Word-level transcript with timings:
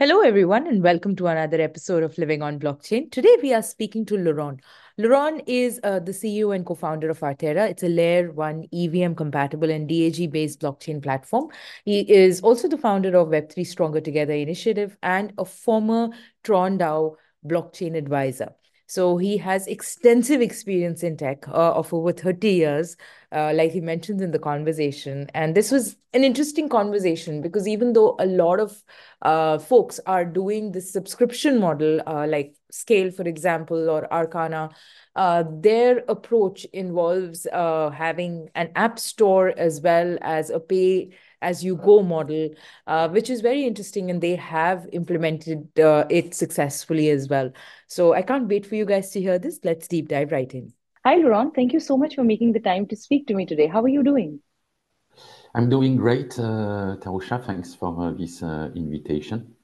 Hello, 0.00 0.20
everyone, 0.20 0.68
and 0.68 0.80
welcome 0.80 1.16
to 1.16 1.26
another 1.26 1.60
episode 1.60 2.04
of 2.04 2.16
Living 2.18 2.40
on 2.40 2.60
Blockchain. 2.60 3.10
Today, 3.10 3.36
we 3.42 3.52
are 3.52 3.62
speaking 3.62 4.06
to 4.06 4.16
Laurent. 4.16 4.60
Laurent 4.96 5.42
is 5.48 5.80
uh, 5.82 5.98
the 5.98 6.12
CEO 6.12 6.54
and 6.54 6.64
co 6.64 6.76
founder 6.76 7.10
of 7.10 7.18
Arthera. 7.18 7.68
It's 7.68 7.82
a 7.82 7.88
layer 7.88 8.30
one 8.30 8.68
EVM 8.72 9.14
compatible 9.14 9.68
and 9.68 9.88
DAG 9.88 10.30
based 10.30 10.60
blockchain 10.60 11.02
platform. 11.02 11.48
He 11.84 12.02
is 12.02 12.40
also 12.42 12.68
the 12.68 12.78
founder 12.78 13.16
of 13.16 13.26
Web3 13.26 13.66
Stronger 13.66 14.00
Together 14.00 14.34
initiative 14.34 14.96
and 15.02 15.32
a 15.36 15.44
former 15.44 16.10
Tron 16.44 16.78
DAO 16.78 17.16
blockchain 17.44 17.96
advisor. 17.96 18.54
So 18.88 19.18
he 19.18 19.36
has 19.36 19.66
extensive 19.66 20.40
experience 20.40 21.02
in 21.02 21.18
tech 21.18 21.46
uh, 21.46 21.72
of 21.72 21.92
over 21.92 22.10
30 22.10 22.48
years, 22.48 22.96
uh, 23.30 23.52
like 23.54 23.70
he 23.70 23.82
mentions 23.82 24.22
in 24.22 24.30
the 24.30 24.38
conversation. 24.38 25.28
And 25.34 25.54
this 25.54 25.70
was 25.70 25.96
an 26.14 26.24
interesting 26.24 26.70
conversation 26.70 27.42
because 27.42 27.68
even 27.68 27.92
though 27.92 28.16
a 28.18 28.24
lot 28.24 28.60
of 28.60 28.82
uh, 29.20 29.58
folks 29.58 30.00
are 30.06 30.24
doing 30.24 30.72
this 30.72 30.90
subscription 30.90 31.60
model, 31.60 32.00
uh, 32.06 32.26
like 32.26 32.54
SKALE, 32.70 33.10
for 33.10 33.24
example, 33.28 33.90
or 33.90 34.10
Arcana, 34.10 34.70
uh, 35.16 35.44
their 35.60 35.98
approach 36.08 36.64
involves 36.72 37.46
uh, 37.52 37.90
having 37.90 38.48
an 38.54 38.70
app 38.74 38.98
store 38.98 39.52
as 39.58 39.82
well 39.82 40.16
as 40.22 40.48
a 40.48 40.60
pay 40.60 41.10
as 41.40 41.62
you 41.62 41.76
go 41.76 42.02
model, 42.02 42.50
uh, 42.86 43.08
which 43.08 43.30
is 43.30 43.40
very 43.40 43.64
interesting. 43.64 44.10
And 44.10 44.20
they 44.20 44.34
have 44.36 44.88
implemented 44.92 45.78
uh, 45.78 46.04
it 46.08 46.34
successfully 46.34 47.10
as 47.10 47.28
well. 47.28 47.52
So 47.88 48.12
I 48.12 48.20
can't 48.20 48.48
wait 48.48 48.66
for 48.66 48.74
you 48.74 48.84
guys 48.84 49.10
to 49.12 49.20
hear 49.20 49.38
this. 49.38 49.60
Let's 49.64 49.88
deep 49.88 50.08
dive 50.08 50.30
right 50.30 50.52
in. 50.54 50.74
Hi, 51.06 51.16
Laurent. 51.16 51.54
Thank 51.54 51.72
you 51.72 51.80
so 51.80 51.96
much 51.96 52.16
for 52.16 52.22
making 52.22 52.52
the 52.52 52.60
time 52.60 52.86
to 52.88 52.96
speak 52.96 53.26
to 53.28 53.34
me 53.34 53.46
today. 53.46 53.66
How 53.66 53.82
are 53.82 53.88
you 53.88 54.02
doing? 54.02 54.40
I'm 55.54 55.70
doing 55.70 55.96
great, 55.96 56.38
uh, 56.38 56.96
Tarusha. 57.00 57.42
Thanks 57.44 57.74
for 57.74 57.98
uh, 57.98 58.12
this 58.12 58.42
uh, 58.42 58.70
invitation. 58.76 59.54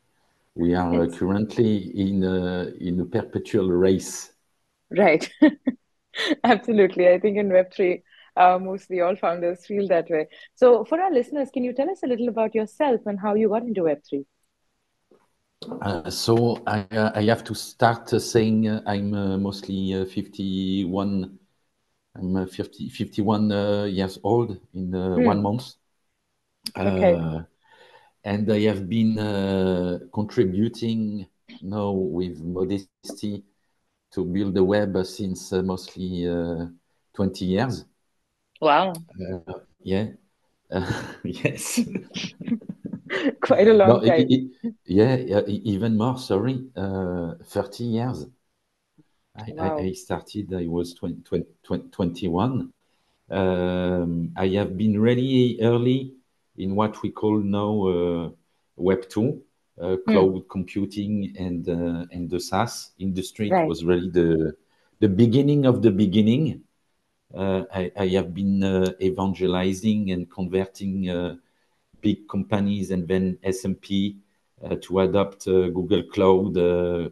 We 0.55 0.75
are 0.75 1.03
uh, 1.03 1.07
currently 1.09 1.93
in 2.01 2.25
a, 2.25 2.73
in 2.81 3.01
a 3.01 3.05
perpetual 3.05 3.69
race. 3.71 4.33
Right. 4.91 5.31
Absolutely. 6.45 7.09
I 7.09 7.19
think 7.19 7.37
in 7.37 7.51
Web3, 7.51 8.03
uh, 8.37 8.59
mostly 8.59 9.01
all 9.03 9.17
founders 9.17 9.67
feel 9.67 9.87
that 9.89 10.09
way. 10.09 10.29
So, 10.55 10.85
for 10.85 10.99
our 10.99 11.13
listeners, 11.13 11.51
can 11.53 11.63
you 11.63 11.75
tell 11.75 11.91
us 11.91 12.03
a 12.03 12.07
little 12.07 12.29
about 12.29 12.55
yourself 12.55 13.03
and 13.05 13.21
how 13.21 13.35
you 13.35 13.51
got 13.51 13.65
into 13.65 13.83
Web3? 13.83 14.25
Uh, 15.81 16.11
so 16.11 16.63
I, 16.67 16.87
uh, 16.91 17.13
I 17.15 17.23
have 17.25 17.45
to 17.45 17.55
start 17.55 18.13
uh, 18.13 18.19
saying 18.19 18.69
uh, 18.69 18.83
I'm 18.87 19.15
uh, 19.15 19.39
mostly 19.39 20.05
51. 20.05 21.39
I'm 22.17 22.47
50, 22.47 22.89
51 22.91 23.51
years 23.91 24.19
old 24.23 24.61
in 24.73 24.93
hmm. 24.93 25.25
one 25.25 25.43
month. 25.43 25.75
Okay. 26.77 27.45
and 28.25 28.51
I 28.51 28.61
have 28.61 28.89
been 28.89 29.17
contributing 30.13 31.27
now 31.61 31.91
with 31.91 32.41
modesty 32.41 33.43
to 34.13 34.25
build 34.25 34.55
the 34.55 34.65
web 34.65 34.97
since 35.05 35.53
mostly 35.53 36.25
20 37.15 37.45
years. 37.45 37.85
Wow. 38.61 38.93
Yeah. 39.83 40.07
Yes. 41.25 41.81
Quite 43.41 43.69
a 43.69 43.75
long 43.75 43.89
no, 43.89 44.01
time. 44.01 44.27
It, 44.29 44.51
it, 44.63 44.75
yeah, 44.87 45.41
even 45.47 45.97
more, 45.97 46.19
sorry, 46.19 46.67
uh, 46.77 47.35
30 47.43 47.85
years. 47.85 48.27
I, 49.37 49.53
wow. 49.53 49.79
I, 49.79 49.83
I, 49.83 49.93
started, 49.93 50.55
I 50.55 50.67
was 50.67 50.95
20, 50.95 51.23
20, 51.23 51.89
21. 51.91 52.73
Um, 53.31 54.33
I 54.37 54.49
have 54.49 54.77
been 54.77 55.01
really 55.01 55.59
early 55.61 56.15
in 56.57 56.75
what 56.77 57.03
we 57.03 57.11
call 57.11 57.39
now 57.39 57.87
uh, 57.87 58.31
Web 58.77 59.09
2, 59.09 59.43
uh, 59.81 59.97
hmm. 59.97 60.13
cloud 60.13 60.35
mm. 60.35 60.49
computing 60.49 61.35
and, 61.39 61.69
uh, 61.69 62.07
and 62.13 62.31
the 62.31 62.39
SaaS 62.39 62.93
industry. 62.99 63.51
Right. 63.51 63.65
It 63.65 63.69
was 63.69 63.85
really 63.85 64.11
the, 64.11 64.55
the 65.01 65.09
beginning 65.09 65.67
of 65.67 65.83
the 65.83 65.91
beginning. 65.91 66.63
Uh, 67.35 67.65
I, 67.75 67.91
I, 67.97 68.07
have 68.09 68.33
been 68.33 68.63
uh, 68.63 68.93
evangelizing 69.01 70.13
and 70.13 70.31
converting 70.31 71.11
uh, 71.11 71.35
big 72.05 72.29
companies 72.29 72.91
and 72.91 73.09
then 73.09 73.39
SMP 73.43 74.17
uh, 74.63 74.77
to 74.83 75.01
adopt 75.01 75.49
uh, 75.49 75.69
Google 75.71 76.05
Cloud, 76.05 76.57
uh, 76.57 77.09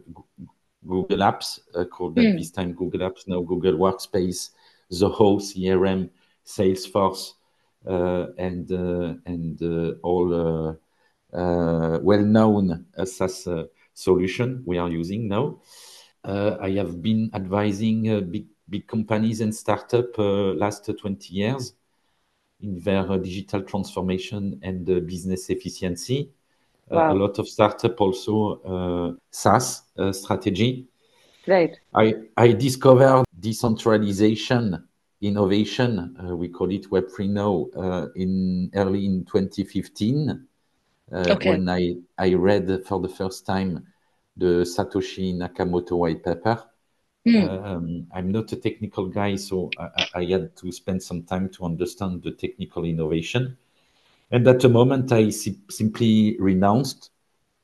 Google 0.87 1.17
Apps, 1.17 1.59
called 1.89 2.15
mm. 2.15 2.31
at 2.31 2.37
this 2.37 2.51
time 2.51 2.73
Google 2.73 3.01
Apps, 3.01 3.27
now 3.27 3.41
Google 3.41 3.73
Workspace, 3.73 4.51
Zoho, 4.91 5.41
CRM, 5.41 6.09
Salesforce, 6.45 7.33
and 8.37 8.69
and 9.25 9.99
all 10.03 10.77
well-known 11.31 12.85
SaaS 13.03 13.47
solution 13.93 14.63
we 14.65 14.77
are 14.77 14.89
using 14.89 15.27
now. 15.27 15.59
I 16.23 16.71
have 16.77 17.01
been 17.01 17.31
advising 17.33 18.31
big 18.31 18.45
big 18.69 18.87
companies 18.87 19.41
and 19.41 19.53
startups 19.53 20.17
uh, 20.17 20.53
last 20.53 20.89
20 20.89 21.33
years 21.33 21.73
in 22.63 22.79
their 22.79 23.11
uh, 23.11 23.17
digital 23.17 23.61
transformation 23.61 24.59
and 24.63 24.89
uh, 24.89 24.99
business 25.01 25.49
efficiency. 25.49 26.29
Wow. 26.89 27.13
a 27.13 27.15
lot 27.15 27.39
of 27.39 27.47
startup 27.47 27.99
also 28.01 29.17
SaaS 29.31 29.83
strategy. 30.11 30.85
Right. 31.47 31.79
I, 31.93 32.13
I 32.37 32.51
discovered 32.51 33.23
decentralization 33.39 34.83
innovation. 35.23 36.15
Uh, 36.19 36.35
we 36.35 36.49
call 36.49 36.69
it 36.71 36.89
Web3 36.89 37.29
now. 37.29 37.67
Uh, 37.75 38.07
in 38.15 38.69
early 38.75 39.05
in 39.05 39.25
2015, 39.25 40.47
uh, 41.11 41.15
okay. 41.29 41.49
when 41.49 41.69
I 41.69 41.95
I 42.17 42.33
read 42.33 42.83
for 42.85 42.99
the 42.99 43.09
first 43.09 43.45
time 43.45 43.87
the 44.35 44.65
Satoshi 44.65 45.33
Nakamoto 45.35 45.97
white 45.97 46.23
paper, 46.23 46.63
Mm. 47.25 47.65
Um, 47.65 48.07
I'm 48.13 48.31
not 48.31 48.51
a 48.51 48.57
technical 48.57 49.07
guy, 49.07 49.37
so 49.37 49.69
I, 49.79 50.07
I, 50.15 50.25
had 50.25 50.57
to 50.57 50.71
spend 50.73 51.01
some 51.01 51.23
time 51.23 51.47
to 51.49 51.63
understand 51.63 52.21
the 52.21 52.31
technical 52.31 52.83
innovation. 52.83 53.57
And 54.29 54.45
at 54.47 54.59
the 54.59 54.67
moment, 54.67 55.11
I 55.13 55.29
si 55.29 55.57
simply 55.69 56.35
renounced, 56.37 57.11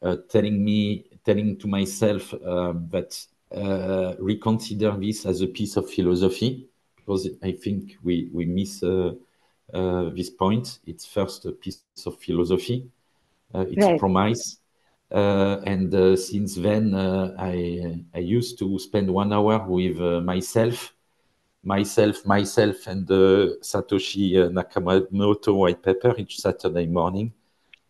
uh, 0.02 0.18
telling 0.30 0.64
me, 0.64 1.06
telling 1.26 1.58
to 1.58 1.68
myself 1.68 2.34
uh, 2.34 2.74
that 2.90 3.20
uh, 3.54 4.16
reconsider 4.20 4.96
this 4.98 5.26
as 5.26 5.42
a 5.42 5.48
piece 5.48 5.76
of 5.76 5.90
philosophy, 5.90 6.70
because 6.96 7.28
I 7.44 7.52
think 7.52 7.98
we 8.02 8.30
we 8.32 8.46
miss 8.46 8.82
uh, 8.82 9.14
uh, 9.74 10.10
this 10.12 10.30
point. 10.30 10.80
It's 10.86 11.06
first 11.06 11.46
a 11.46 11.52
piece 11.52 11.84
of 12.06 12.18
philosophy. 12.18 12.90
Uh, 13.54 13.66
it's 13.70 13.86
right. 13.86 13.96
a 13.96 14.00
promise 14.00 14.59
and 15.12 15.94
uh, 15.94 16.16
since 16.16 16.56
then, 16.56 16.94
uh, 16.94 17.36
I 17.38 18.04
I 18.14 18.20
used 18.20 18.60
to 18.60 18.78
spend 18.80 19.10
one 19.12 19.34
hour 19.34 19.66
with 19.68 19.98
myself, 20.24 20.94
myself, 21.64 22.26
myself, 22.26 22.88
and 22.88 23.08
Satoshi 23.08 24.34
Nakamoto 24.52 25.56
white 25.56 25.82
paper 25.82 26.14
each 26.18 26.40
Saturday 26.40 26.86
morning. 26.86 27.34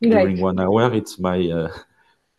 Right. 0.02 0.12
During 0.12 0.40
one 0.42 0.60
hour, 0.60 0.94
it's 0.94 1.20
my 1.20 1.70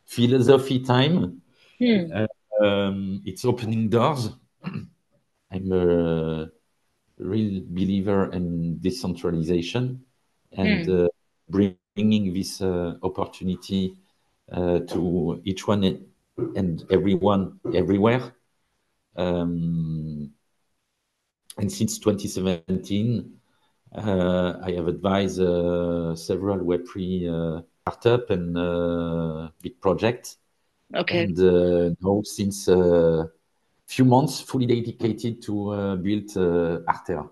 philosophy 0.07 0.81
time. 0.81 1.43
Hmm. 1.79 2.25
Um, 2.61 3.23
it's 3.25 3.45
opening 3.45 3.89
doors. 3.89 4.31
I'm 5.53 5.73
a 5.73 6.51
real 7.19 7.63
believer 7.69 8.33
in 8.33 8.79
decentralization 8.81 10.05
and 10.53 10.87
hmm. 10.87 11.05
uh, 11.05 11.09
bringing 11.49 12.33
this 12.35 12.61
uh, 12.61 12.95
opportunity 13.03 13.95
uh, 13.95 14.10
Uh, 14.53 14.81
to 14.81 15.41
each 15.45 15.69
one 15.69 15.85
and 16.57 16.85
everyone 16.91 17.61
everywhere. 17.73 18.35
Um, 19.15 20.33
and 21.57 21.71
since 21.71 22.01
2017, 22.01 23.33
uh, 23.95 24.55
I 24.61 24.73
have 24.73 24.89
advised 24.89 25.41
uh, 25.41 26.17
several 26.17 26.59
Web3 26.59 27.29
uh, 27.29 27.63
startup 27.83 28.31
and 28.31 28.59
uh, 28.59 29.51
big 29.63 29.81
projects. 29.81 30.39
Okay. 30.97 31.23
And 31.23 31.97
now 32.01 32.23
since 32.25 32.67
a 32.67 33.31
few 33.87 34.05
months, 34.05 34.41
fully 34.41 34.67
dedicated 34.67 35.43
to 35.43 35.97
build 36.03 36.27
Arthera. 36.89 37.31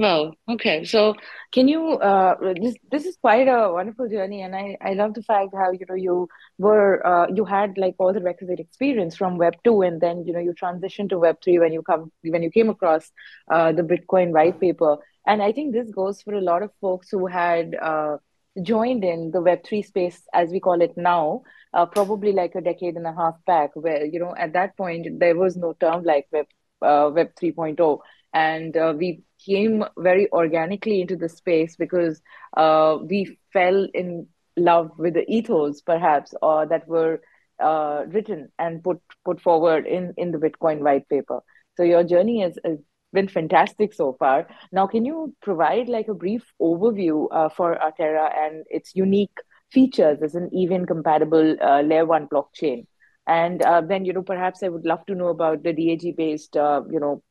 Well, 0.00 0.34
okay. 0.48 0.84
So 0.84 1.14
can 1.52 1.68
you 1.68 1.92
uh 1.98 2.34
this 2.54 2.74
this 2.90 3.04
is 3.04 3.16
quite 3.20 3.48
a 3.48 3.70
wonderful 3.70 4.08
journey 4.08 4.40
and 4.42 4.56
I 4.56 4.78
I 4.80 4.94
love 4.94 5.12
the 5.12 5.22
fact 5.22 5.50
how 5.54 5.72
you 5.72 5.84
know 5.88 5.94
you 5.94 6.28
were 6.58 7.06
uh 7.06 7.26
you 7.34 7.44
had 7.44 7.76
like 7.76 7.96
all 7.98 8.14
the 8.14 8.22
requisite 8.22 8.60
experience 8.60 9.14
from 9.16 9.36
web 9.36 9.56
2 9.62 9.82
and 9.82 10.00
then 10.00 10.24
you 10.26 10.32
know 10.32 10.40
you 10.40 10.54
transitioned 10.54 11.10
to 11.10 11.18
web 11.18 11.36
3 11.44 11.58
when 11.58 11.72
you 11.74 11.82
come 11.82 12.10
when 12.22 12.42
you 12.42 12.50
came 12.50 12.70
across 12.70 13.12
uh 13.50 13.72
the 13.72 13.82
Bitcoin 13.82 14.32
white 14.32 14.58
paper. 14.58 14.96
And 15.26 15.42
I 15.42 15.52
think 15.52 15.74
this 15.74 15.90
goes 15.90 16.22
for 16.22 16.32
a 16.34 16.40
lot 16.40 16.62
of 16.62 16.72
folks 16.80 17.10
who 17.10 17.26
had 17.26 17.74
uh 17.74 18.16
joined 18.62 19.04
in 19.04 19.30
the 19.32 19.42
web 19.42 19.64
3 19.64 19.82
space 19.82 20.22
as 20.34 20.50
we 20.50 20.60
call 20.60 20.80
it 20.80 20.96
now 20.96 21.42
uh, 21.74 21.86
probably 21.86 22.32
like 22.32 22.54
a 22.56 22.60
decade 22.62 22.96
and 22.96 23.06
a 23.06 23.14
half 23.14 23.36
back 23.46 23.70
where 23.74 24.04
you 24.04 24.18
know 24.18 24.34
at 24.36 24.54
that 24.54 24.76
point 24.78 25.06
there 25.20 25.36
was 25.36 25.56
no 25.56 25.74
term 25.74 26.04
like 26.04 26.26
web 26.32 26.46
uh, 26.82 27.10
web 27.14 27.34
3.0 27.40 28.00
and 28.32 28.76
uh, 28.76 28.94
we 28.96 29.22
came 29.44 29.84
very 29.98 30.30
organically 30.32 31.00
into 31.00 31.16
the 31.16 31.28
space 31.28 31.76
because 31.76 32.20
uh, 32.56 32.98
we 33.02 33.38
fell 33.52 33.86
in 33.94 34.26
love 34.56 34.90
with 34.98 35.14
the 35.14 35.24
ethos, 35.30 35.80
perhaps, 35.80 36.34
or 36.42 36.66
that 36.66 36.86
were 36.86 37.20
uh, 37.58 38.04
written 38.08 38.50
and 38.58 38.82
put 38.82 39.00
put 39.24 39.40
forward 39.40 39.86
in 39.86 40.14
in 40.16 40.30
the 40.32 40.38
Bitcoin 40.38 40.80
white 40.80 41.08
paper. 41.08 41.40
So 41.76 41.82
your 41.82 42.04
journey 42.04 42.40
has, 42.42 42.58
has 42.64 42.78
been 43.12 43.28
fantastic 43.28 43.92
so 43.92 44.14
far. 44.18 44.46
Now, 44.72 44.86
can 44.86 45.04
you 45.04 45.34
provide 45.42 45.88
like 45.88 46.08
a 46.08 46.14
brief 46.14 46.52
overview 46.60 47.26
uh, 47.30 47.48
for 47.48 47.76
Arthera 47.76 48.36
and 48.36 48.64
its 48.70 48.94
unique 48.94 49.36
features 49.70 50.22
as 50.22 50.34
an 50.34 50.50
EVM 50.54 50.84
compatible 50.84 51.56
uh, 51.60 51.80
layer 51.82 52.06
one 52.06 52.28
blockchain? 52.28 52.86
And 53.26 53.62
uh, 53.62 53.80
then, 53.82 54.04
you 54.04 54.12
know, 54.12 54.22
perhaps 54.22 54.62
I 54.62 54.68
would 54.68 54.84
love 54.84 55.04
to 55.06 55.14
know 55.14 55.28
about 55.28 55.62
the 55.62 55.72
DAG 55.72 56.16
based, 56.16 56.56
uh, 56.56 56.82
you 56.90 56.98
know, 56.98 57.22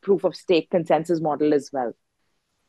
proof 0.00 0.24
of 0.24 0.34
stake 0.34 0.70
consensus 0.70 1.20
model 1.20 1.54
as 1.54 1.70
well. 1.72 1.92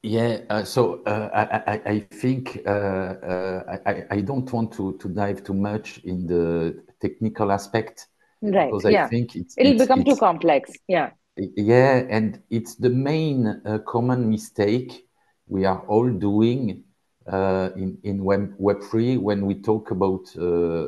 Yeah, 0.04 0.42
uh, 0.50 0.64
so 0.64 1.04
uh, 1.04 1.30
I, 1.34 1.74
I, 1.74 1.82
I, 1.86 2.00
think 2.00 2.62
uh, 2.66 2.70
uh, 2.70 3.78
I, 3.86 4.04
I 4.12 4.22
don't 4.22 4.52
want 4.54 4.72
to, 4.74 4.98
to 5.00 5.10
dive 5.10 5.44
too 5.44 5.56
much 5.56 6.00
in 6.04 6.28
the 6.28 6.84
technical 7.02 7.52
aspect 7.52 8.08
right 8.42 8.72
because 8.72 8.86
yeah. 8.86 9.06
I 9.06 9.08
think 9.10 9.36
it's, 9.36 9.56
it'll 9.58 9.74
it's, 9.74 9.82
become 9.82 10.02
it's, 10.02 10.12
too 10.12 10.16
complex. 10.18 10.72
Yeah. 10.88 11.12
Yeah, 11.36 12.06
and 12.10 12.42
it's 12.50 12.76
the 12.76 12.90
main 12.90 13.62
uh, 13.66 13.80
common 13.80 14.30
mistake 14.30 15.08
we 15.48 15.66
are 15.66 15.80
all 15.88 16.10
doing 16.10 16.84
uh, 17.32 17.70
in 17.76 17.98
in 18.04 18.24
Web 18.24 18.54
Web 18.58 18.82
three 18.90 19.18
when 19.18 19.46
we 19.46 19.56
talk 19.56 19.92
about 19.92 20.26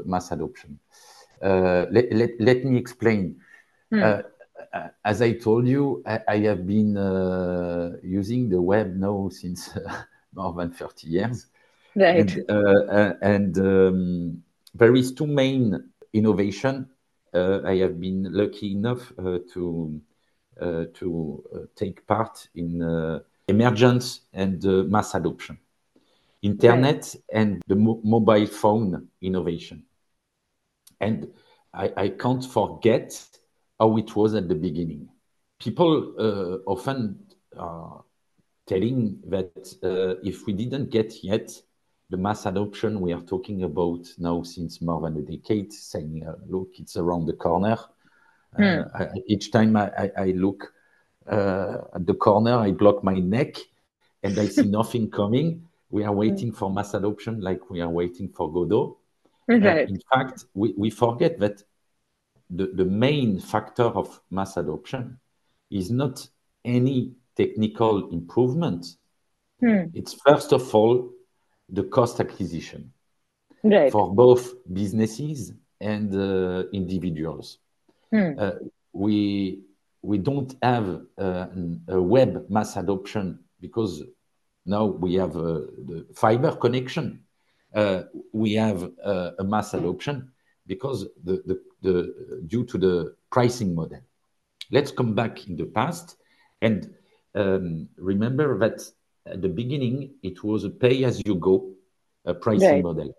mass 0.05 0.31
adoption. 0.31 0.79
let, 1.41 2.11
let, 2.11 2.31
let 2.39 2.63
me 2.63 2.77
explain. 2.77 3.41
Hmm 3.91 4.21
as 5.03 5.21
I 5.21 5.33
told 5.33 5.67
you, 5.67 6.03
I, 6.05 6.19
I 6.27 6.37
have 6.39 6.65
been 6.65 6.97
uh, 6.97 7.97
using 8.03 8.49
the 8.49 8.61
web 8.61 8.95
now 8.95 9.29
since 9.29 9.75
uh, 9.75 10.03
more 10.33 10.53
than 10.53 10.71
30 10.71 11.07
years. 11.07 11.47
Right. 11.95 12.35
And, 12.35 12.49
uh, 12.49 13.13
and 13.21 13.57
um, 13.57 14.43
there 14.73 14.95
is 14.95 15.13
two 15.13 15.27
main 15.27 15.91
innovation. 16.13 16.89
Uh, 17.33 17.61
I 17.65 17.77
have 17.77 17.99
been 17.99 18.27
lucky 18.31 18.71
enough 18.71 19.11
uh, 19.19 19.39
to 19.53 20.01
uh, 20.61 20.85
to 20.93 21.69
take 21.75 22.05
part 22.05 22.49
in 22.55 23.21
emergence 23.47 24.21
and 24.33 24.63
mass 24.89 25.15
adoption, 25.15 25.57
internet 26.41 26.95
right. 26.95 27.15
and 27.33 27.61
the 27.67 27.75
mo 27.75 28.01
mobile 28.03 28.45
phone 28.45 29.07
innovation. 29.21 29.83
And 30.99 31.31
I, 31.73 31.91
I 31.95 32.09
can't 32.09 32.43
forget 32.43 33.38
how 33.79 33.97
it 33.97 34.15
was 34.15 34.35
at 34.35 34.47
the 34.47 34.55
beginning. 34.55 35.07
People 35.59 36.13
uh, 36.19 36.69
often 36.69 37.19
are 37.57 38.03
telling 38.67 39.19
that 39.27 39.51
uh, 39.83 40.19
if 40.23 40.45
we 40.45 40.53
didn't 40.53 40.89
get 40.89 41.23
yet 41.23 41.49
the 42.09 42.17
mass 42.17 42.45
adoption 42.45 43.01
we 43.01 43.13
are 43.13 43.21
talking 43.21 43.63
about 43.63 44.07
now 44.17 44.41
since 44.41 44.81
more 44.81 45.01
than 45.01 45.17
a 45.17 45.21
decade, 45.21 45.71
saying, 45.71 46.23
uh, 46.27 46.33
look, 46.47 46.69
it's 46.79 46.97
around 46.97 47.25
the 47.25 47.33
corner. 47.33 47.77
Mm. 48.57 48.89
I, 48.95 49.09
each 49.27 49.51
time 49.51 49.75
I, 49.75 49.91
I, 49.97 50.11
I 50.17 50.25
look 50.31 50.73
uh, 51.29 51.77
at 51.93 52.05
the 52.07 52.15
corner, 52.15 52.55
I 52.55 52.71
block 52.71 53.03
my 53.03 53.13
neck 53.13 53.57
and 54.23 54.37
I 54.39 54.47
see 54.47 54.63
nothing 54.79 55.11
coming. 55.11 55.67
We 55.91 56.03
are 56.03 56.13
waiting 56.13 56.51
for 56.51 56.71
mass 56.71 56.93
adoption 56.95 57.41
like 57.41 57.69
we 57.69 57.81
are 57.81 57.89
waiting 57.89 58.29
for 58.29 58.51
Godot. 58.51 58.97
Right. 59.47 59.89
in 59.89 59.99
fact, 60.13 60.45
we, 60.53 60.75
we 60.77 60.91
forget 60.91 61.39
that 61.39 61.63
the, 62.49 62.67
the 62.67 62.85
main 62.85 63.39
factor 63.39 63.83
of 63.83 64.19
mass 64.31 64.57
adoption 64.57 65.19
is 65.69 65.91
not 65.91 66.27
any 66.65 67.13
technical 67.35 68.09
improvement. 68.09 68.85
Hmm. 69.59 69.85
It's 69.93 70.13
first 70.13 70.51
of 70.53 70.73
all 70.73 71.11
the 71.69 71.83
cost 71.83 72.19
acquisition 72.19 72.91
right. 73.63 73.91
for 73.91 74.13
both 74.13 74.53
businesses 74.71 75.53
and 75.79 76.13
uh, 76.15 76.63
individuals. 76.73 77.59
Hmm. 78.11 78.31
Uh, 78.37 78.51
we 78.93 79.61
we 80.01 80.17
don't 80.17 80.55
have 80.63 81.01
uh, 81.17 81.47
a 81.89 82.01
web 82.01 82.49
mass 82.49 82.77
adoption 82.77 83.39
because 83.59 84.03
now 84.65 84.85
we 84.85 85.15
have 85.15 85.35
uh, 85.35 85.61
the 85.89 86.05
fiber 86.15 86.55
connection. 86.55 87.23
Uh, 87.73 88.03
we 88.33 88.53
have 88.53 88.89
uh, 89.03 89.31
a 89.39 89.43
mass 89.43 89.73
adoption 89.73 90.31
because 90.65 91.05
the, 91.23 91.43
the, 91.45 91.61
the, 91.81 92.43
due 92.47 92.65
to 92.65 92.77
the 92.77 93.15
pricing 93.31 93.75
model. 93.75 93.99
Let's 94.71 94.91
come 94.91 95.15
back 95.15 95.47
in 95.47 95.55
the 95.57 95.65
past 95.65 96.17
and 96.61 96.93
um, 97.35 97.89
remember 97.97 98.57
that 98.59 98.81
at 99.25 99.41
the 99.41 99.49
beginning 99.49 100.11
it 100.23 100.43
was 100.43 100.63
a 100.63 100.69
pay-as-you-go 100.69 101.71
uh, 102.25 102.33
pricing 102.33 102.69
right. 102.69 102.83
model. 102.83 103.15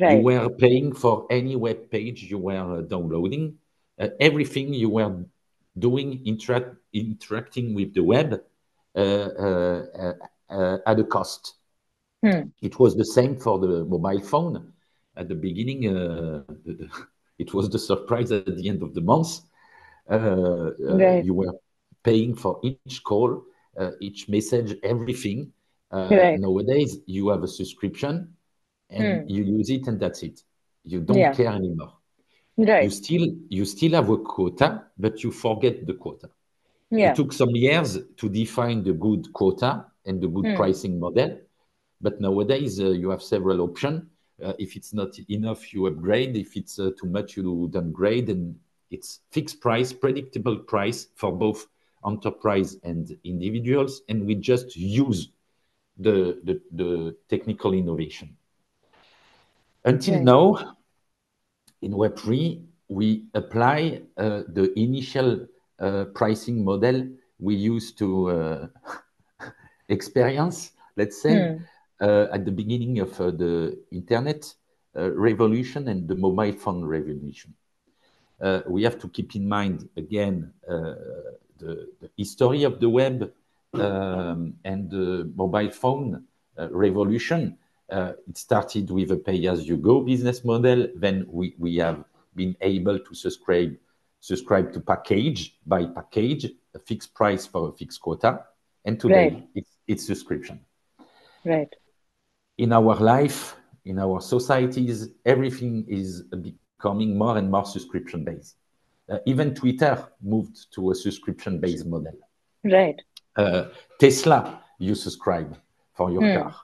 Right. 0.00 0.16
You 0.16 0.22
were 0.22 0.48
paying 0.50 0.92
for 0.94 1.26
any 1.30 1.56
web 1.56 1.90
page 1.90 2.22
you 2.24 2.38
were 2.38 2.78
uh, 2.78 2.80
downloading. 2.82 3.58
Uh, 3.98 4.08
everything 4.20 4.72
you 4.72 4.88
were 4.88 5.24
doing, 5.78 6.22
interact, 6.24 6.76
interacting 6.92 7.74
with 7.74 7.94
the 7.94 8.02
web 8.02 8.42
uh, 8.94 8.98
uh, 8.98 10.14
uh, 10.50 10.78
at 10.86 10.98
a 10.98 11.04
cost. 11.04 11.54
Hmm. 12.22 12.42
It 12.60 12.78
was 12.78 12.96
the 12.96 13.04
same 13.04 13.36
for 13.36 13.58
the 13.58 13.84
mobile 13.84 14.20
phone 14.20 14.72
at 15.16 15.28
the 15.28 15.34
beginning, 15.34 15.88
uh, 15.88 16.42
it 17.42 17.50
was 17.56 17.66
the 17.74 17.78
surprise 17.78 18.30
at 18.32 18.56
the 18.58 18.66
end 18.72 18.82
of 18.82 18.90
the 18.94 19.04
month. 19.12 19.30
Uh, 20.08 20.14
uh, 20.14 20.96
right. 21.04 21.24
You 21.24 21.34
were 21.34 21.54
paying 22.02 22.34
for 22.34 22.60
each 22.62 23.02
call, 23.04 23.30
each 24.00 24.28
message, 24.28 24.70
everything. 24.82 25.52
Right. 25.90 26.38
Nowadays, 26.40 26.98
you 27.06 27.28
have 27.32 27.42
a 27.42 27.48
subscription 27.48 28.14
and 28.90 29.22
hmm. 29.22 29.28
you 29.34 29.42
use 29.58 29.70
it, 29.70 29.86
and 29.88 29.98
that's 30.02 30.22
it. 30.22 30.36
You 30.84 31.00
don't 31.00 31.18
yeah. 31.18 31.32
care 31.32 31.52
anymore. 31.52 31.94
Right. 32.56 32.84
You 32.84 32.90
still 32.90 33.24
you 33.48 33.64
still 33.64 33.92
have 33.98 34.08
a 34.10 34.18
quota, 34.18 34.68
but 35.04 35.22
you 35.22 35.30
forget 35.30 35.86
the 35.86 35.94
quota. 35.94 36.28
Yeah. 36.90 37.10
It 37.10 37.16
took 37.16 37.32
some 37.32 37.54
years 37.66 37.98
to 38.18 38.28
define 38.28 38.84
the 38.84 38.92
good 38.92 39.32
quota 39.32 39.86
and 40.06 40.20
the 40.20 40.28
good 40.28 40.48
hmm. 40.50 40.56
pricing 40.56 41.00
model, 41.00 41.30
but 42.00 42.20
nowadays 42.20 42.80
uh, 42.80 42.90
you 42.90 43.08
have 43.10 43.22
several 43.22 43.60
options 43.62 44.02
uh, 44.42 44.52
if 44.58 44.76
it's 44.76 44.92
not 44.92 45.18
enough, 45.28 45.72
you 45.72 45.86
upgrade. 45.86 46.36
If 46.36 46.56
it's 46.56 46.78
uh, 46.78 46.90
too 46.98 47.08
much, 47.08 47.36
you 47.36 47.68
downgrade. 47.72 48.28
And 48.28 48.56
it's 48.90 49.20
fixed 49.30 49.60
price, 49.60 49.92
predictable 49.92 50.56
price 50.56 51.08
for 51.14 51.32
both 51.32 51.66
enterprise 52.06 52.76
and 52.82 53.16
individuals. 53.24 54.02
And 54.08 54.26
we 54.26 54.34
just 54.36 54.76
use 54.76 55.30
the, 55.98 56.40
the, 56.44 56.60
the 56.72 57.16
technical 57.28 57.72
innovation. 57.74 58.36
Until 59.84 60.14
okay. 60.14 60.24
now, 60.24 60.76
in 61.80 61.92
Web3, 61.92 62.62
we 62.88 63.24
apply 63.34 64.02
uh, 64.16 64.42
the 64.48 64.72
initial 64.78 65.46
uh, 65.78 66.04
pricing 66.14 66.64
model 66.64 67.08
we 67.38 67.56
used 67.56 67.98
to 67.98 68.30
uh, 68.30 68.66
experience, 69.88 70.72
let's 70.96 71.20
say, 71.20 71.48
hmm. 71.48 71.62
Uh, 72.02 72.26
at 72.32 72.44
the 72.44 72.50
beginning 72.50 72.98
of 72.98 73.20
uh, 73.20 73.30
the 73.30 73.78
internet 73.92 74.52
uh, 74.96 75.12
revolution 75.12 75.86
and 75.86 76.08
the 76.08 76.16
mobile 76.16 76.52
phone 76.52 76.84
revolution. 76.84 77.54
we 78.66 78.82
have 78.82 78.98
to 78.98 79.08
keep 79.08 79.36
in 79.36 79.48
mind 79.48 79.88
again 79.96 80.52
the, 80.66 81.86
the, 82.00 82.10
history 82.16 82.64
of 82.64 82.80
the 82.80 82.88
web 82.88 83.32
um, 83.74 84.54
and 84.64 84.90
the 84.90 85.30
mobile 85.36 85.70
phone 85.70 86.24
revolution. 86.72 87.56
it 88.28 88.36
started 88.36 88.90
with 88.90 89.12
a 89.12 89.16
pay-as-you-go 89.16 90.00
business 90.00 90.44
model. 90.44 90.88
Then 90.96 91.24
we, 91.28 91.54
we 91.56 91.76
have 91.76 92.02
been 92.34 92.56
able 92.62 92.98
to 92.98 93.14
subscribe 93.14 93.76
subscribe 94.18 94.72
to 94.72 94.80
package 94.80 95.56
by 95.64 95.86
package, 95.86 96.46
a 96.74 96.80
fixed 96.80 97.14
price 97.14 97.46
for 97.46 97.68
a 97.68 97.72
fixed 97.72 98.00
quota. 98.00 98.44
And 98.84 98.98
today 98.98 99.28
right. 99.28 99.48
it's, 99.54 99.76
it's 99.86 100.06
subscription. 100.06 100.58
Right 101.44 101.72
in 102.58 102.72
our 102.72 102.96
life, 102.96 103.56
in 103.84 103.98
our 103.98 104.20
societies, 104.20 105.08
everything 105.24 105.84
is 105.88 106.22
becoming 106.22 107.16
more 107.16 107.38
and 107.38 107.50
more 107.50 107.64
subscription 107.64 108.24
based. 108.24 108.56
Uh, 109.08 109.18
even 109.26 109.54
Twitter 109.54 110.08
moved 110.22 110.72
to 110.74 110.90
a 110.90 110.94
subscription 110.94 111.58
based 111.58 111.86
model. 111.86 112.14
Right. 112.64 113.00
Uh, 113.36 113.64
Tesla, 113.98 114.62
you 114.78 114.94
subscribe 114.94 115.58
for 115.94 116.10
your 116.10 116.22
mm. 116.22 116.42
car. 116.42 116.56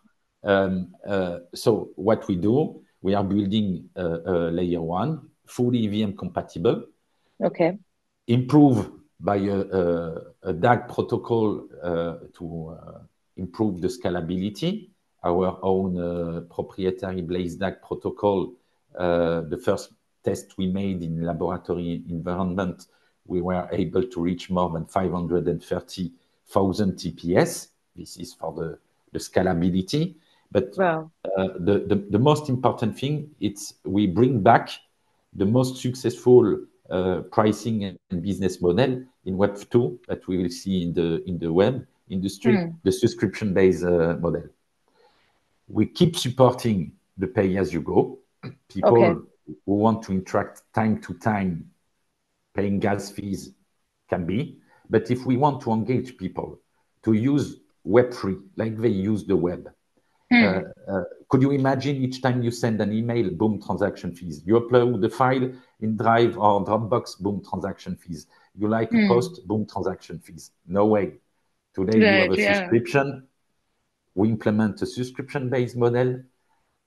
Um, 0.44 0.94
uh, 1.06 1.38
so 1.54 1.90
what 1.96 2.28
we 2.28 2.36
do, 2.36 2.82
we 3.02 3.14
are 3.14 3.24
building 3.24 3.88
layer 3.96 4.80
one, 4.80 5.28
fully 5.46 5.86
EVM 5.86 6.12
compatible. 6.16 6.84
Okay. 7.42 7.78
Improve 8.26 8.90
by 9.20 9.36
a, 9.36 9.60
a, 9.60 10.20
a 10.42 10.52
DAG 10.52 10.88
protocol 10.88 11.66
uh, 11.82 12.14
to 12.38 12.78
uh, 12.78 12.98
improve 13.36 13.80
the 13.80 13.88
scalability 13.88 14.90
our 15.24 15.58
own 15.62 15.98
uh, 15.98 16.40
proprietary 16.54 17.22
BlazeDAG 17.22 17.82
protocol, 17.82 18.52
uh, 18.96 19.40
the 19.42 19.58
first 19.58 19.92
test 20.24 20.58
we 20.58 20.66
made 20.66 21.02
in 21.02 21.24
laboratory 21.24 22.02
environment, 22.08 22.86
we 23.26 23.40
were 23.40 23.68
able 23.72 24.02
to 24.02 24.20
reach 24.20 24.50
more 24.50 24.70
than 24.70 24.86
530,000 24.86 26.92
TPS. 26.92 27.68
This 27.96 28.16
is 28.16 28.34
for 28.34 28.52
the, 28.52 28.78
the 29.12 29.18
scalability. 29.18 30.14
But 30.50 30.76
wow. 30.78 31.10
uh, 31.36 31.48
the, 31.58 31.84
the, 31.86 32.06
the 32.10 32.18
most 32.18 32.48
important 32.48 32.98
thing 32.98 33.30
it's 33.38 33.74
we 33.84 34.06
bring 34.06 34.40
back 34.40 34.70
the 35.34 35.44
most 35.44 35.76
successful 35.76 36.58
uh, 36.88 37.20
pricing 37.30 37.84
and 37.84 37.98
business 38.22 38.62
model 38.62 39.02
in 39.26 39.36
Web 39.36 39.58
two 39.70 40.00
that 40.08 40.26
we 40.26 40.38
will 40.38 40.48
see 40.48 40.82
in 40.82 40.94
the 40.94 41.22
in 41.28 41.38
the 41.38 41.52
web 41.52 41.86
industry, 42.08 42.54
mm. 42.54 42.74
the 42.82 42.90
subscription 42.90 43.52
based 43.52 43.84
uh, 43.84 44.16
model. 44.20 44.44
We 45.68 45.86
keep 45.86 46.16
supporting 46.16 46.92
the 47.16 47.26
pay 47.26 47.56
as 47.56 47.72
you 47.72 47.82
go. 47.82 48.18
People 48.68 49.04
okay. 49.04 49.20
who 49.66 49.74
want 49.74 50.02
to 50.04 50.12
interact 50.12 50.62
time 50.74 51.00
to 51.02 51.14
time, 51.14 51.70
paying 52.54 52.78
gas 52.78 53.10
fees 53.10 53.52
can 54.08 54.26
be. 54.26 54.58
But 54.90 55.10
if 55.10 55.26
we 55.26 55.36
want 55.36 55.60
to 55.62 55.72
engage 55.72 56.16
people 56.16 56.60
to 57.04 57.12
use 57.12 57.60
web 57.84 58.14
free, 58.14 58.38
like 58.56 58.76
they 58.78 58.88
use 58.88 59.24
the 59.24 59.36
web, 59.36 59.68
mm. 60.32 60.64
uh, 60.88 60.90
uh, 60.90 61.04
could 61.28 61.42
you 61.42 61.50
imagine 61.50 61.96
each 61.96 62.22
time 62.22 62.42
you 62.42 62.50
send 62.50 62.80
an 62.80 62.92
email, 62.92 63.30
boom, 63.30 63.60
transaction 63.60 64.14
fees? 64.14 64.42
You 64.46 64.60
upload 64.60 65.02
the 65.02 65.10
file 65.10 65.52
in 65.80 65.96
Drive 65.96 66.38
or 66.38 66.64
Dropbox, 66.64 67.20
boom, 67.20 67.42
transaction 67.48 67.96
fees. 67.96 68.26
You 68.56 68.68
like 68.68 68.90
mm. 68.90 68.98
a 68.98 69.02
hmm. 69.02 69.08
post, 69.08 69.46
boom, 69.46 69.66
transaction 69.66 70.18
fees. 70.18 70.52
No 70.66 70.86
way. 70.86 71.14
Today 71.74 71.98
right, 71.98 72.24
you 72.24 72.30
have 72.30 72.32
a 72.32 72.40
yeah. 72.40 72.58
subscription. 72.60 73.27
We 74.18 74.30
implement 74.30 74.82
a 74.82 74.86
subscription-based 74.86 75.76
model 75.76 76.20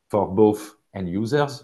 for 0.09 0.27
both 0.27 0.75
end 0.93 1.07
users, 1.07 1.63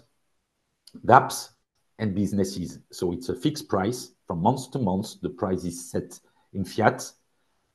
dApps, 1.04 1.50
and 1.98 2.14
businesses. 2.14 2.78
So 2.90 3.12
it's 3.12 3.28
a 3.28 3.34
fixed 3.34 3.68
price 3.68 4.12
from 4.26 4.40
month 4.40 4.70
to 4.70 4.78
month. 4.78 5.20
The 5.20 5.28
price 5.28 5.64
is 5.64 5.90
set 5.90 6.18
in 6.54 6.64
fiat. 6.64 7.12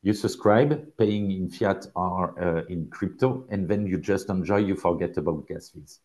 You 0.01 0.13
subscribe, 0.13 0.97
paying 0.97 1.29
in 1.29 1.51
fiat 1.51 1.85
or 1.95 2.33
uh, 2.43 2.63
in 2.67 2.87
crypto, 2.89 3.45
and 3.51 3.69
then 3.69 3.85
you 3.85 3.99
just 3.99 4.27
enjoy. 4.27 4.57
You 4.57 4.75
forget 4.75 5.15
about 5.17 5.47
gas 5.47 5.69
fees. 5.69 5.99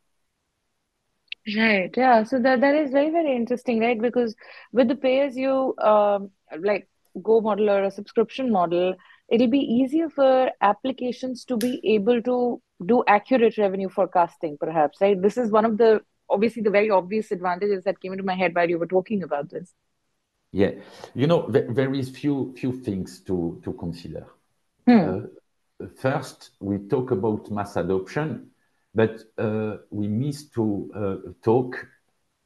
Right. 1.57 1.90
Yeah. 1.97 2.23
So 2.25 2.38
that 2.40 2.61
that 2.61 2.75
is 2.75 2.90
very 2.90 3.09
very 3.09 3.35
interesting, 3.35 3.80
right? 3.80 3.99
Because 3.99 4.37
with 4.73 4.88
the 4.88 4.95
pay 4.95 5.21
as 5.21 5.38
you 5.38 5.75
um, 5.78 6.33
like 6.61 6.87
Go 7.23 7.40
model 7.40 7.71
or 7.71 7.85
a 7.85 7.90
subscription 7.90 8.52
model, 8.52 8.95
it'll 9.28 9.49
be 9.49 9.58
easier 9.58 10.08
for 10.08 10.50
applications 10.61 11.44
to 11.44 11.56
be 11.56 11.80
able 11.85 12.23
to 12.23 12.61
do 12.87 13.04
accurate 13.06 13.58
revenue 13.58 13.88
forecasting, 13.88 14.56
perhaps. 14.58 14.99
Right. 15.00 15.20
This 15.20 15.37
is 15.37 15.50
one 15.50 15.64
of 15.64 15.78
the 15.78 16.00
obviously 16.30 16.62
the 16.62 16.70
very 16.70 16.90
obvious 16.90 17.30
advantages 17.30 17.85
that 17.85 18.00
came 18.00 18.12
into 18.12 18.25
my 18.25 18.35
head 18.35 18.54
while 18.54 18.68
you 18.68 18.78
were 18.78 18.87
talking 18.87 19.23
about 19.23 19.50
this. 19.50 19.75
Yeah, 20.52 20.73
you 21.14 21.26
know, 21.26 21.47
there 21.50 21.92
is 21.94 22.08
few 22.08 22.54
few 22.56 22.73
things 22.73 23.20
to 23.20 23.61
to 23.64 23.73
consider. 23.75 24.26
Hmm. 24.87 24.99
Uh, 24.99 25.87
first, 25.97 26.50
we 26.61 26.78
talk 26.78 27.11
about 27.11 27.50
mass 27.50 27.76
adoption, 27.76 28.50
but 28.94 29.25
uh, 29.37 29.76
we 29.90 30.08
miss 30.08 30.49
to 30.50 30.90
uh, 30.94 31.16
talk 31.42 31.87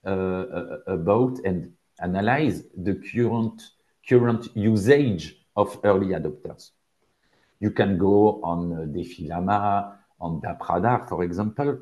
uh, 0.04 0.10
uh, 0.10 0.78
about 0.88 1.38
and 1.44 1.72
analyze 2.00 2.64
the 2.76 2.94
current 2.96 3.62
current 4.08 4.48
usage 4.56 5.41
of 5.56 5.78
early 5.84 6.08
adopters. 6.08 6.70
You 7.60 7.70
can 7.70 7.98
go 7.98 8.42
on 8.42 8.72
uh, 8.72 8.76
DefiLlama, 8.86 9.96
on 10.20 10.40
DappRadar, 10.40 11.08
for 11.08 11.22
example, 11.24 11.78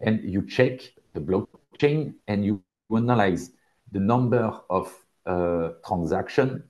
and 0.00 0.22
you 0.22 0.46
check 0.46 0.80
the 1.14 1.20
blockchain 1.20 2.14
and 2.28 2.44
you 2.44 2.62
analyze 2.90 3.52
the 3.92 4.00
number 4.00 4.52
of 4.70 4.92
uh, 5.26 5.70
transaction 5.86 6.62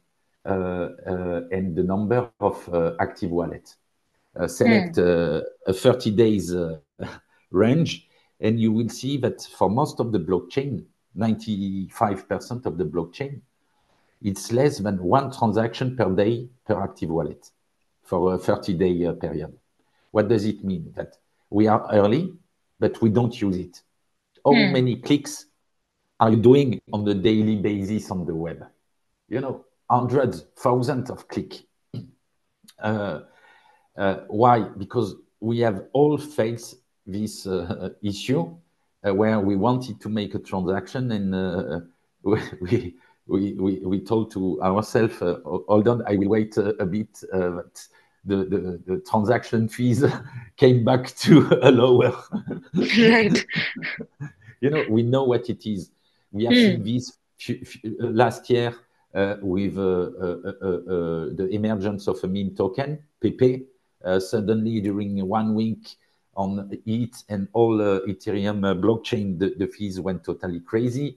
uh, 0.46 0.48
uh, 1.06 1.40
and 1.50 1.74
the 1.76 1.82
number 1.82 2.30
of 2.40 2.56
active 3.00 3.30
wallets. 3.30 3.76
select 4.46 4.96
mm. 4.96 5.42
a 5.66 5.72
30 5.72 6.10
days 6.12 6.54
range, 7.50 8.08
and 8.40 8.60
you 8.60 8.72
will 8.72 8.88
see 8.88 9.16
that 9.18 9.42
for 9.58 9.68
most 9.68 10.00
of 10.00 10.12
the 10.12 10.18
blockchain, 10.18 10.84
95% 11.18 12.66
of 12.66 12.78
the 12.78 12.84
blockchain, 12.84 13.40
it's 14.22 14.52
less 14.52 14.78
than 14.78 15.02
one 15.02 15.30
transaction 15.30 15.96
per 15.96 16.10
day 16.10 16.48
per 16.66 16.82
active 16.82 17.10
wallet 17.10 17.50
for 18.02 18.34
a 18.34 18.38
30-day 18.38 19.12
period. 19.20 19.52
What 20.10 20.28
does 20.28 20.44
it 20.44 20.64
mean? 20.64 20.92
That 20.96 21.16
we 21.50 21.66
are 21.66 21.86
early, 21.92 22.32
but 22.78 23.00
we 23.02 23.10
don't 23.10 23.38
use 23.40 23.56
it. 23.56 23.82
How 24.44 24.52
hmm. 24.52 24.72
many 24.72 24.96
clicks 24.96 25.46
are 26.18 26.30
you 26.30 26.36
doing 26.36 26.80
on 26.92 27.06
a 27.08 27.14
daily 27.14 27.56
basis 27.56 28.10
on 28.10 28.24
the 28.24 28.34
web? 28.34 28.64
You 29.28 29.40
know, 29.40 29.64
hundreds, 29.90 30.46
thousands 30.56 31.10
of 31.10 31.28
click. 31.28 31.54
Uh, 32.78 33.20
uh, 33.96 34.16
why? 34.28 34.60
Because 34.60 35.14
we 35.40 35.60
have 35.60 35.84
all 35.94 36.18
faced 36.18 36.74
this 37.06 37.46
uh, 37.46 37.88
issue 38.02 38.54
uh, 39.06 39.14
where 39.14 39.40
we 39.40 39.56
wanted 39.56 40.00
to 40.00 40.08
make 40.08 40.34
a 40.34 40.38
transaction 40.38 41.10
and 41.12 41.34
uh, 41.34 41.80
we, 42.60 42.96
we, 43.26 43.54
we, 43.54 43.78
we 43.80 44.00
told 44.00 44.30
to 44.32 44.60
ourselves, 44.62 45.20
uh, 45.20 45.38
hold 45.44 45.88
on, 45.88 46.02
I 46.06 46.16
will 46.16 46.28
wait 46.28 46.56
a, 46.56 46.70
a 46.82 46.86
bit. 46.86 47.22
but 47.30 47.86
the, 48.24 48.36
the, 48.36 48.82
the, 48.86 48.98
transaction 49.08 49.68
fees 49.68 50.04
came 50.56 50.84
back 50.84 51.14
to 51.16 51.48
a 51.62 51.70
lower. 51.70 52.12
right. 52.74 53.44
you 54.60 54.70
know, 54.70 54.84
we 54.90 55.02
know 55.02 55.24
what 55.24 55.48
it 55.48 55.64
is. 55.66 55.90
We 56.32 56.44
have 56.44 56.54
mm. 56.54 56.84
seen 56.84 56.84
this 56.84 57.18
uh, 57.48 58.06
last 58.08 58.50
year 58.50 58.74
uh, 59.14 59.36
with 59.40 59.78
uh, 59.78 60.10
the 61.36 61.48
emergence 61.52 62.08
of 62.08 62.22
a 62.24 62.26
meme 62.26 62.54
token, 62.56 62.98
Pepe. 63.20 63.64
suddenly, 64.18 64.80
during 64.80 65.26
one 65.26 65.54
week 65.54 65.96
on 66.36 66.70
ETH 66.84 67.22
and 67.28 67.48
all 67.52 67.78
Ethereum 67.78 68.60
blockchain, 68.80 69.38
the, 69.38 69.54
the 69.56 69.66
fees 69.68 70.00
went 70.00 70.24
totally 70.24 70.60
crazy. 70.60 71.16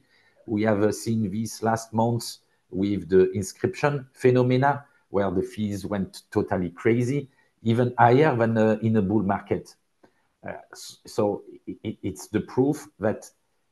We 0.49 0.63
have 0.63 0.95
seen 0.95 1.29
this 1.31 1.61
last 1.61 1.93
month 1.93 2.37
with 2.71 3.07
the 3.07 3.31
inscription 3.31 4.07
phenomena, 4.13 4.85
where 5.09 5.29
the 5.29 5.43
fees 5.43 5.85
went 5.85 6.23
totally 6.31 6.71
crazy, 6.71 7.29
even 7.61 7.93
higher 7.99 8.35
than 8.35 8.57
uh, 8.57 8.77
in 8.81 8.97
a 8.97 9.01
bull 9.01 9.21
market. 9.21 9.75
Uh, 10.47 10.53
so 11.05 11.43
it, 11.83 11.97
it's 12.01 12.27
the 12.29 12.41
proof 12.41 12.87
that 12.99 13.29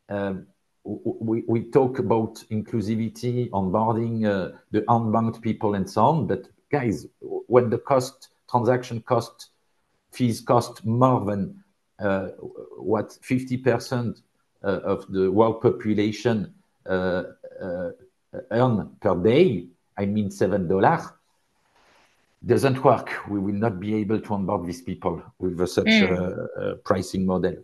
um, 0.09 0.45
we, 0.83 1.63
talk 1.71 1.99
about 1.99 2.43
inclusivity, 2.51 3.49
onboarding 3.49 4.25
uh, 4.25 4.55
the 4.71 4.81
unbanked 4.81 5.41
people 5.41 5.73
and 5.73 5.89
so 5.89 6.03
on. 6.03 6.27
But 6.27 6.47
guys, 6.71 7.07
when 7.21 7.71
the 7.71 7.79
cost, 7.79 8.29
transaction 8.49 9.01
cost, 9.01 9.49
fees 10.11 10.41
cost 10.41 10.85
more 10.85 11.25
than 11.25 11.63
uh, 11.99 12.27
what 12.77 13.17
50% 13.23 14.21
uh, 14.63 14.67
of 14.67 15.11
the 15.11 15.31
world 15.31 15.61
population 15.61 16.45
uh, 16.45 16.47
uh, 16.47 16.56
Uh, 16.87 17.23
uh, 17.61 17.91
uh, 18.33 18.39
earn 18.51 18.89
per 18.99 19.15
day, 19.15 19.67
I 19.97 20.05
mean 20.05 20.29
$7, 20.29 21.11
doesn't 22.45 22.83
work. 22.83 23.27
We 23.29 23.39
will 23.39 23.55
not 23.55 23.79
be 23.79 23.95
able 23.95 24.19
to 24.19 24.33
onboard 24.33 24.67
these 24.67 24.81
people 24.81 25.21
with 25.39 25.65
such 25.67 25.85
mm. 25.85 26.47
a 26.57 26.75
pricing 26.75 27.25
model. 27.25 27.55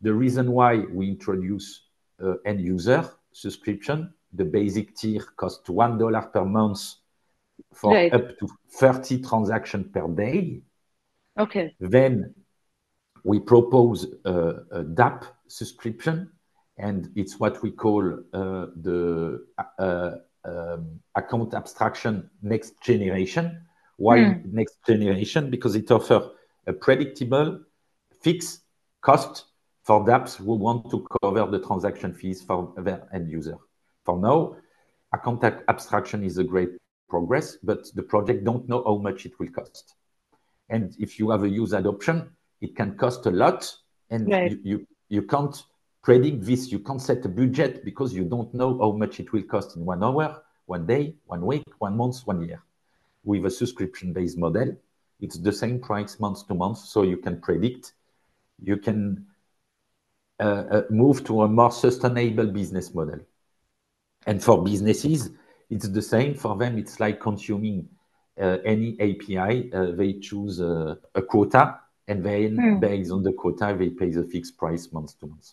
The 0.00 0.12
reason 0.12 0.52
why 0.52 0.78
we 0.78 1.08
introduce 1.08 1.86
uh, 2.22 2.34
end 2.44 2.60
user 2.60 3.08
subscription. 3.32 4.12
The 4.32 4.44
basic 4.44 4.94
tier 4.96 5.22
costs 5.36 5.68
$1 5.68 6.32
per 6.32 6.44
month 6.44 6.94
for 7.72 7.92
right. 7.92 8.12
up 8.12 8.38
to 8.38 8.48
30 8.72 9.22
transactions 9.22 9.86
per 9.92 10.06
day. 10.08 10.60
Okay. 11.38 11.74
Then 11.80 12.34
we 13.24 13.40
propose 13.40 14.06
a, 14.24 14.32
a 14.70 14.84
dApp 14.84 15.24
subscription, 15.48 16.30
and 16.78 17.10
it's 17.14 17.40
what 17.40 17.62
we 17.62 17.70
call 17.70 18.02
uh, 18.32 18.66
the 18.76 19.46
uh, 19.78 20.12
um, 20.44 21.00
account 21.14 21.54
abstraction 21.54 22.30
next 22.42 22.80
generation. 22.82 23.62
Why 23.96 24.18
mm. 24.18 24.52
next 24.52 24.78
generation? 24.86 25.50
Because 25.50 25.74
it 25.74 25.90
offers 25.90 26.30
a 26.66 26.72
predictable 26.72 27.60
fixed 28.20 28.62
cost 29.00 29.46
for 29.84 30.04
dApps 30.04 30.36
who 30.36 30.54
want 30.54 30.90
to 30.90 31.06
cover 31.22 31.46
the 31.46 31.60
transaction 31.60 32.12
fees 32.12 32.42
for 32.42 32.74
their 32.76 33.08
end 33.12 33.30
user. 33.30 33.56
For 34.04 34.18
now, 34.18 34.56
account 35.12 35.44
abstraction 35.68 36.24
is 36.24 36.38
a 36.38 36.44
great 36.44 36.70
progress, 37.08 37.56
but 37.62 37.86
the 37.94 38.02
project 38.02 38.44
don't 38.44 38.68
know 38.68 38.82
how 38.84 38.96
much 38.96 39.26
it 39.26 39.38
will 39.38 39.48
cost. 39.48 39.94
And 40.68 40.94
if 40.98 41.18
you 41.18 41.30
have 41.30 41.44
a 41.44 41.48
use 41.48 41.72
adoption, 41.72 42.30
it 42.60 42.74
can 42.74 42.96
cost 42.96 43.26
a 43.26 43.30
lot, 43.30 43.72
and 44.10 44.28
right. 44.28 44.50
you, 44.50 44.60
you, 44.64 44.86
you 45.08 45.22
can't 45.22 45.62
predict 46.06 46.44
this. 46.44 46.70
You 46.70 46.78
can't 46.78 47.02
set 47.02 47.24
a 47.24 47.28
budget 47.28 47.84
because 47.84 48.14
you 48.14 48.24
don't 48.24 48.54
know 48.54 48.78
how 48.78 48.92
much 48.92 49.18
it 49.18 49.32
will 49.32 49.42
cost 49.42 49.76
in 49.76 49.84
one 49.84 50.04
hour, 50.04 50.40
one 50.66 50.86
day, 50.86 51.16
one 51.26 51.44
week, 51.44 51.64
one 51.80 51.96
month, 51.96 52.18
one 52.24 52.42
year. 52.46 52.62
With 53.24 53.44
a 53.44 53.50
subscription-based 53.50 54.38
model, 54.38 54.76
it's 55.20 55.36
the 55.36 55.52
same 55.52 55.80
price 55.80 56.20
month 56.20 56.46
to 56.46 56.54
month, 56.54 56.78
so 56.78 57.02
you 57.02 57.16
can 57.16 57.40
predict. 57.40 57.94
You 58.62 58.76
can 58.76 59.26
uh, 60.38 60.64
uh, 60.70 60.82
move 60.90 61.24
to 61.24 61.42
a 61.42 61.48
more 61.48 61.72
sustainable 61.72 62.46
business 62.46 62.94
model. 62.94 63.18
And 64.28 64.40
for 64.40 64.62
businesses, 64.62 65.30
it's 65.70 65.88
the 65.88 66.02
same. 66.02 66.34
For 66.34 66.56
them, 66.56 66.78
it's 66.78 67.00
like 67.00 67.20
consuming 67.20 67.88
uh, 68.40 68.58
any 68.64 68.92
API. 69.00 69.70
they 69.96 70.12
choose 70.20 70.60
a 70.60 70.98
quota 71.28 71.80
and 72.06 72.24
then 72.24 72.56
hmm. 72.56 72.78
based 72.78 73.10
on 73.10 73.24
the 73.24 73.32
quota, 73.32 73.74
they 73.76 73.88
pay 73.88 74.10
the 74.10 74.22
fixed 74.22 74.56
price 74.56 74.92
month 74.92 75.18
to 75.18 75.26
month. 75.26 75.50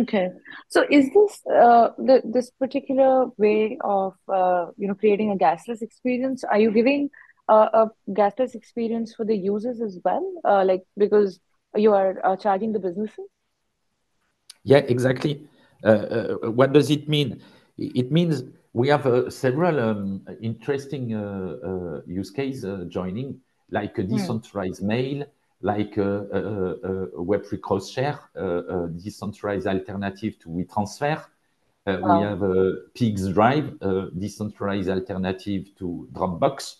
Okay, 0.00 0.30
so 0.68 0.84
is 0.90 1.08
this 1.14 1.40
uh, 1.46 1.90
the, 1.98 2.20
this 2.24 2.50
particular 2.50 3.26
way 3.36 3.78
of 3.84 4.14
uh, 4.28 4.66
you 4.76 4.88
know 4.88 4.94
creating 4.94 5.30
a 5.30 5.36
gasless 5.36 5.82
experience? 5.82 6.42
Are 6.42 6.58
you 6.58 6.72
giving 6.72 7.10
uh, 7.48 7.68
a 7.72 7.86
gasless 8.10 8.54
experience 8.54 9.14
for 9.14 9.24
the 9.24 9.36
users 9.36 9.80
as 9.80 9.98
well? 10.04 10.24
Uh, 10.44 10.64
like 10.64 10.82
because 10.96 11.38
you 11.76 11.92
are 11.92 12.18
uh, 12.24 12.36
charging 12.36 12.72
the 12.72 12.80
businesses. 12.80 13.26
Yeah, 14.64 14.78
exactly. 14.78 15.46
Uh, 15.84 16.34
what 16.50 16.72
does 16.72 16.90
it 16.90 17.08
mean? 17.08 17.42
It 17.76 18.10
means 18.10 18.42
we 18.72 18.88
have 18.88 19.32
several 19.32 19.78
um, 19.78 20.26
interesting 20.40 21.10
use 22.06 22.30
cases 22.30 22.88
joining, 22.88 23.40
like 23.70 23.96
a 23.98 24.02
hmm. 24.02 24.16
decentralized 24.16 24.80
hmm. 24.80 24.88
mail, 24.88 25.26
like 25.60 25.96
a, 25.96 26.02
a, 26.02 26.40
a 27.18 27.24
Web3 27.24 27.60
cross 27.60 27.90
share, 27.90 28.18
a, 28.34 28.88
decentralized 28.88 29.66
alternative 29.66 30.38
to 30.40 30.48
WeTransfer. 30.48 31.24
Uh, 31.86 31.98
oh. 32.02 32.18
We 32.18 32.24
have 32.24 32.42
a 32.42 32.72
PX 32.94 33.32
Drive, 33.32 33.76
a 33.80 34.10
decentralized 34.16 34.88
alternative 34.88 35.74
to 35.78 36.08
Dropbox. 36.12 36.76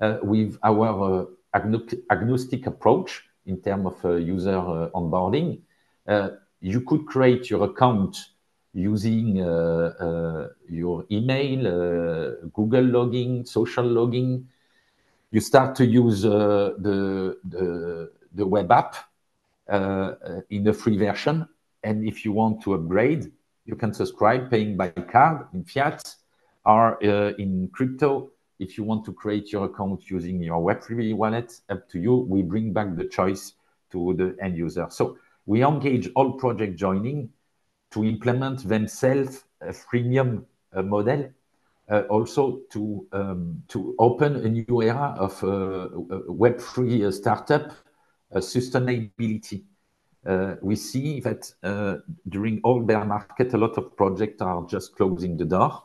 Uh, 0.00 0.18
with 0.24 0.58
our 0.64 1.28
uh, 1.54 1.60
agnostic 2.10 2.66
approach 2.66 3.22
in 3.46 3.60
terms 3.62 3.86
of 3.86 4.04
uh, 4.04 4.14
user 4.16 4.58
uh, 4.58 4.90
onboarding, 4.90 5.60
you 6.60 6.80
could 6.80 7.06
create 7.06 7.48
your 7.48 7.64
account 7.64 8.16
using 8.72 9.36
your 9.36 11.04
email, 11.12 12.34
Google 12.52 12.84
logging, 12.84 13.44
social 13.44 13.84
logging, 13.86 14.48
you 15.34 15.40
start 15.40 15.74
to 15.74 15.84
use 15.84 16.24
uh, 16.24 16.74
the, 16.78 17.36
the, 17.48 18.12
the 18.34 18.46
web 18.46 18.70
app 18.70 18.94
uh, 19.68 20.12
in 20.50 20.62
the 20.62 20.72
free 20.72 20.96
version. 20.96 21.48
And 21.82 22.06
if 22.06 22.24
you 22.24 22.30
want 22.30 22.62
to 22.62 22.74
upgrade, 22.74 23.32
you 23.64 23.74
can 23.74 23.92
subscribe 23.92 24.48
paying 24.48 24.76
by 24.76 24.90
card 24.90 25.48
in 25.52 25.64
fiat 25.64 26.14
or 26.64 27.04
uh, 27.04 27.32
in 27.36 27.68
crypto. 27.72 28.30
If 28.60 28.78
you 28.78 28.84
want 28.84 29.04
to 29.06 29.12
create 29.12 29.50
your 29.50 29.64
account 29.64 30.08
using 30.08 30.40
your 30.40 30.60
Web3 30.62 31.16
wallet, 31.16 31.52
up 31.68 31.88
to 31.88 31.98
you. 31.98 32.14
We 32.14 32.42
bring 32.42 32.72
back 32.72 32.94
the 32.94 33.08
choice 33.08 33.54
to 33.90 34.14
the 34.14 34.36
end 34.40 34.56
user. 34.56 34.86
So 34.88 35.18
we 35.46 35.64
engage 35.64 36.10
all 36.14 36.34
project 36.34 36.76
joining 36.76 37.28
to 37.90 38.04
implement 38.04 38.68
themselves 38.68 39.42
a 39.60 39.70
freemium 39.70 40.44
model 40.72 41.28
uh, 41.90 42.02
also 42.08 42.60
to 42.70 43.06
um, 43.12 43.62
to 43.68 43.94
open 43.98 44.36
a 44.36 44.48
new 44.48 44.82
era 44.82 45.14
of 45.18 45.32
uh, 45.44 45.88
Web3 46.28 47.12
startup 47.12 47.72
sustainability. 48.36 49.64
Uh, 50.26 50.54
we 50.62 50.76
see 50.76 51.20
that 51.20 51.52
uh, 51.62 51.96
during 52.30 52.58
all 52.64 52.80
bear 52.80 53.04
market, 53.04 53.52
a 53.52 53.58
lot 53.58 53.76
of 53.76 53.94
projects 53.96 54.40
are 54.40 54.64
just 54.64 54.96
closing 54.96 55.36
the 55.36 55.44
door. 55.44 55.82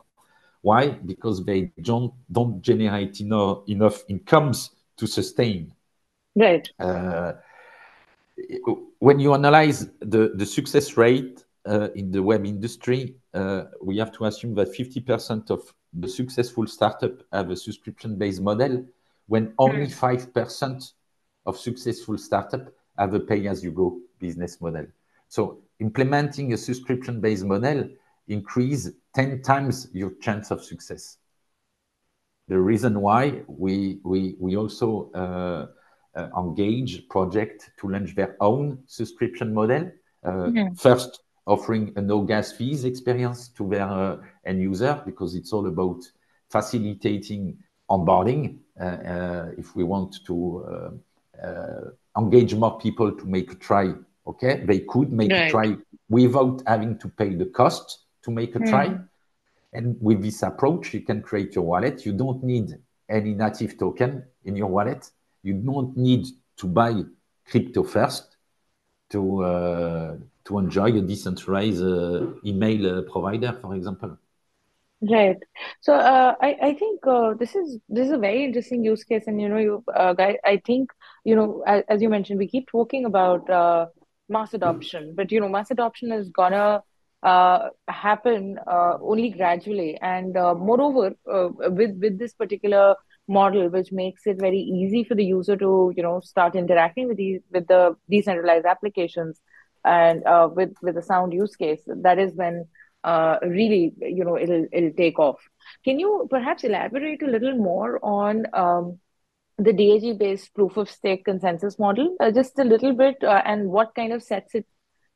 Why? 0.62 0.88
Because 0.88 1.44
they 1.44 1.70
don't 1.82 2.14
don't 2.32 2.62
generate 2.62 3.20
enough 3.20 3.68
enough 3.68 4.02
incomes 4.08 4.70
to 4.96 5.06
sustain. 5.06 5.74
Right. 6.34 6.66
Uh, 6.78 7.32
when 9.00 9.20
you 9.20 9.34
analyze 9.34 9.86
the 10.00 10.32
the 10.34 10.46
success 10.46 10.96
rate 10.96 11.44
in 11.94 12.10
the 12.10 12.22
web 12.22 12.46
industry, 12.46 13.16
we 13.82 13.98
have 13.98 14.12
to 14.12 14.24
assume 14.24 14.54
that 14.54 14.68
50% 14.68 15.50
of 15.50 15.74
the 15.92 16.08
successful 16.08 16.66
startup 16.66 17.12
have 17.32 17.50
a 17.50 17.56
subscription-based 17.56 18.40
model 18.40 18.84
when 19.26 19.52
only 19.58 19.86
5% 19.86 20.66
hmm. 20.66 20.78
of 21.46 21.58
successful 21.58 22.18
startup 22.18 22.68
have 22.98 23.14
a 23.14 23.20
pay-as-you-go 23.20 23.98
business 24.18 24.60
model. 24.60 24.86
So 25.28 25.62
implementing 25.78 26.52
a 26.52 26.56
subscription-based 26.56 27.44
model 27.44 27.88
increase 28.28 28.90
10 29.14 29.42
times 29.42 29.88
your 29.92 30.12
chance 30.20 30.50
of 30.50 30.62
success. 30.62 31.18
The 32.48 32.58
reason 32.58 33.00
why 33.00 33.42
we, 33.46 34.00
we, 34.04 34.36
we 34.38 34.56
also 34.56 35.10
uh, 35.14 35.66
uh, 36.18 36.28
engage 36.36 37.08
project 37.08 37.70
to 37.80 37.88
launch 37.88 38.14
their 38.14 38.36
own 38.40 38.78
subscription 38.86 39.54
model. 39.54 39.90
Uh, 40.24 40.30
mm-hmm. 40.30 40.74
First, 40.74 41.22
offering 41.50 41.92
a 41.96 42.00
no 42.00 42.22
gas 42.22 42.52
fees 42.52 42.84
experience 42.84 43.48
to 43.48 43.68
their 43.68 43.88
uh, 43.88 44.16
end 44.44 44.60
user 44.60 45.02
because 45.04 45.34
it's 45.34 45.52
all 45.52 45.66
about 45.66 46.00
facilitating 46.48 47.58
onboarding. 47.90 48.58
Uh, 48.80 48.84
uh, 48.84 49.50
if 49.58 49.74
we 49.76 49.84
want 49.84 50.16
to 50.24 51.00
engage 52.16 52.54
more 52.54 52.78
people 52.78 53.12
to 53.12 53.26
make 53.26 53.52
a 53.52 53.54
try, 53.56 53.92
okay, 54.26 54.62
they 54.64 54.80
could 54.80 55.12
make 55.12 55.32
right. 55.32 55.48
a 55.48 55.50
try 55.50 55.76
without 56.08 56.62
having 56.66 56.98
to 56.98 57.08
pay 57.08 57.34
the 57.34 57.46
cost 57.46 58.06
to 58.22 58.30
make 58.30 58.54
a 58.54 58.58
mm. 58.58 58.68
try. 58.68 58.98
And 59.72 59.96
with 60.00 60.22
this 60.22 60.42
approach, 60.42 60.94
you 60.94 61.00
can 61.00 61.22
create 61.22 61.54
your 61.54 61.64
wallet. 61.64 62.04
You 62.04 62.12
don't 62.12 62.42
need 62.42 62.76
any 63.08 63.34
native 63.34 63.78
token 63.78 64.24
in 64.44 64.56
your 64.56 64.66
wallet. 64.66 65.10
You 65.42 65.54
don't 65.54 65.96
need 65.96 66.26
to 66.58 66.66
buy 66.66 67.02
crypto 67.48 67.82
first 67.82 68.36
to 69.10 69.42
uh, 69.42 70.16
to 70.50 70.58
enjoy 70.58 70.88
a 70.98 71.00
decentralized 71.00 71.82
uh, 71.82 72.26
email 72.44 72.98
uh, 72.98 73.02
provider, 73.10 73.56
for 73.62 73.74
example. 73.74 74.18
Right. 75.00 75.38
So 75.80 75.94
uh, 75.94 76.34
I 76.42 76.56
I 76.68 76.74
think 76.74 77.06
uh, 77.06 77.32
this 77.42 77.54
is 77.54 77.78
this 77.88 78.08
is 78.08 78.12
a 78.12 78.18
very 78.18 78.44
interesting 78.44 78.84
use 78.84 79.02
case, 79.02 79.24
and 79.28 79.40
you 79.40 79.48
know, 79.48 79.56
you 79.56 79.82
uh, 79.94 80.14
I 80.44 80.60
think 80.66 80.90
you 81.24 81.36
know, 81.36 81.62
as, 81.66 81.84
as, 81.88 82.02
you 82.02 82.10
mentioned, 82.10 82.38
we 82.38 82.48
keep 82.48 82.68
talking 82.68 83.06
about 83.06 83.48
uh, 83.48 83.86
mass 84.28 84.52
adoption, 84.52 85.14
but 85.16 85.32
you 85.32 85.40
know, 85.40 85.48
mass 85.48 85.70
adoption 85.70 86.12
is 86.12 86.28
gonna 86.28 86.82
happen 87.22 88.58
only 88.66 89.30
gradually, 89.30 89.96
and 90.02 90.34
moreover, 90.68 91.14
with 91.78 91.96
with 92.04 92.18
this 92.18 92.34
particular 92.34 92.94
model, 93.26 93.70
which 93.70 93.90
makes 93.92 94.26
it 94.26 94.38
very 94.38 94.58
easy 94.58 95.02
for 95.04 95.14
the 95.14 95.24
user 95.24 95.56
to 95.56 95.94
you 95.96 96.02
know 96.02 96.20
start 96.20 96.54
interacting 96.54 97.08
with 97.08 97.16
these 97.16 97.40
with 97.50 97.66
the 97.68 97.96
decentralized 98.10 98.66
applications 98.66 99.40
and 99.84 100.24
uh, 100.26 100.48
with 100.52 100.74
with 100.82 100.96
a 100.96 101.02
sound 101.02 101.32
use 101.32 101.56
case 101.56 101.82
that 101.86 102.18
is 102.18 102.32
when 102.34 102.66
uh, 103.04 103.36
really 103.42 103.92
you 104.00 104.24
know 104.24 104.36
it'll 104.36 104.66
it'll 104.72 104.92
take 104.92 105.18
off. 105.18 105.40
Can 105.84 105.98
you 105.98 106.26
perhaps 106.30 106.64
elaborate 106.64 107.22
a 107.22 107.26
little 107.30 107.56
more 107.56 107.98
on 108.02 108.46
um, 108.52 108.98
the 109.58 109.72
DAG 109.72 110.18
based 110.18 110.54
proof 110.54 110.76
of 110.76 110.90
stake 110.90 111.24
consensus 111.24 111.78
model? 111.78 112.16
Uh, 112.20 112.30
just 112.30 112.58
a 112.58 112.64
little 112.64 112.92
bit 112.92 113.16
uh, 113.22 113.42
and 113.44 113.68
what 113.68 113.94
kind 113.94 114.12
of 114.12 114.22
sets 114.22 114.54
it 114.54 114.66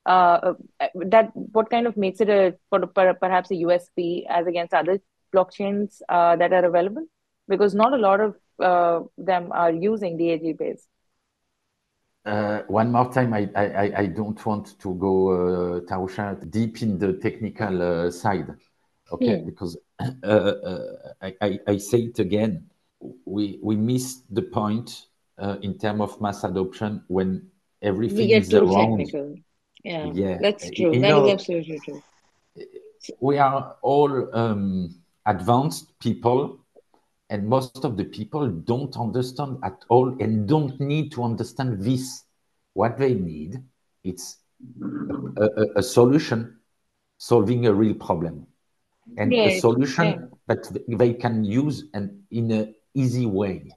uh, 0.07 0.55
uh, 0.81 0.87
that 1.07 1.31
what 1.35 1.71
kind 1.71 1.87
of 1.87 1.97
makes 1.97 2.21
it 2.21 2.29
a 2.29 2.55
perhaps 2.71 3.51
a 3.51 3.55
USP 3.55 4.25
as 4.29 4.47
against 4.47 4.75
other 4.75 5.01
blockchains 5.35 5.99
that 6.09 6.53
are 6.53 6.65
available? 6.65 7.07
Because 7.49 7.75
not 7.75 7.93
a 7.93 7.99
lot 7.99 8.21
of 8.21 8.37
them 9.19 9.53
are 9.53 9.73
using 9.73 10.17
DAG 10.17 10.57
based 10.59 10.89
uh, 12.25 12.63
one 12.69 12.91
more 12.91 13.13
time, 13.13 13.35
I, 13.35 13.51
I, 13.55 13.93
I 13.99 14.07
don't 14.07 14.45
want 14.47 14.79
to 14.81 14.95
go, 14.95 15.29
uh, 15.29 15.81
Tarusha, 15.81 16.51
deep 16.51 16.83
in 16.83 16.99
the 16.99 17.15
technical 17.15 17.83
uh, 17.83 18.11
side, 18.11 18.55
okay? 19.13 19.41
Hmm. 19.41 19.47
Because 19.47 19.77
uh, 20.01 20.27
uh, 20.27 20.81
I, 21.21 21.35
I, 21.41 21.59
I, 21.67 21.77
say 21.77 21.99
it 21.99 22.19
again, 22.19 22.67
we 23.27 23.59
we 23.63 23.77
miss 23.77 24.23
the 24.31 24.43
point 24.43 25.07
uh, 25.39 25.57
in 25.61 25.79
terms 25.79 26.01
of 26.01 26.21
mass 26.21 26.45
adoption 26.45 27.03
when 27.09 27.51
everything 27.83 28.31
is 28.31 28.53
around. 28.55 28.99
Technical. 28.99 29.37
Yeah, 29.83 30.11
yeah, 30.15 30.39
that's 30.41 30.71
true. 30.71 30.95
You 30.95 31.01
that 31.01 31.09
know, 31.09 31.27
is 31.27 31.33
absolutely 31.35 31.79
true. 31.81 32.03
We 33.21 33.37
are 33.37 33.77
all 33.83 34.35
um, 34.35 34.95
advanced 35.27 35.99
people 35.99 36.64
and 37.31 37.47
most 37.47 37.85
of 37.85 37.97
the 37.97 38.05
people 38.05 38.49
don't 38.49 38.97
understand 38.97 39.59
at 39.63 39.85
all 39.89 40.15
and 40.21 40.47
don't 40.47 40.79
need 40.81 41.13
to 41.13 41.23
understand 41.23 41.83
this. 41.83 42.25
What 42.75 42.99
they 42.99 43.15
need, 43.15 43.63
it's 44.03 44.39
a, 45.37 45.45
a, 45.45 45.67
a 45.77 45.83
solution 45.83 46.59
solving 47.19 47.67
a 47.67 47.73
real 47.73 47.95
problem. 47.95 48.47
And 49.17 49.33
a 49.33 49.61
solution 49.61 50.31
that 50.47 50.67
they 50.89 51.13
can 51.15 51.45
use 51.45 51.85
and 51.95 52.23
in 52.31 52.51
an 52.51 52.75
easy 52.95 53.27
way. 53.27 53.71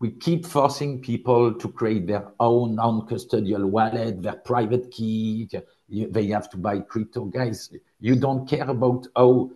We 0.00 0.10
keep 0.10 0.46
forcing 0.46 1.00
people 1.00 1.54
to 1.54 1.68
create 1.68 2.06
their 2.08 2.32
own 2.40 2.74
non-custodial 2.74 3.64
wallet, 3.64 4.22
their 4.22 4.34
private 4.34 4.90
key. 4.90 5.48
They 5.88 6.26
have 6.28 6.50
to 6.50 6.56
buy 6.56 6.80
crypto. 6.80 7.26
Guys, 7.26 7.70
you 8.00 8.16
don't 8.16 8.48
care 8.48 8.68
about 8.68 9.06
how 9.14 9.50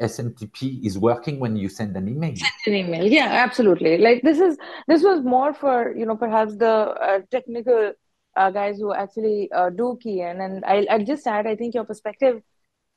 SMTP 0.00 0.84
is 0.84 0.98
working 0.98 1.38
when 1.38 1.56
you 1.56 1.68
send 1.68 1.96
an 1.96 2.08
email. 2.08 2.34
Send 2.36 2.50
an 2.66 2.74
email, 2.74 3.06
yeah, 3.06 3.28
absolutely. 3.44 3.98
Like 3.98 4.22
this 4.22 4.38
is 4.38 4.56
this 4.88 5.02
was 5.02 5.22
more 5.22 5.54
for 5.54 5.94
you 5.96 6.06
know 6.06 6.16
perhaps 6.16 6.56
the 6.56 6.66
uh, 6.66 7.20
technical 7.30 7.92
uh, 8.36 8.50
guys 8.50 8.78
who 8.78 8.92
actually 8.94 9.50
uh, 9.52 9.70
do 9.70 9.98
key 10.02 10.20
in, 10.20 10.40
and 10.40 10.64
I 10.64 10.86
I 10.90 11.04
just 11.04 11.26
add 11.26 11.46
I 11.46 11.56
think 11.56 11.74
your 11.74 11.84
perspective 11.84 12.42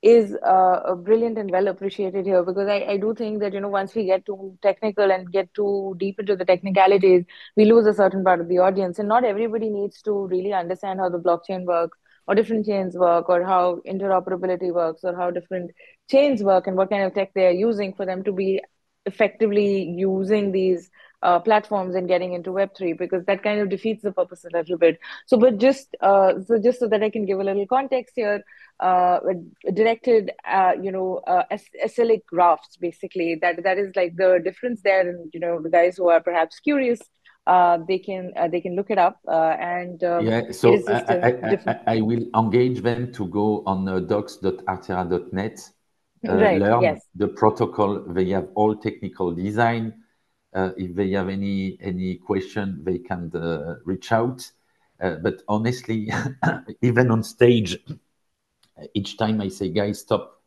is 0.04 0.36
uh, 0.46 0.96
brilliant 0.96 1.38
and 1.38 1.50
well 1.50 1.70
appreciated 1.70 2.26
here 2.26 2.44
because 2.44 2.68
I, 2.68 2.86
I 2.94 2.98
do 2.98 3.16
think 3.16 3.40
that 3.40 3.54
you 3.54 3.62
know 3.62 3.70
once 3.70 3.96
we 3.96 4.06
get 4.06 4.26
too 4.26 4.58
technical 4.62 5.10
and 5.10 5.32
get 5.32 5.54
too 5.54 5.96
deep 5.98 6.20
into 6.20 6.36
the 6.36 6.44
technicalities 6.44 7.24
we 7.56 7.64
lose 7.64 7.86
a 7.86 7.94
certain 7.94 8.22
part 8.22 8.42
of 8.42 8.50
the 8.50 8.58
audience 8.58 9.00
and 9.00 9.08
not 9.08 9.24
everybody 9.24 9.70
needs 9.70 10.02
to 10.02 10.28
really 10.28 10.52
understand 10.52 11.00
how 11.00 11.08
the 11.08 11.18
blockchain 11.18 11.64
works 11.64 11.98
or 12.28 12.36
different 12.36 12.66
chains 12.66 12.96
work 12.96 13.30
or 13.30 13.44
how 13.44 13.80
interoperability 13.88 14.74
works 14.74 15.02
or 15.04 15.16
how 15.16 15.32
different 15.32 15.72
chains 16.10 16.44
work 16.44 16.68
and 16.68 16.78
what 16.78 16.90
kind 16.90 17.04
of 17.04 17.14
tech 17.14 17.34
they 17.34 17.46
are 17.48 17.52
using 17.52 17.94
for 17.94 18.06
them 18.06 18.24
to 18.24 18.32
be 18.32 18.62
effectively 19.06 19.84
using 19.84 20.52
these 20.52 20.90
uh, 21.24 21.40
platforms 21.40 21.96
and 21.96 22.08
getting 22.08 22.34
into 22.34 22.52
Web3 22.52 22.94
because 22.94 23.26
that 23.26 23.44
kind 23.44 23.60
of 23.62 23.70
defeats 23.70 24.04
the 24.04 24.12
purpose 24.12 24.44
a 24.44 24.56
little 24.56 24.78
bit. 24.78 25.00
So, 25.26 25.38
but 25.38 25.58
just 25.58 25.96
uh, 26.02 26.34
so 26.46 26.60
just 26.60 26.80
so 26.80 26.88
that 26.90 27.02
I 27.02 27.10
can 27.10 27.26
give 27.26 27.40
a 27.40 27.44
little 27.44 27.66
context 27.66 28.14
here, 28.16 28.44
uh, 28.80 29.20
directed, 29.74 30.32
uh, 30.46 30.74
you 30.82 30.92
know, 30.92 31.22
uh, 31.26 31.44
acyclic 31.84 32.26
graphs 32.26 32.78
basically. 32.78 33.38
That 33.42 33.64
that 33.64 33.78
is 33.78 33.96
like 33.96 34.16
the 34.18 34.40
difference 34.44 34.82
there, 34.84 35.10
and 35.10 35.30
you 35.34 35.40
know, 35.40 35.62
the 35.62 35.70
guys 35.70 35.96
who 35.98 36.10
are 36.10 36.22
perhaps 36.22 36.60
curious. 36.60 37.00
Uh, 37.46 37.78
they 37.90 38.00
can 38.00 38.32
uh, 38.38 38.48
they 38.48 38.62
can 38.62 38.74
look 38.74 38.90
it 38.90 38.98
up 38.98 39.20
uh, 39.28 39.56
and 39.60 40.02
um, 40.06 40.26
yeah 40.26 40.50
so 40.50 40.82
I, 40.88 40.94
I, 40.94 41.28
I, 41.68 41.80
I, 41.88 42.02
will 42.02 42.26
engage 42.36 42.80
them 42.80 43.12
to 43.12 43.28
go 43.28 43.64
on 43.66 43.86
uh, 43.86 44.00
docs.arthera.net 44.00 45.72
right, 46.24 46.62
learn 46.62 46.82
yes. 46.82 47.02
the 47.16 47.28
protocol 47.28 48.00
they 48.00 48.30
have 48.30 48.48
all 48.56 48.74
technical 48.74 49.34
design 49.34 49.94
uh, 50.54 50.70
if 50.78 50.96
they 50.96 51.10
have 51.12 51.30
any 51.30 51.78
any 51.82 52.16
question, 52.16 52.80
they 52.84 53.00
can 53.00 53.32
uh, 53.36 53.76
reach 53.86 54.12
out. 54.12 54.50
Uh, 55.02 55.16
but 55.16 55.42
honestly, 55.48 56.12
even 56.82 57.10
on 57.12 57.24
stage, 57.24 57.78
each 58.94 59.18
time 59.18 59.42
I 59.42 59.48
say, 59.48 59.70
guys, 59.70 60.02
stop, 60.02 60.42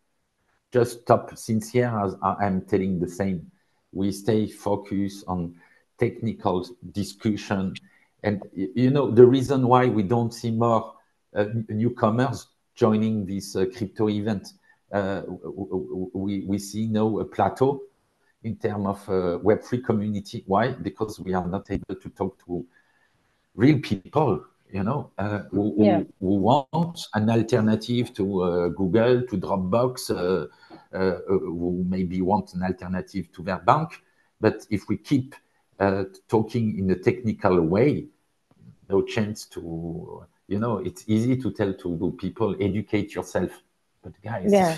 just 0.73 1.01
stop. 1.03 1.37
Sincere 1.37 1.99
as 2.05 2.15
I'm 2.23 2.63
telling 2.63 3.01
the 3.01 3.09
same. 3.09 3.51
We 3.93 4.13
stay 4.13 4.47
focused 4.47 5.25
on 5.27 5.57
technical 5.99 6.69
discussion. 6.93 7.75
And 8.23 8.43
you 8.53 8.91
know 8.91 9.11
the 9.11 9.27
reason 9.27 9.67
why 9.69 9.87
we 9.87 10.03
don't 10.03 10.33
see 10.33 10.51
more 10.51 10.95
uh, 11.35 11.47
newcomers 11.69 12.49
joining 12.75 13.27
this 13.27 13.57
uh, 13.57 13.67
crypto 13.75 14.09
event, 14.09 14.53
uh, 14.93 15.23
we 16.13 16.45
we 16.47 16.59
see 16.59 16.87
now 16.87 17.19
a 17.19 17.25
plateau 17.25 17.83
in 18.43 18.57
terms 18.57 18.87
of 18.87 19.09
uh, 19.09 19.39
Web3 19.43 19.85
community. 19.85 20.45
Why? 20.47 20.71
Because 20.71 21.19
we 21.21 21.35
are 21.35 21.47
not 21.47 21.71
able 21.71 21.97
to 21.97 22.09
talk 22.11 22.39
to 22.47 22.65
real 23.57 23.81
people, 23.81 24.45
you 24.71 24.85
know, 24.85 25.11
uh, 25.19 25.41
who, 25.51 25.75
yeah. 25.79 25.99
who, 25.99 26.07
who, 26.21 26.35
want 26.37 27.01
an 27.15 27.29
alternative 27.29 28.15
to 28.15 28.43
uh, 28.43 28.69
Google, 28.69 29.23
to 29.23 29.37
Dropbox, 29.37 30.11
uh, 30.11 30.47
uh, 30.97 31.19
who 31.27 31.85
maybe 31.89 32.21
want 32.23 32.55
an 32.55 32.63
alternative 32.63 33.33
to 33.33 33.43
their 33.43 33.59
bank. 33.59 34.03
But 34.41 34.67
if 34.71 34.89
we 34.89 34.99
keep 34.99 35.35
uh, 35.79 36.05
talking 36.29 36.79
in 36.79 36.91
a 36.91 36.97
technical 36.97 37.61
way, 37.61 38.07
no 38.89 39.03
chance 39.03 39.47
to, 39.47 40.25
you 40.49 40.59
know, 40.59 40.79
it's 40.79 41.05
easy 41.07 41.37
to 41.37 41.51
tell 41.51 41.73
to 41.75 42.17
people, 42.19 42.57
educate 42.61 43.15
yourself. 43.15 43.51
But 44.03 44.13
guys, 44.23 44.53
yeah. 44.53 44.77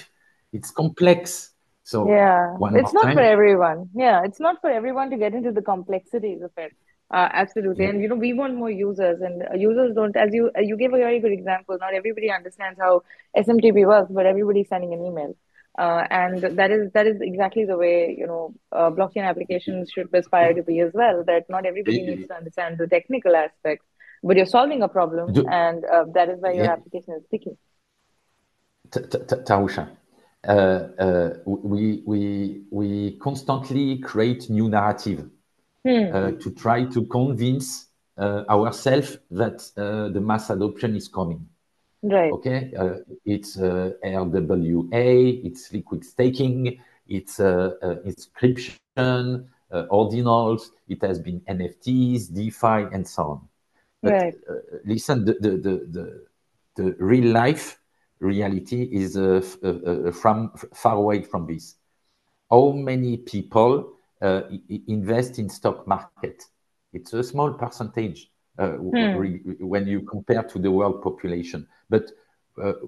it's 0.53 0.71
complex 0.71 1.53
so 1.89 2.07
yeah, 2.07 2.55
it's 2.75 2.93
not 2.93 3.05
time. 3.05 3.15
for 3.15 3.23
everyone. 3.23 3.89
Yeah, 3.95 4.21
it's 4.23 4.39
not 4.39 4.61
for 4.61 4.69
everyone 4.69 5.09
to 5.09 5.17
get 5.17 5.33
into 5.33 5.53
the 5.53 5.63
complexities 5.63 6.43
of 6.43 6.51
it. 6.59 6.77
Uh, 7.11 7.31
absolutely, 7.33 7.85
yeah. 7.85 7.91
and 7.91 8.03
you 8.03 8.09
know 8.09 8.15
we 8.15 8.35
want 8.35 8.55
more 8.57 8.71
users, 8.71 9.23
and 9.23 9.43
uh, 9.43 9.55
users 9.55 9.95
don't. 9.95 10.15
As 10.15 10.35
you 10.35 10.51
uh, 10.55 10.61
you 10.61 10.77
gave 10.77 10.93
a 10.93 10.99
very 10.99 11.19
good 11.19 11.33
example. 11.33 11.79
Not 11.81 11.95
everybody 11.95 12.31
understands 12.31 12.79
how 12.79 13.05
SMTP 13.35 13.87
works, 13.87 14.13
but 14.13 14.27
everybody's 14.27 14.69
sending 14.69 14.93
an 14.93 15.03
email, 15.03 15.35
uh, 15.79 16.05
and 16.11 16.43
that 16.59 16.71
is 16.73 16.91
that 16.93 17.07
is 17.07 17.21
exactly 17.21 17.65
the 17.65 17.77
way 17.77 18.15
you 18.19 18.27
know 18.27 18.53
uh, 18.73 18.91
blockchain 18.91 19.23
applications 19.23 19.91
should 19.91 20.13
aspire 20.13 20.53
to 20.53 20.63
be 20.63 20.81
as 20.81 20.93
well. 20.93 21.23
That 21.25 21.49
not 21.49 21.65
everybody 21.65 22.03
needs 22.03 22.27
to 22.27 22.35
understand 22.35 22.79
the 22.79 22.89
technical 22.89 23.37
aspects, 23.37 23.87
but 24.25 24.37
you're 24.37 24.47
solving 24.47 24.83
a 24.83 24.89
problem, 24.89 25.33
Do, 25.33 25.47
and 25.47 25.85
uh, 25.85 26.05
that 26.15 26.29
is 26.31 26.41
why 26.41 26.53
your 26.53 26.65
yeah. 26.65 26.73
application 26.73 27.15
is 27.15 27.25
sticky. 27.27 27.57
Tarusha, 28.91 29.89
uh, 30.49 30.51
uh, 30.51 31.31
we, 31.45 32.03
we, 32.07 32.63
we 32.71 33.19
constantly 33.19 33.99
create 33.99 34.51
new 34.51 34.69
narrative 34.69 35.29
hmm. 35.87 36.05
Uh, 36.13 36.31
to 36.33 36.51
try 36.57 36.85
to 36.87 37.05
convince 37.07 37.87
ourselves 38.19 39.19
that 39.31 39.59
the 39.77 40.21
mass 40.21 40.51
adoption 40.51 40.97
is 40.97 41.07
coming. 41.07 41.47
Right. 42.03 42.33
Okay. 42.33 42.73
it's 43.25 43.57
RWA, 43.57 45.45
it's 45.45 45.73
liquid 45.73 46.05
staking, 46.05 46.81
it's 47.09 47.41
inscription, 48.05 48.79
uh, 49.71 49.85
ordinals, 49.91 50.71
it 50.89 51.03
has 51.03 51.19
been 51.19 51.41
NFTs, 51.41 52.33
DeFi, 52.33 52.95
and 52.95 53.07
so 53.07 53.23
on. 53.23 53.49
But 54.03 54.13
right. 54.13 54.35
uh, 54.49 54.55
listen, 54.85 55.25
the, 55.25 55.35
the, 55.41 55.51
the, 55.51 55.87
the, 55.91 56.27
the 56.77 56.97
real 56.99 57.33
life 57.33 57.79
reality 58.21 58.89
is 58.93 59.17
uh, 59.17 59.43
uh, 59.63 59.69
uh, 59.69 60.13
from 60.13 60.53
far 60.75 60.97
away 60.97 61.23
from 61.23 61.47
this. 61.47 61.77
How 62.51 62.73
many 62.73 63.19
people 63.19 63.93
invest 64.89 65.39
in 65.39 65.49
stock 65.49 65.87
market? 65.87 66.45
It's 66.93 67.13
a 67.13 67.23
small 67.23 67.53
percentage 67.53 68.31
hmm. 68.67 69.67
when 69.67 69.87
you 69.87 70.03
compare 70.03 70.43
to 70.43 70.59
the 70.59 70.71
world 70.71 71.03
population. 71.03 71.67
But 71.89 72.11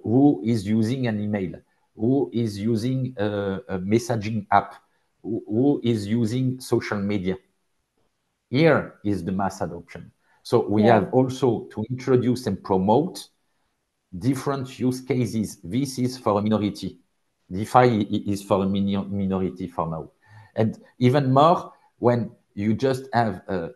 who 0.02 0.42
is 0.44 0.66
using 0.66 1.06
an 1.06 1.20
email? 1.20 1.60
Who 1.96 2.30
is 2.32 2.58
using 2.58 3.14
a, 3.16 3.60
a 3.68 3.78
messaging 3.78 4.46
app? 4.50 4.74
Who, 5.22 5.42
who 5.46 5.80
is 5.84 6.06
using 6.06 6.60
social 6.60 6.98
media? 6.98 7.36
Here 8.48 8.94
is 9.04 9.22
the 9.24 9.32
mass 9.32 9.60
adoption. 9.60 10.10
So 10.42 10.66
we 10.66 10.84
yeah. 10.84 10.94
have 10.94 11.12
also 11.12 11.68
to 11.72 11.84
introduce 11.90 12.46
and 12.46 12.62
promote 12.62 13.28
different 14.18 14.78
use 14.78 15.00
cases. 15.00 15.58
This 15.62 15.98
is 15.98 16.18
for 16.18 16.38
a 16.38 16.42
minority. 16.42 16.98
DeFi 17.52 18.02
is 18.26 18.42
for 18.42 18.64
a 18.64 18.66
minority 18.66 19.68
for 19.68 19.88
now. 19.88 20.10
And 20.56 20.78
even 20.98 21.32
more 21.32 21.72
when 21.98 22.30
you 22.54 22.74
just 22.74 23.08
have 23.12 23.42
a 23.48 23.70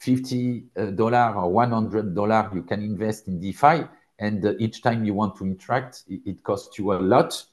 $50 0.00 0.64
or 0.76 1.52
$100 1.52 2.54
you 2.54 2.62
can 2.62 2.82
invest 2.82 3.28
in 3.28 3.40
DeFi, 3.40 3.84
and 4.18 4.44
uh, 4.44 4.54
each 4.58 4.82
time 4.82 5.04
you 5.04 5.14
want 5.14 5.36
to 5.36 5.44
interact, 5.44 6.04
it, 6.08 6.42
costs 6.42 6.78
you 6.78 6.92
a 6.92 6.94
lot 6.94 7.44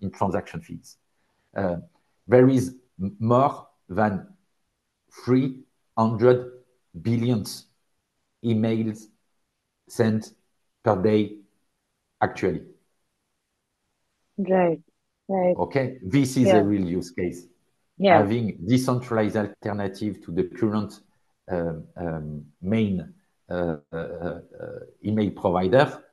in 0.00 0.10
transaction 0.10 0.60
fees. 0.60 0.96
Uh, 1.54 1.76
there 2.26 2.48
is 2.48 2.76
more 3.18 3.66
than 3.88 4.26
300 5.24 6.52
billions 7.02 7.66
emails 8.44 9.06
sent 9.88 10.32
per 10.84 10.96
day 11.02 11.36
actually. 12.20 12.62
Right, 14.38 14.80
right. 15.28 15.56
Okay, 15.56 15.98
this 16.02 16.36
is 16.36 16.48
yeah. 16.48 16.56
a 16.56 16.64
real 16.64 16.86
use 16.86 17.10
case. 17.10 17.46
Yeah. 17.98 18.18
Having 18.18 18.58
decentralized 18.66 19.36
alternative 19.36 20.24
to 20.24 20.32
the 20.32 20.44
current 20.44 21.00
main 22.60 23.12
uh, 23.50 23.76
uh, 23.92 23.96
uh, 23.96 24.40
email 25.04 25.30
provider, 25.30 26.04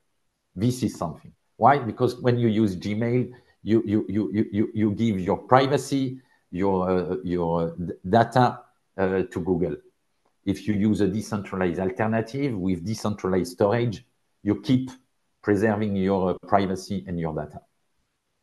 this 0.56 0.82
is 0.84 0.98
something. 0.98 1.32
Why? 1.58 1.78
Because 1.80 2.20
when 2.22 2.40
you 2.40 2.48
use 2.48 2.76
Gmail, 2.76 3.32
you 3.64 3.84
you 3.86 4.06
you 4.10 4.48
you 4.52 4.72
you 4.74 4.92
give 4.92 5.20
your 5.20 5.38
privacy, 5.38 6.20
your 6.52 6.90
uh, 6.90 7.16
your 7.24 7.76
data 8.10 8.62
uh, 8.98 9.24
to 9.24 9.40
Google. 9.40 9.76
If 10.46 10.68
you 10.68 10.74
use 10.74 11.02
a 11.02 11.08
decentralized 11.08 11.80
alternative 11.80 12.58
with 12.58 12.86
decentralized 12.86 13.52
storage, 13.52 14.06
you 14.44 14.62
keep 14.62 14.90
preserving 15.44 15.96
your 15.96 16.32
uh, 16.32 16.48
privacy 16.48 17.04
and 17.08 17.20
your 17.20 17.36
data. 17.36 17.62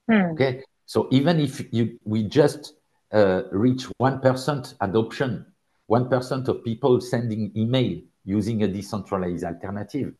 Hmm. 0.08 0.32
Okay, 0.32 0.62
so 0.86 1.08
even 1.10 1.40
if 1.40 1.72
you 1.72 1.98
we 2.04 2.24
just 2.24 2.74
uh, 3.12 3.42
reach 3.50 3.86
one 3.98 4.20
percent 4.20 4.74
adoption, 4.80 5.46
one 5.86 6.08
percent 6.08 6.48
of 6.48 6.64
people 6.64 7.00
sending 7.00 7.52
email 7.56 8.00
using 8.24 8.62
a 8.62 8.68
decentralized 8.68 9.44
alternative, 9.44 10.14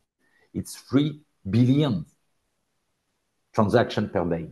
it's 0.53 0.77
three 0.77 1.21
billion 1.49 2.05
transactions 3.55 4.11
per 4.13 4.25
day. 4.29 4.49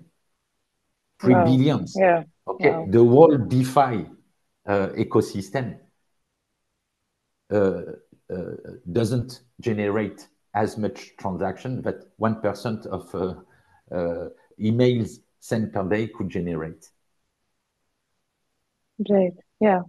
Three 1.20 1.35
wow. 1.35 1.44
billions. 1.44 1.94
Yeah. 1.96 2.25
Okay, 2.46 2.70
wow. 2.70 2.87
the 2.88 2.98
whole 2.98 3.38
DeFi 3.38 4.07
uh, 4.66 4.88
ecosystem 4.96 5.79
uh, 7.53 7.83
uh, 8.33 8.53
doesn't 8.90 9.42
generate 9.61 10.27
as 10.55 10.77
much 10.77 11.12
transaction 11.18 11.83
that 11.83 12.16
1% 12.18 12.87
of 12.87 13.14
uh, 13.14 13.35
uh, 13.94 14.29
emails 14.61 15.18
sent 15.40 15.72
per 15.72 15.88
day 15.88 16.09
could 16.09 16.29
generate. 16.29 16.90
Right. 19.09 19.33
Yeah. 19.61 19.83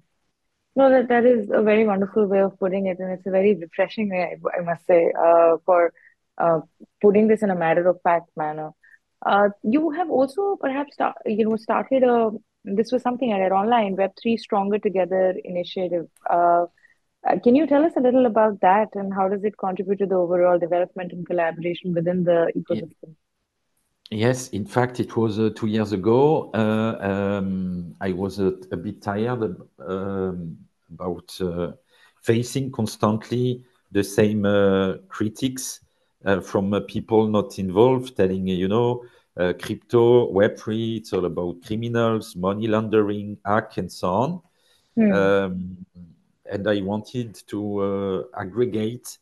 No, 0.75 0.89
that, 0.89 1.07
that 1.09 1.25
is 1.25 1.49
a 1.51 1.61
very 1.61 1.85
wonderful 1.85 2.25
way 2.25 2.41
of 2.41 2.57
putting 2.59 2.87
it. 2.87 2.99
And 2.99 3.11
it's 3.11 3.27
a 3.27 3.31
very 3.31 3.55
refreshing 3.55 4.09
way, 4.09 4.35
I, 4.35 4.59
I 4.59 4.63
must 4.63 4.85
say, 4.87 5.11
uh, 5.17 5.57
for 5.65 5.93
uh, 6.37 6.61
putting 7.01 7.27
this 7.27 7.43
in 7.43 7.51
a 7.51 7.55
matter 7.55 7.87
of 7.87 8.01
fact 8.03 8.29
manner. 8.35 8.71
Uh, 9.25 9.49
you 9.61 9.91
have 9.91 10.09
also 10.09 10.57
perhaps 10.59 10.95
start, 10.95 11.15
you 11.25 11.47
know 11.47 11.55
started 11.55 12.03
a 12.03 12.31
this 12.65 12.91
was 12.91 13.01
something 13.01 13.33
I 13.33 13.39
read 13.39 13.51
online 13.51 13.95
Web3 13.97 14.39
Stronger 14.39 14.79
Together 14.79 15.35
initiative. 15.43 16.07
Uh, 16.29 16.65
uh, 17.27 17.39
can 17.43 17.55
you 17.55 17.67
tell 17.67 17.83
us 17.83 17.93
a 17.97 18.01
little 18.01 18.25
about 18.25 18.61
that 18.61 18.89
and 18.93 19.13
how 19.13 19.27
does 19.27 19.43
it 19.43 19.57
contribute 19.57 19.99
to 19.99 20.05
the 20.05 20.15
overall 20.15 20.59
development 20.59 21.11
and 21.11 21.25
collaboration 21.25 21.93
within 21.93 22.23
the 22.23 22.51
ecosystem? 22.55 23.15
Yes, 24.11 24.49
in 24.49 24.65
fact, 24.65 24.99
it 24.99 25.15
was 25.17 25.39
uh, 25.39 25.49
two 25.55 25.67
years 25.67 25.91
ago. 25.91 26.51
Uh, 26.53 26.97
um, 27.01 27.95
I 27.99 28.11
was 28.11 28.39
a, 28.39 28.53
a 28.71 28.77
bit 28.77 29.01
tired 29.01 29.55
um, 29.79 30.57
about 30.93 31.35
uh, 31.41 31.71
facing 32.21 32.71
constantly 32.71 33.65
the 33.91 34.03
same 34.03 34.45
uh, 34.45 34.97
critics 35.07 35.81
uh, 36.25 36.41
from 36.41 36.79
people 36.87 37.27
not 37.27 37.57
involved, 37.57 38.15
telling 38.15 38.47
you 38.47 38.67
know, 38.67 39.03
crypto, 39.35 40.31
Web3, 40.31 40.97
it's 40.97 41.13
all 41.13 41.25
about 41.25 41.63
criminals, 41.65 42.35
money 42.35 42.67
laundering, 42.67 43.37
hack, 43.43 43.77
and 43.77 43.91
so 43.91 44.09
on. 44.09 44.41
Mm. 44.97 45.15
Um, 45.15 45.85
and 46.45 46.67
I 46.67 46.81
wanted 46.81 47.41
to 47.47 47.79
uh, 47.79 48.39
aggregate 48.39 49.17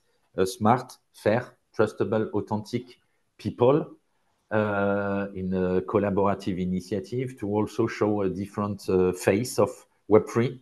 smart, 0.46 0.98
fair, 1.14 1.46
trustable, 1.78 2.30
authentic 2.34 3.00
people 3.38 3.80
uh, 3.80 3.86
in 4.52 5.54
a 5.54 5.82
collaborative 5.82 6.60
initiative 6.60 7.40
to 7.40 7.48
also 7.48 7.88
show 7.88 8.22
a 8.22 8.30
different 8.30 8.88
uh, 8.90 9.14
face 9.14 9.60
of 9.60 9.70
Web3. 10.10 10.60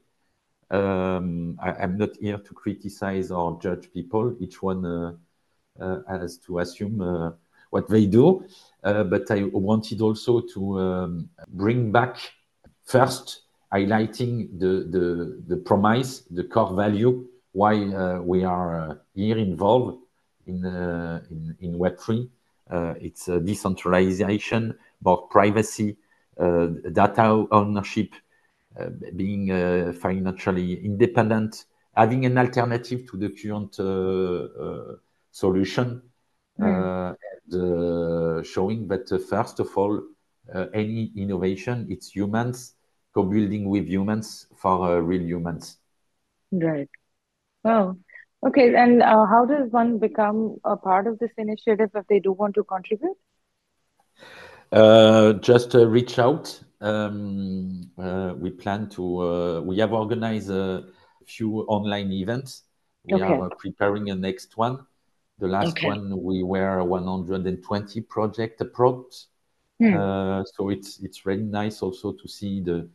Um, 0.71 1.57
I, 1.59 1.83
am 1.83 1.97
not 1.97 2.09
here 2.21 2.37
to 2.37 2.53
criticize 2.53 3.31
or 3.31 3.59
judge 3.59 3.91
people. 3.91 4.35
Each 4.39 4.61
one 4.61 4.85
uh, 4.85 5.99
has 6.07 6.37
to 6.39 6.59
assume 6.59 7.33
what 7.71 7.89
they 7.89 8.05
do. 8.05 8.45
but 8.83 9.31
I 9.31 9.43
wanted 9.43 10.01
also 10.01 10.41
to 10.41 10.79
um, 10.79 11.29
bring 11.47 11.91
back 11.91 12.17
first 12.83 13.41
highlighting 13.71 14.59
the, 14.59 14.87
the, 14.89 15.43
the 15.47 15.57
promise, 15.57 16.21
the 16.31 16.43
core 16.43 16.75
value, 16.75 17.27
why 17.51 17.75
uh, 17.75 18.19
we 18.21 18.43
are 18.43 18.91
uh, 18.91 18.95
here 19.15 19.37
involved 19.37 19.97
in, 20.47 20.65
uh, 20.65 21.21
in, 21.29 21.55
in 21.59 21.73
Web3. 21.75 22.29
Uh, 22.69 22.93
it's 23.01 23.25
decentralization, 23.25 24.77
more 25.01 25.27
privacy, 25.27 25.97
uh, 26.39 26.67
data 26.91 27.45
ownership, 27.51 28.13
uh, 28.79 28.89
being 29.15 29.93
financially 29.93 30.85
independent, 30.85 31.65
having 31.95 32.25
an 32.25 32.37
alternative 32.37 33.09
to 33.09 33.17
the 33.17 33.29
current 33.29 33.75
solution, 35.31 36.01
mm. 36.59 37.15
and 37.51 38.45
showing 38.45 38.87
that 38.87 39.09
first 39.27 39.59
of 39.59 39.75
all, 39.75 40.01
any 40.73 41.11
innovation, 41.15 41.87
it's 41.89 42.11
humans 42.11 42.75
co-building 43.13 43.67
with 43.67 43.87
humans 43.87 44.47
for 44.55 44.97
uh, 44.97 44.99
real 44.99 45.21
humans. 45.21 45.77
Right. 46.51 46.89
Wow. 47.63 47.97
Okay. 48.45 48.73
And 48.75 49.01
uh, 49.01 49.25
how 49.25 49.45
does 49.45 49.71
one 49.71 49.99
become 49.99 50.57
a 50.63 50.77
part 50.77 51.07
of 51.07 51.19
this 51.19 51.31
initiative 51.37 51.89
if 51.93 52.07
they 52.07 52.19
do 52.19 52.31
want 52.31 52.55
to 52.55 52.63
contribute? 52.63 53.17
Uh, 54.71 55.33
just 55.33 55.75
uh, 55.75 55.87
reach 55.87 56.19
out. 56.19 56.61
Um, 56.81 57.91
uh, 57.97 58.33
we 58.37 58.51
plan 58.51 58.89
to. 58.89 59.19
Uh, 59.19 59.61
we 59.61 59.79
have 59.79 59.91
organized 59.91 60.49
a 60.49 60.85
few 61.25 61.61
online 61.61 62.11
events. 62.11 62.63
We 63.03 63.15
okay. 63.15 63.33
are 63.33 63.49
preparing 63.49 64.09
a 64.09 64.15
next 64.15 64.57
one. 64.57 64.85
The 65.39 65.47
last 65.47 65.77
okay. 65.77 65.87
one 65.87 66.21
we 66.21 66.43
were 66.43 66.83
120 66.83 68.01
project 68.01 68.61
approach. 68.61 69.25
Hmm. 69.81 70.43
so 70.57 70.67
it's 70.69 70.99
it's 70.99 71.25
really 71.25 71.45
nice 71.45 71.81
also 71.81 72.11
to 72.11 72.27
see 72.27 72.59
the 72.59 72.89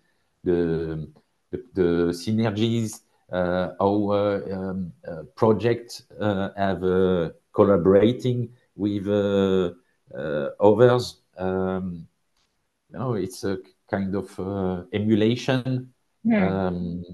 the, 0.44 1.08
the, 1.50 1.64
the 1.72 1.82
synergies, 2.12 3.00
uh, 3.32 3.70
uh, 4.10 4.40
um, 4.52 4.92
uh, 5.06 5.22
projects 5.34 6.02
have 6.20 6.80
collaborating 7.52 8.50
with 8.76 9.06
others. 10.60 11.20
Um, 11.36 12.06
you 12.90 12.98
know, 12.98 13.14
it's 13.14 13.44
a 13.44 13.58
kind 13.90 14.14
of 14.14 14.86
emulation. 14.92 15.92
Yeah. 16.22 16.66
Um, 16.66 17.04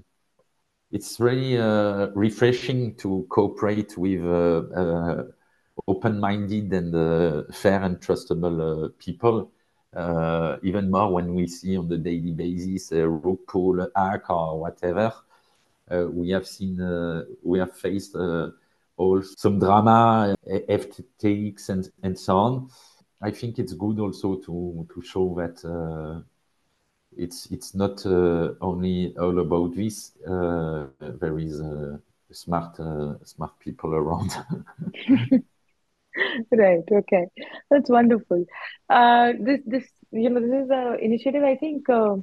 it's 0.92 1.20
really 1.20 1.56
uh, 1.56 2.08
refreshing 2.14 2.96
to 2.96 3.26
cooperate 3.30 3.96
with 3.96 4.24
uh, 4.24 4.62
uh, 4.74 5.24
open-minded 5.86 6.72
and 6.72 7.54
fair 7.54 7.82
and 7.82 8.00
trustable 8.00 8.90
people 8.98 9.50
uh, 9.94 10.56
even 10.62 10.90
more 10.90 11.12
when 11.12 11.34
we 11.34 11.46
see 11.46 11.76
on 11.76 11.88
the 11.88 11.98
daily 11.98 12.32
basis 12.32 12.92
a 12.92 13.08
rug 13.08 13.38
pull, 13.46 13.86
hack, 13.96 14.30
or 14.30 14.60
whatever. 14.60 15.12
Uh, 15.90 16.06
we 16.10 16.30
have 16.30 16.46
seen, 16.46 16.80
uh, 16.80 17.24
we 17.42 17.58
have 17.58 17.76
faced 17.76 18.14
all 18.96 19.22
some 19.22 19.58
drama, 19.58 20.34
FTX, 20.46 21.68
and, 21.70 21.90
and 22.02 22.18
so 22.18 22.36
on. 22.36 22.70
I 23.22 23.30
think 23.30 23.58
it's 23.58 23.72
good 23.74 23.98
also 23.98 24.36
to 24.36 24.86
to 24.94 25.02
show 25.02 25.34
that 25.36 25.64
uh, 25.64 26.22
it's 27.16 27.46
it's 27.50 27.74
not 27.74 28.04
uh, 28.06 28.54
only 28.60 29.14
all 29.18 29.38
about 29.40 29.74
this. 29.74 30.12
Uh, 30.26 30.86
there 30.98 31.38
is 31.38 31.60
smart 32.32 32.76
smart 33.24 33.58
people 33.58 33.94
around. 33.94 34.30
right 36.52 36.84
okay 36.90 37.26
that's 37.70 37.88
wonderful 37.88 38.44
uh 38.88 39.32
this 39.40 39.60
this 39.64 39.88
you 40.10 40.28
know 40.28 40.40
this 40.40 40.64
is 40.64 40.70
an 40.70 40.98
initiative 41.00 41.44
i 41.44 41.56
think 41.56 41.88
uh, 41.88 42.16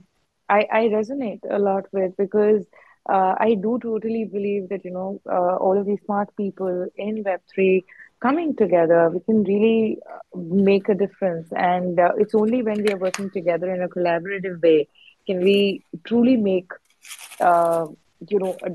i 0.49 0.67
i 0.71 0.82
resonate 0.89 1.39
a 1.49 1.58
lot 1.58 1.86
with 1.93 2.12
because 2.17 2.65
uh, 3.10 3.36
i 3.39 3.54
do 3.56 3.78
totally 3.82 4.26
believe 4.26 4.67
that 4.70 4.84
you 4.86 4.91
know 4.91 5.20
uh, 5.30 5.56
all 5.58 5.78
of 5.78 5.86
these 5.86 6.02
smart 6.06 6.36
people 6.36 6.88
in 6.96 7.24
web3 7.24 7.84
coming 8.20 8.56
together 8.56 9.10
we 9.10 9.20
can 9.22 9.43
really 9.43 9.98
uh, 10.12 10.20
make 10.36 10.89
a 10.89 10.96
difference 10.96 11.48
and 11.56 12.00
uh, 12.00 12.12
it's 12.17 12.36
only 12.36 12.62
when 12.63 12.84
we 12.84 12.91
are 12.93 12.98
working 12.98 13.30
together 13.30 13.74
in 13.74 13.82
a 13.82 13.89
collaborative 13.89 14.62
way 14.62 14.88
can 15.26 15.43
we 15.43 15.84
truly 16.04 16.38
make 16.38 16.72
uh, 17.39 17.86
you 18.30 18.39
know 18.39 18.56
a, 18.63 18.72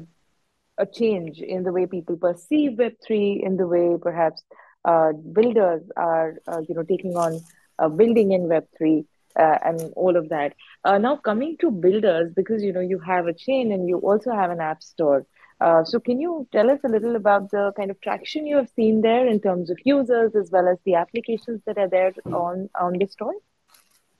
a 0.83 0.87
change 0.87 1.40
in 1.40 1.62
the 1.62 1.73
way 1.73 1.87
people 1.87 2.16
perceive 2.16 2.73
web3 2.73 3.42
in 3.42 3.57
the 3.57 3.66
way 3.66 3.97
perhaps 4.01 4.42
uh, 4.85 5.12
builders 5.12 5.83
are 5.97 6.35
you 6.68 6.75
know 6.75 6.83
taking 6.83 7.16
on 7.16 7.40
building 7.88 8.33
in 8.33 8.42
Web3 8.42 9.05
uh, 9.38 9.59
and 9.64 9.92
all 9.97 10.16
of 10.16 10.29
that. 10.29 10.55
Uh, 10.85 10.99
now 10.99 11.16
coming 11.16 11.57
to 11.61 11.71
builders, 11.71 12.33
because 12.35 12.62
you 12.62 12.73
know 12.73 12.81
you 12.81 12.99
have 12.99 13.27
a 13.27 13.33
chain 13.33 13.73
and 13.73 13.88
you 13.88 13.99
also 13.99 14.33
have 14.33 14.51
an 14.51 14.61
app 14.61 14.83
store. 14.83 15.25
Uh, 15.61 15.85
so 15.85 16.01
can 16.01 16.21
you 16.21 16.47
tell 16.51 16.68
us 16.71 16.81
a 16.85 16.88
little 16.88 17.14
about 17.14 17.51
the 17.53 17.73
kind 17.77 17.90
of 17.90 18.01
traction 18.01 18.47
you 18.47 18.57
have 18.57 18.68
seen 18.75 19.01
there 19.01 19.29
in 19.29 19.40
terms 19.40 19.71
of 19.71 19.79
users 19.85 20.35
as 20.35 20.51
well 20.51 20.66
as 20.66 20.79
the 20.85 20.97
applications 20.97 21.61
that 21.66 21.79
are 21.79 21.88
there 21.88 22.12
on 22.27 22.68
on 22.81 22.95
the 22.99 23.07
store? 23.07 23.35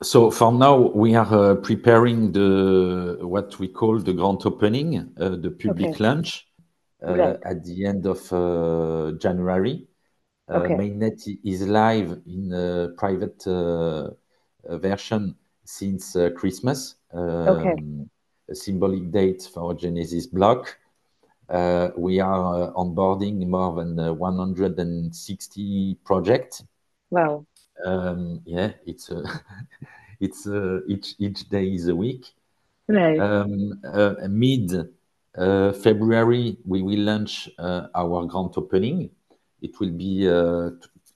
So 0.03 0.31
for 0.31 0.53
now, 0.53 0.77
we 0.77 1.15
are 1.15 1.57
preparing 1.57 2.33
the 2.33 3.19
what 3.21 3.59
we 3.59 3.69
call 3.69 3.99
the 3.99 4.13
grand 4.13 4.43
opening, 4.45 5.13
the 5.17 5.57
public 5.63 5.91
okay. 5.91 6.05
launch 6.05 6.47
right. 7.01 7.39
at 7.45 7.65
the 7.65 7.87
end 7.87 8.07
of 8.07 8.21
January. 9.19 9.89
Uh, 10.49 10.55
okay. 10.55 10.75
Mainnet 10.75 11.21
is 11.45 11.63
live 11.67 12.21
in 12.27 12.53
a 12.53 12.89
private 12.97 13.47
uh, 13.47 14.11
version 14.79 15.37
since 15.65 16.17
uh, 16.17 16.31
Christmas. 16.31 16.97
Um, 17.13 17.49
okay. 17.49 17.75
A 18.51 18.55
symbolic 18.55 19.11
date 19.11 19.49
for 19.53 19.75
Genesis 19.75 20.27
block. 20.27 20.79
we 21.97 22.21
are 22.21 22.73
onboarding 22.73 23.47
more 23.47 23.77
than 23.77 23.97
160 24.19 25.97
projects. 26.05 26.65
Wow. 27.11 27.47
Um, 27.85 28.41
yeah, 28.45 28.73
it's 28.87 29.11
it's 30.21 30.47
each 30.89 31.15
each 31.19 31.49
day 31.49 31.67
is 31.69 31.89
a 31.89 31.97
week. 31.97 32.27
Right. 32.89 33.19
Um, 33.19 33.81
mid 34.29 34.73
uh, 35.37 35.73
February, 35.73 36.59
we 36.67 36.83
will 36.83 37.01
launch 37.01 37.49
uh, 37.59 37.87
our 37.95 38.27
grand 38.27 38.53
opening 38.57 39.11
it 39.63 39.79
will 39.81 39.91
be 39.91 40.27
a 40.27 40.73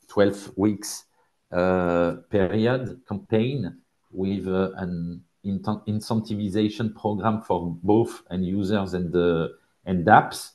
12 0.08 0.52
weeks 0.56 1.04
uh, 1.52 2.12
period 2.30 3.00
campaign 3.06 3.82
with 4.16 4.48
uh, 4.48 4.72
an 4.76 5.22
incentivization 5.44 6.94
program 6.94 7.42
for 7.42 7.76
both 7.82 8.22
end 8.30 8.44
users 8.46 8.94
and 8.94 9.12
the 9.12 9.54
and 9.84 10.04
apps. 10.06 10.52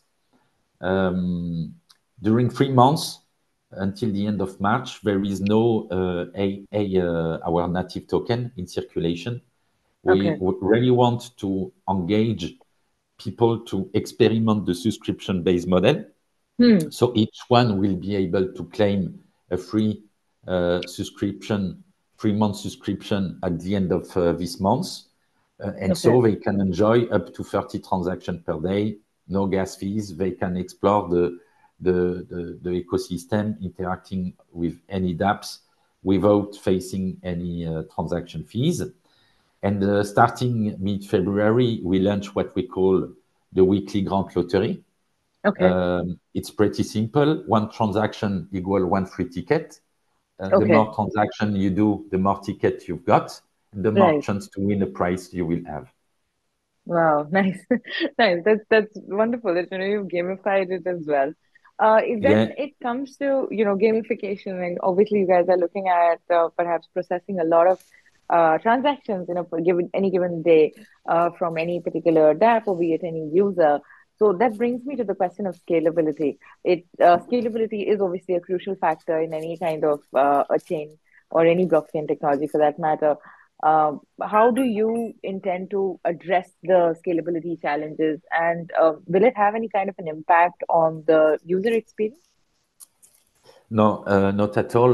Um, 0.82 1.76
during 2.22 2.50
three 2.50 2.72
months 2.72 3.20
until 3.72 4.12
the 4.12 4.28
end 4.28 4.42
of 4.42 4.60
March, 4.60 5.02
there 5.02 5.24
is 5.24 5.40
no 5.42 5.88
uh, 5.92 6.26
a, 6.36 6.64
a 6.74 7.00
uh, 7.00 7.40
our 7.48 7.68
native 7.68 8.08
token 8.08 8.52
in 8.58 8.68
circulation. 8.68 9.42
We 10.04 10.32
okay. 10.32 10.38
really 10.62 10.92
want 10.92 11.38
to 11.38 11.72
engage 11.88 12.56
people 13.20 13.60
to 13.60 13.90
experiment 13.94 14.66
the 14.66 14.74
subscription-based 14.74 15.68
model. 15.68 16.06
Hmm. 16.58 16.90
So 16.90 17.14
each 17.16 17.40
one 17.48 17.78
will 17.80 17.96
be 17.96 18.16
able 18.16 18.52
to 18.52 18.64
claim 18.66 19.20
a 19.52 19.58
free 19.58 20.04
uh, 20.48 20.82
subscription 22.22 22.56
three-month 22.56 22.56
subscription 22.56 23.40
at 23.44 23.60
the 23.60 23.76
end 23.76 23.92
of 23.92 24.18
uh, 24.18 24.34
this 24.34 24.60
month. 24.60 24.88
Uh, 25.64 25.72
and 25.80 25.98
so 25.98 26.22
they 26.22 26.36
can 26.36 26.60
enjoy 26.60 27.06
up 27.08 27.34
to 27.34 27.44
30 27.44 27.80
transactions 27.80 28.42
per 28.46 28.60
day, 28.60 28.98
no 29.28 29.46
gas 29.46 29.76
fees. 29.76 30.16
They 30.16 30.32
can 30.32 30.58
explore 30.58 31.08
the 31.10 31.40
the 31.80 32.60
the 32.62 32.84
ecosystem, 32.84 33.60
interacting 33.62 34.34
with 34.52 34.80
any 34.90 35.16
dApps 35.16 35.60
without 36.04 36.56
facing 36.56 37.18
any 37.24 37.66
uh, 37.66 37.84
transaction 37.94 38.44
fees. 38.44 38.84
And 39.64 40.06
starting 40.06 40.76
mid-February, 40.80 41.82
we 41.84 42.00
launch 42.00 42.36
what 42.36 42.56
we 42.56 42.64
call 42.68 43.08
the 43.54 43.64
weekly 43.64 44.02
Grant 44.02 44.36
Lottery. 44.36 44.84
Okay. 45.46 45.66
Um, 45.66 46.20
it's 46.34 46.50
pretty 46.50 46.84
simple. 46.84 47.44
One 47.46 47.70
transaction 47.70 48.48
equals 48.52 48.86
one 48.86 49.06
free 49.06 49.30
ticket. 49.30 49.80
Uh, 50.42 50.50
the 50.60 50.66
more 50.66 50.94
transactions 50.94 51.58
you 51.58 51.70
do, 51.70 52.06
the 52.10 52.18
more 52.18 52.40
tickets 52.40 52.88
you've 52.88 53.06
got, 53.06 53.40
the 53.74 53.92
more 53.92 54.22
chance 54.22 54.48
to 54.48 54.62
win 54.62 54.82
a 54.82 54.88
prize 54.88 55.34
you 55.34 55.46
will 55.46 55.64
have. 55.66 55.92
Wow, 56.86 57.28
nice. 57.32 57.64
Nice. 58.18 58.40
That's 58.44 58.66
that's 58.70 58.98
wonderful 59.08 59.54
that 59.54 59.68
you've 59.72 60.08
gamified 60.08 60.72
it 60.72 60.88
as 60.88 61.06
well. 61.06 61.34
Uh, 61.78 62.02
then 62.22 62.54
it 62.58 62.72
comes 62.82 63.18
to 63.18 63.48
you 63.52 63.66
know 63.66 63.76
gamification, 63.76 64.66
and 64.66 64.80
obviously, 64.82 65.20
you 65.20 65.28
guys 65.28 65.48
are 65.48 65.58
looking 65.58 65.88
at 65.88 66.22
uh, 66.34 66.50
perhaps 66.58 66.88
processing 66.94 67.40
a 67.40 67.44
lot 67.44 67.68
of 67.68 67.84
transactions 68.62 69.30
in 69.30 69.38
a 69.38 69.44
given 69.62 69.90
any 69.94 70.10
given 70.10 70.42
day 70.42 70.74
from 71.38 71.58
any 71.58 71.82
particular 71.82 72.34
dApp 72.34 72.64
or 72.66 72.78
be 72.78 72.94
it 72.94 73.02
any 73.04 73.30
user. 73.34 73.80
So 74.22 74.34
that 74.34 74.56
brings 74.56 74.86
me 74.86 74.96
to 74.98 75.04
the 75.04 75.16
question 75.16 75.48
of 75.48 75.60
scalability. 75.66 76.38
It 76.64 76.86
uh, 77.04 77.18
Scalability 77.28 77.92
is 77.92 78.02
obviously 78.02 78.36
a 78.36 78.40
crucial 78.40 78.76
factor 78.76 79.20
in 79.20 79.34
any 79.34 79.58
kind 79.58 79.84
of 79.84 80.02
uh, 80.14 80.44
a 80.48 80.60
chain 80.60 81.00
or 81.32 81.44
any 81.44 81.66
blockchain 81.66 82.08
technology 82.08 82.46
for 82.46 82.60
that 82.60 82.78
matter. 82.78 83.16
Um, 83.64 84.02
how 84.22 84.52
do 84.52 84.62
you 84.62 85.16
intend 85.24 85.72
to 85.72 86.00
address 86.06 86.52
the 86.62 86.96
scalability 87.02 87.60
challenges, 87.60 88.22
and 88.30 88.72
um, 88.80 89.02
will 89.08 89.24
it 89.24 89.36
have 89.36 89.56
any 89.56 89.70
kind 89.70 89.90
of 89.90 89.96
an 89.98 90.08
impact 90.08 90.64
on 90.70 91.04
the 91.08 91.40
user 91.44 91.74
experience? 91.74 92.22
No, 93.72 94.04
uh, 94.06 94.30
not 94.30 94.56
at 94.56 94.76
all. 94.76 94.94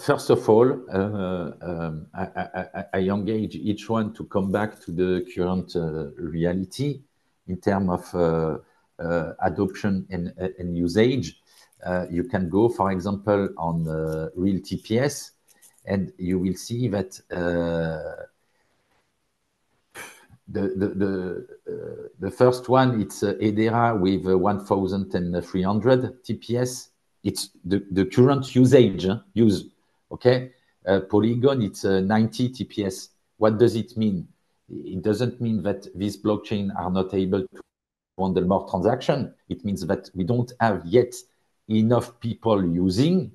First 0.00 0.30
of 0.30 0.48
all, 0.48 0.68
um, 0.90 2.06
I 2.12 2.98
engage 2.98 3.54
each 3.54 3.88
one 3.88 4.12
to 4.14 4.24
come 4.24 4.50
back 4.50 4.80
to 4.80 4.90
the 4.90 5.24
current 5.32 5.76
reality 6.18 7.02
in 7.48 7.58
terms 7.58 7.90
of 7.90 8.14
uh, 8.14 8.58
uh, 9.02 9.32
adoption 9.42 10.06
and 10.10 10.32
uh, 10.40 10.48
usage. 10.62 11.40
You 12.10 12.24
can 12.24 12.48
go, 12.48 12.68
for 12.68 12.92
example, 12.92 13.50
on 13.58 13.84
real 14.36 14.60
TPS, 14.60 15.32
and 15.84 16.12
you 16.16 16.38
will 16.38 16.54
see 16.54 16.88
that 16.88 17.20
the 20.48 20.48
the 20.48 20.88
the 21.02 21.46
the 22.18 22.30
first 22.30 22.70
one, 22.70 23.02
it's 23.02 23.22
Hedera 23.22 23.98
with 23.98 24.24
1,300 24.24 26.24
TPS. 26.24 26.88
It's 27.22 27.50
the 27.64 28.06
current 28.06 28.54
usage. 28.54 29.06
Use. 29.34 29.66
Okay? 30.10 30.52
Polygon, 31.10 31.62
it's 31.62 31.84
90 31.84 32.50
TPS. 32.50 33.08
What 33.36 33.58
does 33.58 33.76
it 33.76 33.96
mean? 33.96 34.28
It 34.68 35.02
doesn't 35.02 35.40
mean 35.40 35.62
that 35.62 35.86
these 35.94 36.16
blockchain 36.16 36.70
are 36.76 36.90
not 36.90 37.12
able 37.14 37.42
to 37.42 37.62
handle 38.18 38.44
more 38.44 38.68
transactions. 38.68 39.32
It 39.48 39.64
means 39.64 39.86
that 39.86 40.10
we 40.14 40.24
don't 40.24 40.52
have 40.60 40.82
yet 40.84 41.14
enough 41.68 42.18
people 42.20 42.64
using 42.64 43.32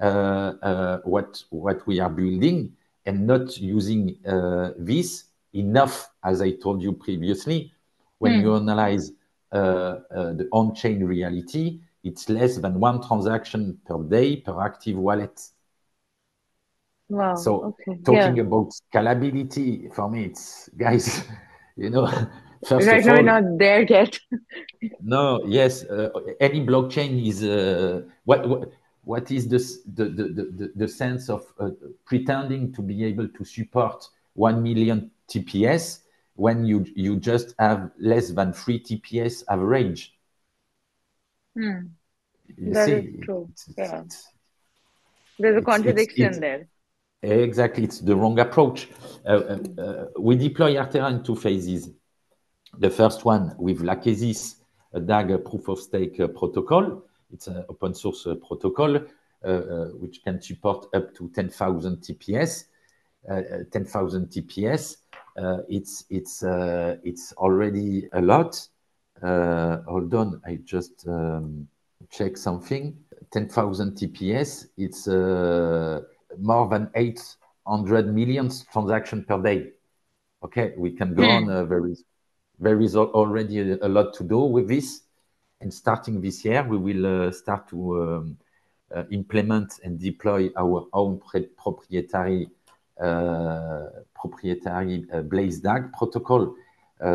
uh, 0.00 0.54
uh, 0.62 0.98
what 1.04 1.86
we 1.86 2.00
are 2.00 2.10
building 2.10 2.72
and 3.06 3.26
not 3.26 3.56
using 3.58 4.16
uh, 4.26 4.72
this 4.76 5.24
enough, 5.52 6.10
as 6.24 6.42
I 6.42 6.52
told 6.52 6.82
you 6.82 6.92
previously. 6.92 7.72
When 8.18 8.34
hmm. 8.34 8.40
you 8.40 8.56
analyze 8.56 9.12
the 9.50 10.48
on-chain 10.52 11.04
reality, 11.04 11.80
it's 12.02 12.28
less 12.28 12.58
than 12.58 12.80
one 12.80 13.06
transaction 13.06 13.78
per 13.86 14.02
day 14.02 14.36
per 14.36 14.60
active 14.60 14.96
wallet. 14.96 15.40
So 17.36 17.76
talking 18.04 18.40
about 18.40 18.72
scalability, 18.92 19.94
for 19.94 20.10
me, 20.10 20.24
it's, 20.26 20.68
guys, 20.76 21.24
first 21.76 22.72
of 22.72 22.72
all. 22.72 22.86
Right 22.86 23.04
now, 23.04 23.40
not 23.40 23.58
there 23.58 23.82
yet. 23.82 24.18
No, 25.00 25.42
yes. 25.46 25.84
Uh, 25.84 26.10
any 26.40 26.60
blockchain 26.64 27.26
is 27.26 27.42
uh, 27.42 28.02
what? 28.24 28.70
what 29.04 29.30
is 29.30 29.48
the 29.48 29.58
the, 29.94 30.04
the, 30.04 30.72
the 30.74 30.88
sense 30.88 31.30
of 31.30 31.46
uh, 31.58 31.70
pretending 32.04 32.72
to 32.72 32.82
be 32.82 33.04
able 33.04 33.28
to 33.28 33.44
support 33.44 34.06
1 34.34 34.62
million 34.62 35.10
TPS 35.28 36.00
when 36.36 36.64
you 36.64 37.16
just 37.18 37.54
have 37.58 37.90
less 37.98 38.30
than 38.30 38.52
three 38.52 38.80
TPS 38.80 39.44
average? 39.48 40.14
Hmm. 41.54 41.86
That 42.58 42.88
is 42.88 43.20
true. 43.22 43.48
Yeah. 43.76 44.02
There's 45.38 45.56
a 45.56 45.62
contradiction 45.62 46.40
there. 46.40 46.68
Exactly. 47.24 47.84
It's 47.84 48.00
the 48.00 48.14
wrong 48.14 48.38
approach. 48.38 48.88
Uh, 49.26 49.58
uh, 49.78 50.06
we 50.18 50.36
deploy 50.36 50.74
Arthera 50.74 51.10
in 51.10 51.22
two 51.22 51.36
phases. 51.36 51.90
The 52.78 52.90
first 52.90 53.24
one 53.24 53.54
with 53.58 53.80
Lachesis, 53.80 54.56
a 54.92 55.00
DAG 55.00 55.44
proof 55.44 55.68
of 55.68 55.78
stake 55.78 56.20
uh, 56.20 56.28
protocol. 56.28 57.02
It's 57.32 57.46
an 57.46 57.64
open-source 57.68 58.28
protocol 58.46 59.00
which 60.00 60.22
can 60.24 60.40
support 60.40 60.86
up 60.94 61.14
to 61.14 61.28
10,000 61.30 61.96
TPS. 61.98 62.64
10,000 63.26 64.26
TPS, 64.28 64.96
it's 65.68 66.04
it's, 66.10 66.44
it's 67.02 67.32
already 67.34 68.08
a 68.12 68.20
lot. 68.20 68.68
Hold 69.22 70.14
on, 70.14 70.40
I 70.46 70.58
just 70.64 71.06
um, 71.08 71.68
checked 72.10 72.38
something. 72.38 72.96
10,000 73.32 73.92
TPS, 73.92 74.66
it's 74.76 75.08
more 76.38 76.68
than 76.68 76.90
800 76.94 78.12
million 78.12 78.50
transactions 78.72 79.24
per 79.26 79.40
day. 79.42 79.70
Okay? 80.42 80.74
We 80.76 80.90
can 80.92 81.14
go 81.14 81.24
on. 81.24 81.44
Hmm. 81.44 81.50
Uh, 81.50 81.64
there, 81.64 81.86
is, 81.86 82.04
there 82.58 82.80
is 82.80 82.96
already 82.96 83.72
a 83.72 83.88
lot 83.88 84.14
to 84.14 84.24
do 84.24 84.40
with 84.40 84.68
this. 84.68 85.02
And 85.60 85.72
starting 85.72 86.20
this 86.20 86.44
year, 86.44 86.62
we 86.62 86.76
will 86.76 87.28
uh, 87.28 87.30
start 87.32 87.68
to 87.68 88.02
um, 88.02 88.36
uh, 88.94 89.04
implement 89.10 89.80
and 89.82 89.98
deploy 89.98 90.50
our 90.56 90.86
own 90.92 91.18
proprietary 91.18 92.48
Blaze 95.24 95.60
DAG 95.60 95.92
protocol 95.92 96.54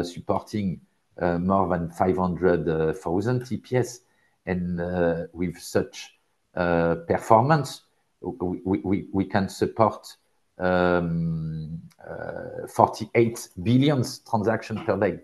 supporting 0.04 0.82
more 1.22 1.70
than 1.70 1.90
500,000 1.92 3.42
TPS. 3.42 4.00
And 4.46 5.30
with 5.34 5.58
such 5.60 6.18
performance, 6.54 7.82
we 8.22 9.06
we 9.12 9.26
can 9.26 9.50
support 9.50 10.08
um, 10.58 11.80
uh, 12.08 12.68
48 12.68 13.50
billion 13.64 14.04
transactions 14.30 14.82
per 14.86 14.98
day. 14.98 15.20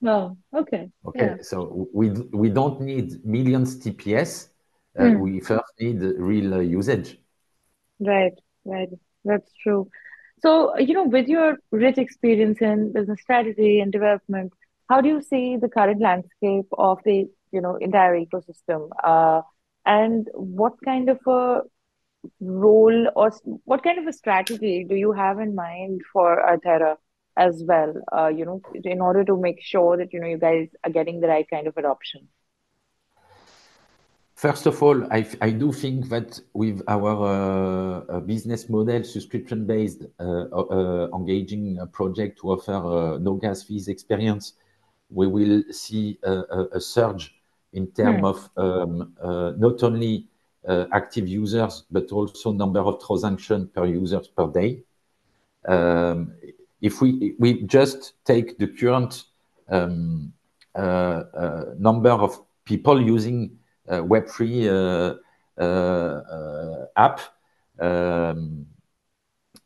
Wow. 0.00 0.36
Okay. 0.54 0.90
Okay. 1.06 1.36
So 1.42 1.88
we 1.92 2.48
don't 2.50 2.80
need 2.80 3.24
millions 3.24 3.76
TPS. 3.76 4.48
Uh, 4.98 5.10
hmm. 5.10 5.20
We 5.20 5.40
first 5.40 5.72
need 5.78 6.00
real 6.00 6.62
usage. 6.62 7.18
Right. 7.98 8.32
Right. 8.64 8.88
That's 9.24 9.50
true. 9.62 9.90
So 10.42 10.76
you 10.78 10.94
know, 10.94 11.04
with 11.04 11.28
your 11.28 11.58
rich 11.70 11.98
experience 11.98 12.60
in 12.60 12.92
business 12.92 13.20
strategy 13.20 13.80
and 13.80 13.92
development, 13.92 14.52
how 14.88 15.00
do 15.00 15.08
you 15.08 15.22
see 15.22 15.56
the 15.56 15.68
current 15.68 16.00
landscape 16.00 16.66
of 16.76 16.98
the 17.04 17.28
you 17.52 17.60
know, 17.60 17.76
entire 17.76 18.18
ecosystem? 18.18 18.88
Uh, 19.02 19.42
And 19.86 20.28
what 20.34 20.74
kind 20.84 21.08
of 21.08 21.18
a 21.26 21.62
role 22.40 23.10
or 23.16 23.32
what 23.64 23.82
kind 23.82 23.98
of 23.98 24.06
a 24.06 24.12
strategy 24.12 24.84
do 24.88 24.94
you 24.94 25.12
have 25.12 25.40
in 25.40 25.54
mind 25.54 26.02
for 26.12 26.36
Arthera 26.36 26.96
as 27.36 27.62
well 27.66 27.94
Uh, 28.12 28.28
you 28.28 28.44
know, 28.44 28.60
in 28.84 29.00
order 29.00 29.24
to 29.24 29.36
make 29.36 29.62
sure 29.62 29.96
that 29.96 30.12
you 30.12 30.20
know 30.20 30.26
you 30.26 30.38
guys 30.38 30.68
are 30.84 30.90
getting 30.90 31.20
the 31.20 31.28
right 31.28 31.48
kind 31.48 31.66
of 31.66 31.76
adoption? 31.76 32.28
First 34.34 34.66
of 34.66 34.82
all, 34.82 35.04
I 35.12 35.26
I 35.40 35.50
do 35.50 35.72
think 35.72 36.08
that 36.08 36.40
with 36.54 36.82
our 36.88 37.14
uh, 38.08 38.20
business 38.20 38.68
model, 38.68 39.04
subscription-based 39.04 40.02
uh, 40.18 40.22
uh, 40.22 41.08
engaging 41.14 41.78
project 41.92 42.38
to 42.40 42.52
offer 42.52 43.18
no 43.20 43.34
gas 43.34 43.62
fees 43.62 43.88
experience, 43.88 44.54
we 45.10 45.26
will 45.26 45.62
see 45.70 46.18
a 46.22 46.80
surge 46.80 47.39
in 47.72 47.86
terms 47.92 48.18
hmm. 48.18 48.24
of 48.24 48.50
um, 48.56 49.14
uh, 49.22 49.52
not 49.56 49.82
only 49.82 50.26
uh, 50.66 50.86
active 50.92 51.26
users, 51.28 51.84
but 51.90 52.10
also 52.12 52.52
number 52.52 52.80
of 52.80 53.04
transactions 53.04 53.68
per 53.74 53.86
user 53.86 54.20
per 54.36 54.48
day. 54.48 54.82
Um, 55.66 56.32
if 56.80 57.00
we 57.00 57.34
we 57.38 57.62
just 57.62 58.14
take 58.24 58.58
the 58.58 58.66
current 58.66 59.24
um, 59.68 60.32
uh, 60.74 61.22
number 61.78 62.10
of 62.10 62.40
people 62.64 63.00
using 63.00 63.58
Web3 63.88 65.18
app, 66.96 67.20
Um, 67.80 68.66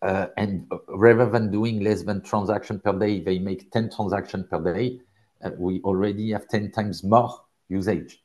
uh, 0.03 0.27
and 0.37 0.71
rather 0.89 1.29
than 1.29 1.51
doing 1.51 1.81
less 1.81 2.03
than 2.03 2.23
transaction 2.23 2.79
per 2.79 2.93
day, 2.93 3.21
they 3.21 3.39
make 3.39 3.71
10 3.73 3.91
transactions 3.91 4.47
per 4.49 4.61
day. 4.61 5.01
Uh, 5.43 5.51
we 5.59 5.81
already 5.81 6.31
have 6.31 6.47
10 6.49 6.71
times 6.71 7.03
more 7.03 7.41
usage. 7.69 8.23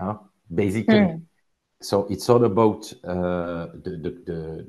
Uh, 0.00 0.16
basically, 0.52 0.98
mm. 0.98 1.22
so 1.80 2.06
it's 2.10 2.28
all 2.28 2.44
about 2.44 2.92
uh, 3.04 3.68
the, 3.82 3.90
the, 4.02 4.10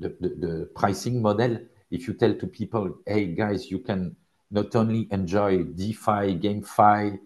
the, 0.00 0.16
the, 0.20 0.28
the 0.28 0.70
pricing 0.74 1.20
model. 1.20 1.58
If 1.90 2.06
you 2.06 2.14
tell 2.14 2.34
to 2.34 2.46
people, 2.46 2.98
hey 3.06 3.34
guys, 3.34 3.70
you 3.70 3.80
can 3.80 4.16
not 4.50 4.74
only 4.76 5.08
enjoy 5.10 5.64
DeFi, 5.64 6.38
GameFi 6.38 7.18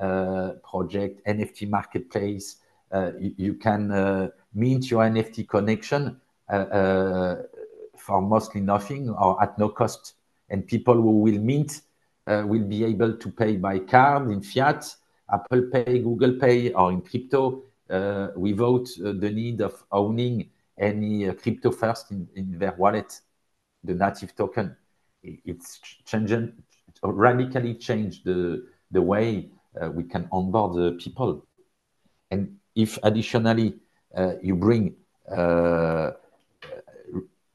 uh, 0.00 0.52
project, 0.62 1.26
NFT 1.26 1.68
marketplace, 1.68 2.56
uh, 2.92 3.10
you, 3.18 3.34
you, 3.36 3.54
can 3.54 3.90
uh, 3.90 4.28
mint 4.54 4.90
your 4.90 5.02
NFT 5.02 5.48
connection 5.48 6.20
for 6.48 8.22
mostly 8.22 8.60
nothing 8.60 9.10
or 9.10 9.42
at 9.42 9.58
no 9.58 9.68
cost. 9.68 10.14
And 10.48 10.66
people 10.66 10.94
who 10.94 11.20
will 11.20 11.38
mint 11.38 11.82
uh, 12.26 12.44
will 12.46 12.64
be 12.64 12.84
able 12.84 13.14
to 13.14 13.30
pay 13.30 13.56
by 13.56 13.80
card 13.80 14.30
in 14.30 14.40
fiat, 14.40 14.94
Apple 15.32 15.62
Pay, 15.72 16.00
Google 16.00 16.34
Pay, 16.34 16.72
or 16.72 16.90
in 16.90 17.02
crypto 17.02 17.62
uh, 17.90 18.28
without 18.36 18.88
uh, 19.04 19.12
the 19.12 19.30
need 19.30 19.60
of 19.60 19.84
owning 19.92 20.50
any 20.78 21.30
crypto 21.34 21.70
first 21.70 22.10
in, 22.10 22.28
in, 22.36 22.58
their 22.58 22.72
wallet, 22.72 23.20
the 23.84 23.94
native 23.94 24.34
token. 24.36 24.76
It's 25.22 25.80
changing, 26.04 26.52
radically 27.02 27.74
changed 27.74 28.24
the, 28.24 28.66
the 28.90 29.02
way 29.02 29.50
uh, 29.80 29.90
we 29.90 30.04
can 30.04 30.28
onboard 30.30 30.76
the 30.76 30.92
people. 30.92 31.44
And 32.30 32.56
if 32.74 32.98
additionally 33.02 33.74
uh, 34.16 34.34
you 34.42 34.54
bring 34.54 34.94
uh, 35.30 36.12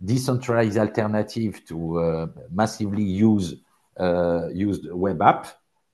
decentralized 0.03 0.77
alternative 0.77 1.65
to 1.65 1.99
uh, 1.99 2.27
massively 2.51 3.03
use 3.03 3.55
uh, 3.99 4.47
used 4.49 4.91
web 4.91 5.21
app 5.21 5.47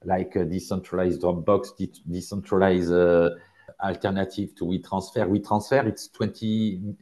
like 0.04 0.36
a 0.36 0.46
decentralized 0.46 1.22
Dropbox, 1.22 1.78
de 1.78 1.92
decentralized 2.08 2.92
uh, 2.92 3.32
alternative 3.84 4.56
to 4.56 4.66
WeTransfer. 4.66 5.28
WeTransfer, 5.28 5.88
it's 5.88 6.08
20, 6.10 6.96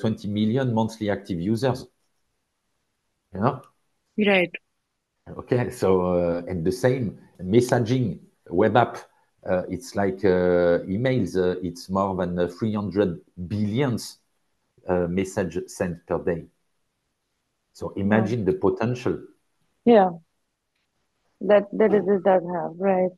20 0.00 0.28
million 0.28 0.74
monthly 0.74 1.10
active 1.10 1.40
users. 1.40 1.86
You 3.34 3.40
know? 3.40 3.62
Right. 4.18 4.52
Okay, 5.28 5.70
so 5.70 6.18
uh, 6.18 6.42
and 6.48 6.64
the 6.64 6.72
same 6.72 7.18
messaging 7.40 8.18
web 8.48 8.76
app, 8.76 8.98
uh, 9.48 9.62
it's 9.68 9.94
like 9.94 10.24
uh, 10.24 10.80
emails. 10.86 11.36
it's 11.64 11.88
more 11.88 12.16
than 12.16 12.48
300 12.48 13.20
billions 13.48 14.18
uh, 14.88 15.06
message 15.08 15.58
sent 15.68 16.04
per 16.06 16.18
day. 16.18 16.46
So 17.72 17.90
imagine 17.96 18.44
the 18.44 18.52
potential. 18.52 19.18
Yeah, 19.84 20.10
that 21.48 21.64
that 21.72 21.92
it 21.94 22.04
does 22.24 22.42
have 22.54 22.72
right. 22.78 23.10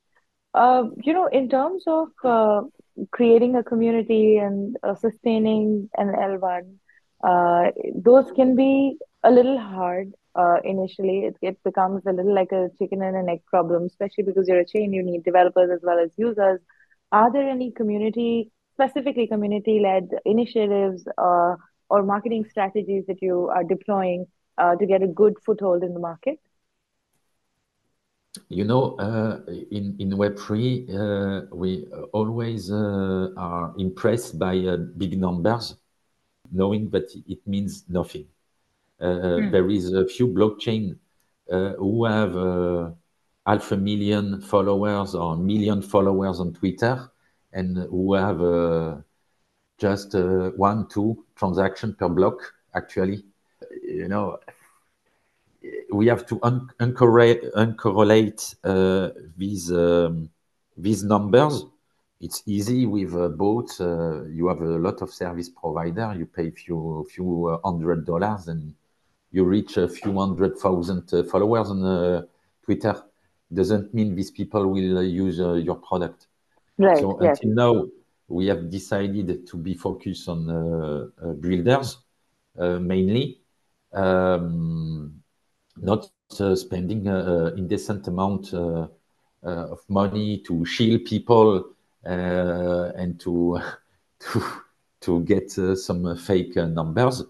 Uh, 0.54 0.84
you 1.02 1.12
know, 1.12 1.26
in 1.26 1.48
terms 1.48 1.82
of 1.86 2.08
uh, 2.24 2.62
creating 3.10 3.56
a 3.56 3.64
community 3.64 4.38
and 4.38 4.76
uh, 4.84 4.94
sustaining 4.94 5.90
an 5.96 6.08
L1, 6.08 6.76
uh, 7.24 7.70
those 7.94 8.30
can 8.36 8.54
be 8.54 8.96
a 9.24 9.30
little 9.30 9.58
hard 9.58 10.12
uh, 10.36 10.56
initially. 10.64 11.24
It, 11.24 11.36
it 11.42 11.64
becomes 11.64 12.02
a 12.06 12.12
little 12.12 12.34
like 12.34 12.52
a 12.52 12.68
chicken 12.78 13.02
and 13.02 13.16
an 13.16 13.28
egg 13.28 13.44
problem, 13.46 13.84
especially 13.84 14.24
because 14.24 14.46
you're 14.46 14.60
a 14.60 14.66
chain, 14.66 14.92
you 14.92 15.02
need 15.02 15.24
developers 15.24 15.70
as 15.72 15.80
well 15.82 15.98
as 15.98 16.10
users. 16.16 16.60
Are 17.10 17.32
there 17.32 17.48
any 17.48 17.72
community 17.72 18.50
specifically 18.74 19.26
community 19.26 19.80
led 19.80 20.08
initiatives 20.24 21.06
uh, 21.18 21.54
or 21.88 22.02
marketing 22.02 22.44
strategies 22.50 23.04
that 23.06 23.22
you 23.22 23.48
are 23.48 23.64
deploying 23.64 24.26
uh, 24.58 24.74
to 24.76 24.86
get 24.86 25.02
a 25.02 25.06
good 25.06 25.34
foothold 25.44 25.82
in 25.82 25.94
the 25.94 26.00
market? 26.00 26.38
You 28.48 28.64
know, 28.64 28.96
uh, 28.96 29.40
in, 29.70 29.96
in 29.98 30.10
Web3, 30.10 30.88
uh, 30.90 31.46
we 31.54 31.86
always 32.12 32.70
uh, 32.70 33.28
are 33.36 33.74
impressed 33.78 34.38
by 34.38 34.58
uh, 34.58 34.76
big 34.76 35.18
numbers, 35.18 35.76
knowing 36.52 36.90
that 36.90 37.10
it 37.26 37.46
means 37.46 37.84
nothing. 37.88 38.26
Mm. 39.00 39.50
There 39.50 39.68
is 39.70 39.92
a 39.92 40.06
few 40.06 40.28
blockchain 40.28 40.96
who 41.48 42.04
have 42.04 42.94
half 43.46 43.72
a 43.72 43.76
million 43.76 44.40
followers 44.40 45.14
or 45.14 45.34
a 45.34 45.36
million 45.36 45.82
followers 45.82 46.40
on 46.40 46.52
Twitter, 46.52 47.10
and 47.52 47.76
who 47.76 48.14
have 48.14 48.42
uh, 48.42 48.96
just 49.78 50.14
uh, 50.14 50.50
one, 50.50 50.86
two 50.88 51.24
transaction 51.36 51.94
per 51.94 52.08
block, 52.08 52.54
actually. 52.74 53.24
You 53.82 54.08
know, 54.08 54.38
we 55.94 56.06
have 56.06 56.26
to 56.26 56.38
un 56.42 56.68
uncorrelate, 56.80 57.52
uncorrelate 57.54 58.54
uh, 58.64 59.10
these, 59.36 59.70
um, 59.72 60.28
these 60.76 61.04
numbers. 61.04 61.64
It's 62.20 62.42
easy 62.46 62.86
with 62.86 63.14
uh, 63.14 63.28
both. 63.28 63.80
Uh, 63.80 64.24
you 64.24 64.48
have 64.48 64.60
a 64.60 64.78
lot 64.78 65.02
of 65.02 65.10
service 65.10 65.48
provider. 65.48 66.14
You 66.16 66.26
pay 66.26 66.48
a 66.48 66.52
few, 66.52 67.06
few 67.10 67.58
hundred 67.64 68.06
dollars 68.06 68.48
and 68.48 68.74
you 69.30 69.44
reach 69.44 69.76
a 69.76 69.88
few 69.88 70.18
hundred 70.18 70.58
thousand 70.58 71.12
uh, 71.12 71.22
followers 71.24 71.70
on 71.70 72.26
Twitter. 72.64 73.02
Doesn't 73.52 73.92
mean 73.92 74.14
these 74.14 74.30
people 74.30 74.66
will 74.68 75.02
use 75.02 75.38
your 75.38 75.76
product. 75.76 76.28
Right. 76.78 76.98
So 76.98 77.18
yes. 77.20 77.38
until 77.40 77.54
now, 77.54 77.86
we 78.28 78.46
have 78.46 78.70
decided 78.70 79.46
to 79.46 79.56
be 79.56 79.74
focused 79.74 80.28
on 80.28 80.48
uh, 80.48 81.06
uh, 81.22 81.32
builders 81.34 81.98
uh, 82.58 82.78
mainly, 82.78 83.40
um, 83.92 85.22
not 85.76 86.10
uh, 86.40 86.54
spending 86.54 87.06
an 87.06 87.58
indecent 87.58 88.06
amount 88.08 88.52
of 88.52 89.80
money 89.88 90.38
to 90.38 90.64
shield 90.64 91.04
people 91.04 91.64
and 92.04 93.20
to 93.20 93.60
to 94.20 94.42
to 95.00 95.20
get 95.24 95.50
some 95.50 96.16
fake 96.16 96.56
numbers. 96.56 97.22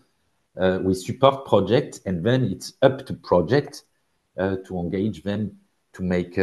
we 0.57 0.95
support 0.95 1.45
projects, 1.47 2.01
and 2.07 2.24
then 2.24 2.45
it's 2.45 2.74
up 2.82 3.05
to 3.07 3.14
project 3.14 3.84
to 4.36 4.78
engage 4.78 5.22
them 5.22 5.59
to 5.92 6.03
make 6.03 6.38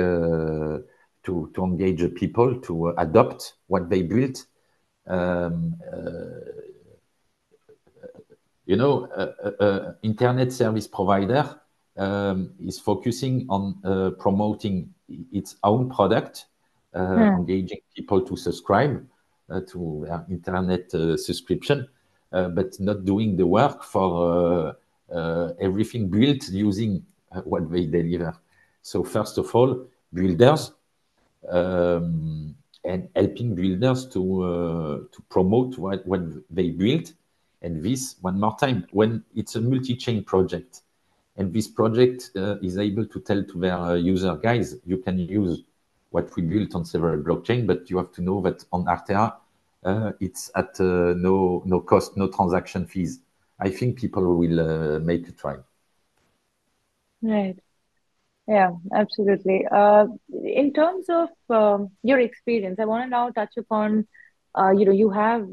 to, 1.23 1.51
to 1.53 1.63
engage 1.63 2.01
people 2.15 2.59
to 2.61 2.89
adopt 2.97 3.53
what 3.67 3.89
they 3.89 4.01
built. 4.01 4.45
Um, 5.07 5.75
uh, 5.91 6.51
you 8.65 8.75
know, 8.75 9.07
uh, 9.07 9.51
uh, 9.59 9.93
internet 10.03 10.51
service 10.51 10.87
provider 10.87 11.60
um, 11.97 12.53
is 12.59 12.79
focusing 12.79 13.45
on 13.49 13.77
uh, 13.83 14.11
promoting 14.11 14.93
its 15.31 15.57
own 15.63 15.89
product, 15.89 16.45
uh, 16.93 17.05
hmm. 17.05 17.21
engaging 17.21 17.79
people 17.95 18.21
to 18.21 18.35
subscribe 18.35 19.05
uh, 19.49 19.61
to 19.67 20.05
their 20.05 20.25
internet 20.29 20.91
subscription, 20.91 21.87
but 22.31 22.79
not 22.79 23.05
doing 23.05 23.35
the 23.35 23.45
work 23.45 23.83
for 23.83 24.75
everything 25.59 26.09
built 26.09 26.47
using 26.49 27.05
what 27.43 27.69
they 27.71 27.85
deliver. 27.85 28.33
So 28.81 29.03
first 29.03 29.37
of 29.37 29.53
all, 29.53 29.85
builders 30.13 30.71
um, 31.49 32.55
and 32.83 33.09
helping 33.15 33.55
builders 33.55 34.07
to 34.07 34.43
uh, 34.43 34.97
to 35.11 35.21
promote 35.29 35.77
what, 35.77 36.05
what 36.05 36.21
they 36.49 36.71
build. 36.71 37.13
And 37.61 37.83
this, 37.83 38.15
one 38.21 38.39
more 38.39 38.55
time, 38.59 38.87
when 38.91 39.23
it's 39.35 39.55
a 39.55 39.61
multi-chain 39.61 40.23
project, 40.23 40.81
and 41.37 41.53
this 41.53 41.67
project 41.67 42.31
uh, 42.35 42.57
is 42.61 42.77
able 42.77 43.05
to 43.05 43.19
tell 43.19 43.43
to 43.43 43.59
their 43.59 43.77
uh, 43.77 43.93
user 43.95 44.35
guys, 44.35 44.75
you 44.85 44.97
can 44.97 45.17
use 45.17 45.63
what 46.09 46.35
we 46.35 46.43
built 46.43 46.75
on 46.75 46.83
several 46.83 47.21
blockchain, 47.21 47.65
but 47.65 47.89
you 47.89 47.97
have 47.97 48.11
to 48.11 48.21
know 48.21 48.41
that 48.41 48.65
on 48.73 48.85
Arthera, 48.85 49.35
uh, 49.83 50.11
it's 50.19 50.51
at 50.55 50.79
uh, 50.79 51.13
no 51.17 51.63
no 51.65 51.79
cost, 51.79 52.17
no 52.17 52.27
transaction 52.27 52.85
fees. 52.85 53.19
I 53.59 53.69
think 53.69 53.97
people 53.97 54.35
will 54.35 54.59
uh, 54.59 54.99
make 54.99 55.27
a 55.27 55.31
try. 55.31 55.55
Right. 57.21 57.57
Yeah, 58.47 58.71
absolutely. 58.93 59.65
Uh, 59.71 60.07
in 60.43 60.73
terms 60.73 61.05
of 61.09 61.29
um, 61.49 61.91
your 62.03 62.19
experience, 62.19 62.79
I 62.79 62.85
want 62.85 63.05
to 63.05 63.09
now 63.09 63.29
touch 63.29 63.55
upon, 63.57 64.07
you 64.57 64.85
know, 64.85 64.91
you 64.91 65.09
have 65.11 65.47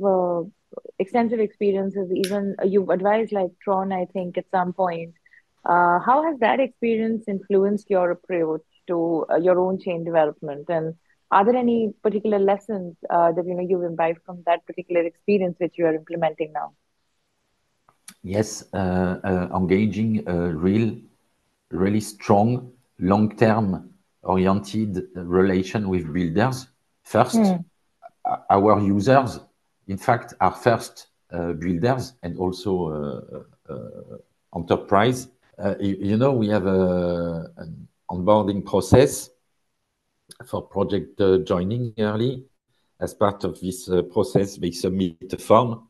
extensive 0.99 1.39
experiences, 1.39 2.11
even 2.13 2.57
you've 2.65 2.89
advised 2.89 3.33
like 3.33 3.51
Tron, 3.63 3.93
I 3.93 4.07
think, 4.07 4.39
at 4.39 4.51
some 4.51 4.73
point. 4.73 5.15
Uh, 5.65 5.99
how 5.99 6.23
has 6.23 6.39
that 6.41 6.61
experience 6.61 7.25
influenced 7.29 7.91
your 7.91 8.11
approach 8.11 8.63
to 8.87 9.27
uh, 9.31 9.37
your 9.37 9.59
own 9.59 9.79
chain 9.79 10.05
development? 10.05 10.67
And 10.69 10.95
are 11.31 11.45
there 11.45 11.57
any 11.57 11.93
particular 12.03 12.39
lessons 12.39 12.97
uh, 13.11 13.33
that, 13.33 13.47
you 13.47 13.55
know, 13.55 13.67
you've 13.69 13.83
imbibed 13.83 14.21
from 14.25 14.43
that 14.47 14.65
particular 14.67 15.03
experience 15.03 15.57
which 15.59 15.75
you 15.77 15.87
are 15.87 15.95
implementing 15.95 16.53
now? 16.53 16.73
Yes, 18.23 18.65
uh, 18.73 19.21
uh, 19.23 19.49
engaging 19.55 20.27
a 20.27 20.55
real, 20.55 20.97
really 21.71 22.01
strong 22.01 22.73
long-term 22.99 23.91
oriented 24.23 25.09
relation 25.15 25.89
with 25.89 26.13
builders. 26.13 26.67
First, 27.05 27.37
mm. 27.37 27.65
our 28.51 28.81
users, 28.81 29.39
in 29.87 29.99
fact, 29.99 30.35
are 30.41 30.53
first 30.53 31.09
builders 31.31 32.15
and 32.23 32.37
also 32.39 33.47
enterprise. 34.55 35.29
You, 35.81 35.97
you 36.01 36.17
know, 36.17 36.33
we 36.33 36.49
have 36.49 36.67
a, 36.67 37.51
an 37.57 37.89
onboarding 38.11 38.65
process 38.65 39.31
for 40.47 40.63
project 40.63 41.21
joining 41.47 41.95
early. 41.99 42.45
As 43.01 43.15
part 43.15 43.45
of 43.45 43.61
this 43.61 43.89
process, 44.13 44.57
they 44.57 44.71
submit 44.71 45.33
a 45.33 45.39
form 45.39 45.89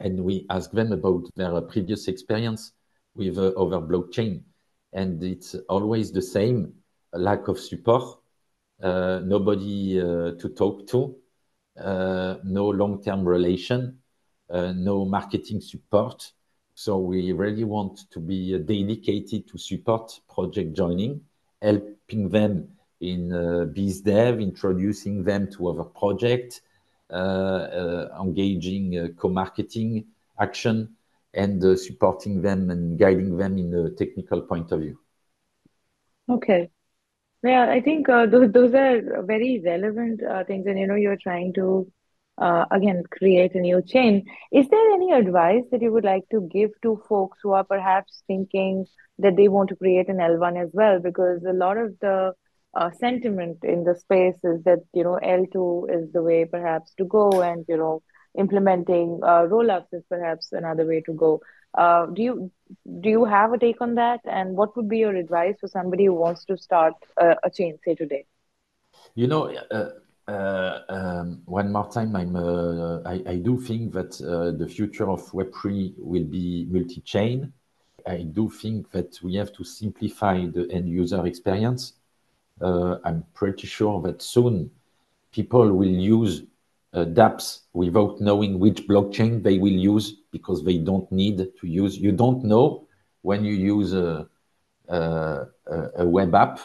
and 0.00 0.24
we 0.24 0.46
ask 0.50 0.70
them 0.72 0.92
about 0.92 1.28
their 1.36 1.60
previous 1.62 2.08
experience 2.08 2.72
with 3.14 3.38
uh, 3.38 3.52
blockchain. 3.52 4.42
And 4.92 5.22
it's 5.22 5.54
always 5.68 6.12
the 6.12 6.22
same 6.22 6.74
lack 7.12 7.48
of 7.48 7.58
support, 7.58 8.18
uh, 8.82 9.20
nobody 9.24 10.00
uh, 10.00 10.32
to 10.32 10.48
talk 10.54 10.86
to, 10.88 11.16
uh, 11.78 12.36
no 12.44 12.68
long 12.68 13.02
term 13.02 13.26
relation, 13.26 13.98
uh, 14.50 14.72
no 14.72 15.04
marketing 15.04 15.60
support. 15.60 16.32
So 16.74 16.98
we 16.98 17.32
really 17.32 17.64
want 17.64 18.10
to 18.10 18.20
be 18.20 18.58
dedicated 18.58 19.48
to 19.48 19.58
support 19.58 20.18
project 20.32 20.74
joining, 20.74 21.20
helping 21.60 22.28
them 22.30 22.68
in 23.00 23.32
uh, 23.32 23.64
biz 23.66 24.00
dev, 24.00 24.40
introducing 24.40 25.24
them 25.24 25.50
to 25.52 25.68
other 25.68 25.84
projects, 25.84 26.60
uh, 27.10 27.14
uh, 27.14 28.18
engaging 28.22 28.98
uh, 28.98 29.08
co-marketing 29.18 30.06
action, 30.40 30.96
and 31.34 31.78
supporting 31.78 32.40
them 32.42 32.70
and 32.70 32.98
guiding 32.98 33.36
them 33.36 33.58
in 33.58 33.74
a 33.74 33.90
technical 33.90 34.42
point 34.42 34.70
of 34.72 34.80
view. 34.80 34.98
Okay. 36.28 36.70
Yeah, 37.42 37.68
I 37.70 37.80
think 37.80 38.08
uh, 38.08 38.26
those 38.26 38.52
those 38.52 38.72
are 38.72 39.22
very 39.22 39.60
relevant 39.64 40.22
uh, 40.22 40.44
things, 40.44 40.66
and 40.66 40.78
you 40.78 40.86
know, 40.86 40.94
you're 40.94 41.16
trying 41.16 41.52
to 41.54 41.90
uh, 42.38 42.64
again 42.70 43.02
create 43.10 43.54
a 43.54 43.60
new 43.60 43.82
chain. 43.82 44.24
Is 44.52 44.68
there 44.68 44.90
any 44.92 45.12
advice 45.12 45.64
that 45.70 45.82
you 45.82 45.92
would 45.92 46.04
like 46.04 46.28
to 46.30 46.48
give 46.52 46.70
to 46.82 47.00
folks 47.08 47.38
who 47.42 47.52
are 47.52 47.64
perhaps 47.64 48.22
thinking 48.26 48.86
that 49.18 49.36
they 49.36 49.48
want 49.48 49.68
to 49.70 49.76
create 49.76 50.08
an 50.08 50.20
L1 50.20 50.56
as 50.56 50.70
well? 50.72 50.98
Because 51.00 51.42
a 51.44 51.52
lot 51.52 51.76
of 51.76 51.98
the 52.00 52.32
uh, 52.74 52.90
sentiment 53.00 53.58
in 53.64 53.84
the 53.84 53.94
space 53.94 54.38
is 54.44 54.62
that 54.64 54.80
you 54.92 55.04
know 55.04 55.16
L2 55.22 55.86
is 55.90 56.10
the 56.12 56.22
way 56.22 56.44
perhaps 56.44 56.92
to 56.98 57.04
go, 57.04 57.40
and 57.42 57.64
you 57.68 57.76
know 57.76 58.02
implementing 58.38 59.20
uh, 59.22 59.42
rollups 59.54 59.92
is 59.92 60.02
perhaps 60.08 60.52
another 60.52 60.86
way 60.86 61.00
to 61.06 61.12
go. 61.12 61.40
Uh, 61.76 62.06
do 62.06 62.22
you 62.22 62.50
do 63.00 63.08
you 63.08 63.24
have 63.24 63.52
a 63.52 63.58
take 63.58 63.80
on 63.80 63.94
that? 63.96 64.20
And 64.24 64.56
what 64.56 64.76
would 64.76 64.88
be 64.88 64.98
your 64.98 65.14
advice 65.14 65.56
for 65.60 65.68
somebody 65.68 66.06
who 66.06 66.14
wants 66.14 66.44
to 66.46 66.56
start 66.56 66.94
a, 67.16 67.36
a 67.44 67.50
chain, 67.50 67.78
say 67.84 67.94
today? 67.94 68.24
You 69.14 69.26
know, 69.26 69.48
uh, 69.70 69.90
uh, 70.28 70.78
um, 70.88 71.42
one 71.44 71.72
more 71.72 71.90
time, 71.90 72.14
I'm 72.16 72.36
uh, 72.36 73.00
I, 73.04 73.22
I, 73.26 73.36
do 73.36 73.60
think 73.60 73.92
that 73.92 74.12
the 74.58 74.68
future 74.68 75.08
of 75.10 75.22
Web3 75.32 75.94
will 75.98 76.24
be 76.24 76.66
multi-chain. 76.70 77.52
I 78.06 78.22
do 78.22 78.50
think 78.50 78.90
that 78.92 79.18
we 79.22 79.34
have 79.36 79.52
to 79.54 79.64
simplify 79.64 80.46
the 80.46 80.68
end 80.70 80.88
user 80.88 81.24
experience 81.26 81.94
uh, 82.62 82.98
I'm 83.04 83.24
pretty 83.34 83.66
sure 83.66 84.00
that 84.02 84.22
soon 84.22 84.70
people 85.32 85.72
will 85.72 85.88
use 85.88 86.42
uh, 86.94 87.04
dApps 87.04 87.60
without 87.72 88.20
knowing 88.20 88.58
which 88.58 88.86
blockchain 88.86 89.42
they 89.42 89.58
will 89.58 89.72
use 89.72 90.12
because 90.30 90.62
they 90.64 90.78
don't 90.78 91.10
need 91.10 91.38
to 91.38 91.66
use. 91.66 91.98
You 91.98 92.12
don't 92.12 92.44
know 92.44 92.86
when 93.22 93.44
you 93.44 93.54
use 93.54 93.94
a, 93.94 94.28
a, 94.88 95.46
a 95.96 96.06
web 96.06 96.34
app 96.34 96.60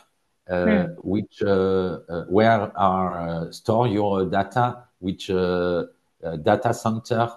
hmm. 0.50 0.94
which 1.04 1.42
uh, 1.42 2.00
uh, 2.10 2.24
where 2.26 2.72
are 2.78 3.30
uh, 3.30 3.52
store 3.52 3.88
your 3.88 4.26
data, 4.26 4.84
which 5.00 5.28
data 5.28 6.74
center. 6.74 7.32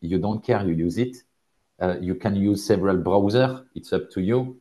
you 0.00 0.18
don't 0.18 0.44
care. 0.44 0.62
You 0.64 0.74
use 0.74 0.98
it. 0.98 1.16
you 2.00 2.14
can 2.14 2.36
use 2.36 2.64
several 2.64 2.98
browsers. 2.98 3.64
It's 3.74 3.92
up 3.92 4.10
to 4.10 4.20
you. 4.20 4.60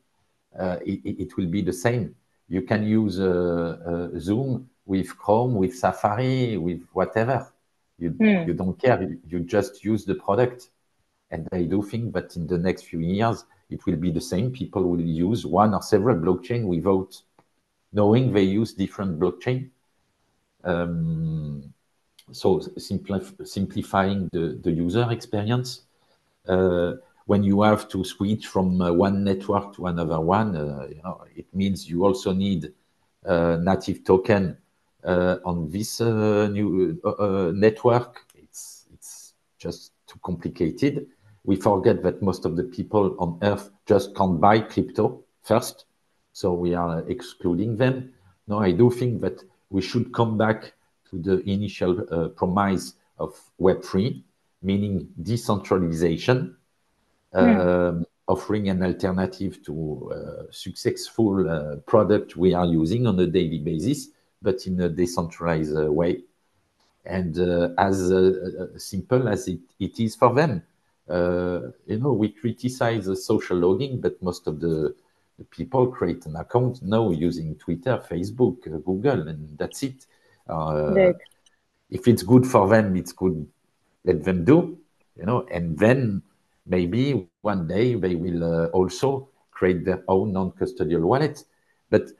It, 0.60 1.20
it, 1.24 1.38
will 1.38 1.48
be 1.48 1.62
the 1.62 1.74
same 1.74 2.16
you 2.48 2.62
can 2.62 2.84
use 2.84 3.20
uh, 3.20 4.10
uh, 4.14 4.20
Zoom 4.20 4.70
with 4.86 5.18
Chrome, 5.18 5.56
with 5.56 5.76
Safari, 5.76 6.58
with 6.58 6.82
whatever. 6.94 7.52
You, 8.00 8.12
mm. 8.12 8.48
you 8.48 8.54
don't 8.54 8.80
care. 8.80 9.02
You, 9.02 9.20
you 9.28 9.40
just 9.42 9.84
use 9.84 10.06
the 10.06 10.16
product. 10.16 10.70
And 11.30 11.48
I 11.52 11.64
do 11.64 11.84
think 11.84 12.14
that 12.14 12.36
in 12.38 12.48
the 12.48 12.58
next 12.58 12.84
few 12.84 13.00
years, 13.00 13.44
it 13.70 13.86
will 13.86 13.98
be 13.98 14.12
the 14.12 14.22
same. 14.22 14.52
People 14.52 14.84
will 14.84 15.02
use 15.02 15.46
one 15.46 15.74
or 15.74 15.82
several 15.82 16.18
blockchain 16.18 16.66
without 16.66 17.22
knowing 17.92 18.32
they 18.32 18.44
use 18.44 18.74
different 18.74 19.20
blockchain. 19.20 19.70
Um, 20.64 21.74
so 22.32 22.60
simplif 22.78 23.48
simplifying 23.48 24.30
the, 24.32 24.60
the 24.62 24.72
user 24.72 25.10
experience. 25.12 25.82
Uh, 26.48 26.94
when 27.26 27.44
you 27.44 27.62
have 27.62 27.90
to 27.90 28.04
switch 28.06 28.48
from 28.48 28.82
uh, 28.82 28.92
one 28.92 29.24
network 29.24 29.76
to 29.76 29.88
another 29.88 30.20
one, 30.20 30.56
uh, 30.56 30.88
you 30.90 31.02
know, 31.04 31.26
it 31.36 31.46
means 31.54 31.90
you 31.90 32.06
also 32.06 32.32
need 32.32 32.72
uh, 33.26 33.58
native 33.62 34.04
token 34.06 34.58
on 35.04 35.70
this 35.70 36.00
new 36.00 37.00
network. 37.54 38.26
It's 38.36 38.86
it's 38.94 39.34
just 39.58 39.92
too 40.06 40.20
complicated. 40.24 41.08
We 41.48 41.56
forget 41.56 42.04
that 42.04 42.22
most 42.22 42.44
of 42.44 42.58
the 42.58 42.66
people 42.66 43.16
on 43.20 43.40
Earth 43.42 43.70
just 43.86 44.14
can't 44.16 44.40
buy 44.40 44.60
crypto 44.60 45.24
first, 45.44 45.86
so 46.34 46.54
we 46.54 46.76
are 46.76 47.08
excluding 47.08 47.78
them. 47.78 48.12
No, 48.50 48.60
I 48.60 48.72
do 48.72 48.92
think 48.92 49.22
that 49.22 49.42
we 49.70 49.82
should 49.82 50.14
come 50.14 50.38
back 50.38 50.74
to 51.10 51.18
the 51.18 51.50
initial 51.50 52.06
uh, 52.12 52.28
promise 52.28 52.96
of 53.18 53.34
Web3, 53.62 54.22
meaning 54.62 55.08
decentralization, 55.24 56.58
um, 57.32 58.06
offering 58.28 58.68
an 58.68 58.84
alternative 58.84 59.64
to 59.64 60.12
uh, 60.14 60.52
successful 60.52 61.50
uh, 61.50 61.78
product 61.86 62.36
we 62.36 62.54
are 62.54 62.66
using 62.66 63.08
on 63.08 63.18
a 63.22 63.26
daily 63.26 63.60
basis, 63.60 64.10
but 64.42 64.68
in 64.68 64.82
a 64.82 64.90
decentralized 64.90 65.78
uh, 65.78 65.90
way. 65.90 66.24
And 67.06 67.38
as 67.80 68.12
simple 68.76 69.30
as 69.30 69.48
it, 69.48 69.62
it 69.80 69.98
is 70.02 70.18
for 70.18 70.34
them. 70.34 70.62
You 71.10 71.98
know, 72.00 72.14
we 72.14 72.30
criticize 72.30 73.06
the 73.06 73.16
social 73.16 73.58
logging, 73.58 74.02
but 74.02 74.22
most 74.22 74.48
of 74.48 74.60
the, 74.60 74.96
the 75.38 75.44
people 75.46 75.88
create 75.88 76.26
an 76.26 76.36
account 76.36 76.82
now 76.82 77.12
using 77.12 77.56
Twitter, 77.56 78.04
Facebook, 78.10 78.64
Google, 78.84 79.28
and 79.28 79.58
that's 79.58 79.84
it. 79.84 80.06
Uh, 80.48 81.14
if 81.90 82.08
it's 82.08 82.24
good 82.24 82.46
for 82.46 82.68
them, 82.68 82.96
it's 82.96 83.14
good. 83.14 83.48
Let 84.04 84.24
them 84.24 84.44
do, 84.46 84.78
you 85.16 85.26
know. 85.26 85.46
And 85.52 85.78
then 85.78 86.22
maybe 86.66 87.28
one 87.42 87.68
day 87.68 87.96
they 87.96 88.16
will 88.16 88.44
uh, 88.44 88.68
also 88.68 89.30
create 89.52 89.86
their 89.86 90.04
own 90.08 90.34
non-custodial 90.34 91.02
wallet. 91.02 91.44
But 91.90 92.12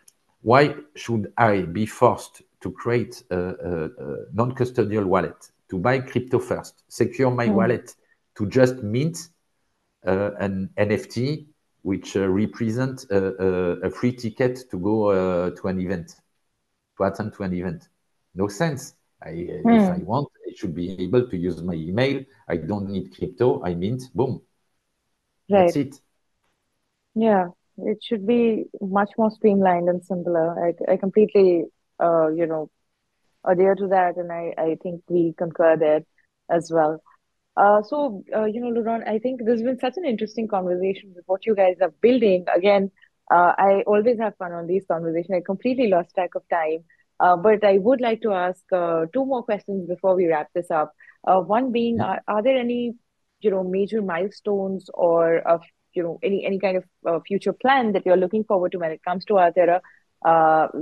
why 0.42 0.76
should 0.96 1.34
I 1.38 1.62
be 1.62 1.86
forced 1.86 2.42
to 2.62 2.72
create 2.72 3.24
a, 3.30 3.38
a, 3.38 3.86
a 3.86 4.16
non-custodial 4.34 5.06
wallet, 5.06 5.52
to 5.70 5.78
buy 5.78 6.00
crypto 6.00 6.40
first, 6.40 6.84
secure 6.88 7.30
my 7.30 7.48
mm. 7.48 7.54
wallet, 7.54 7.96
to 8.38 8.46
just 8.46 8.84
mint 8.84 9.30
uh, 10.06 10.32
an 10.40 10.70
NFT 10.78 11.48
which 11.82 12.16
uh, 12.16 12.28
represent 12.28 13.06
a, 13.12 13.86
a, 13.86 13.90
free 13.90 14.12
ticket 14.12 14.70
to 14.70 14.78
go 14.78 15.10
uh, 15.10 15.50
to 15.52 15.68
an 15.68 15.80
event, 15.80 16.16
to 16.98 17.04
attend 17.04 17.34
to 17.34 17.44
an 17.44 17.54
event? 17.54 17.88
No 18.36 18.48
sense. 18.48 18.94
I, 19.24 19.30
mm. 19.30 19.62
If 19.66 19.90
I 19.90 20.04
want, 20.04 20.28
I 20.48 20.54
should 20.56 20.76
be 20.76 20.92
able 21.02 21.28
to 21.28 21.38
use 21.38 21.62
my 21.64 21.74
email. 21.74 22.24
I 22.48 22.58
don't 22.58 22.90
need 22.90 23.16
crypto. 23.16 23.64
I 23.64 23.74
mint, 23.74 24.04
boom. 24.14 24.42
Right. 25.50 25.66
That's 25.66 25.76
it. 25.76 26.02
Yeah, 27.16 27.48
it 27.78 28.04
should 28.04 28.28
be 28.28 28.66
much 28.82 29.12
more 29.18 29.32
streamlined 29.32 29.90
and 29.90 30.04
simpler. 30.04 30.68
I, 30.68 30.92
I 30.92 30.98
completely, 30.98 31.64
uh, 32.00 32.28
you 32.28 32.46
know, 32.46 32.70
adhere 33.44 33.76
to 33.76 33.88
that, 33.88 34.18
and 34.18 34.32
I, 34.32 34.54
I 34.58 34.78
think 34.84 35.02
we 35.08 35.34
concur 35.38 35.78
there 35.78 36.02
as 36.50 36.72
well. 36.72 37.02
Uh, 37.58 37.82
so, 37.82 38.24
uh, 38.36 38.46
you 38.46 38.62
know, 38.62 38.70
Laurent, 38.70 39.08
I 39.08 39.18
think 39.18 39.40
this 39.40 39.56
has 39.56 39.64
been 39.64 39.80
such 39.80 39.98
an 39.98 40.06
interesting 40.06 40.48
conversation 40.48 41.12
with 41.16 41.24
what 41.26 41.46
you 41.46 41.56
guys 41.56 41.78
are 41.82 41.92
building. 42.02 42.46
Again, 42.56 42.92
uh, 43.32 43.54
I 43.58 43.84
always 43.88 44.20
have 44.20 44.38
fun 44.38 44.52
on 44.52 44.68
these 44.68 44.86
conversations. 44.88 45.36
I 45.36 45.42
completely 45.44 45.88
lost 45.88 46.14
track 46.14 46.36
of 46.36 46.44
time. 46.50 46.84
Uh, 47.20 47.36
but 47.36 47.64
I 47.64 47.80
would 47.80 48.00
like 48.00 48.22
to 48.22 48.32
ask 48.32 48.62
uh, 48.72 49.06
two 49.12 49.26
more 49.26 49.42
questions 49.42 49.88
before 49.88 50.16
we 50.16 50.28
wrap 50.28 50.50
this 50.54 50.70
up. 50.70 50.94
Uh, 51.28 51.40
one 51.40 51.72
being, 51.72 52.00
are, 52.00 52.22
are 52.28 52.44
there 52.44 52.58
any, 52.60 52.94
you 53.40 53.50
know, 53.50 53.64
major 53.64 54.04
milestones 54.04 54.88
or, 54.94 55.42
you 55.94 56.04
know, 56.04 56.20
any 56.22 56.46
any 56.46 56.60
kind 56.60 56.78
of 56.78 57.24
future 57.26 57.54
plan 57.54 57.94
that 57.94 58.06
you're 58.06 58.18
looking 58.18 58.44
forward 58.44 58.72
to 58.74 58.78
when 58.78 58.92
it 58.92 59.04
comes 59.04 59.26
to 59.26 59.34
Arthera? 59.34 59.82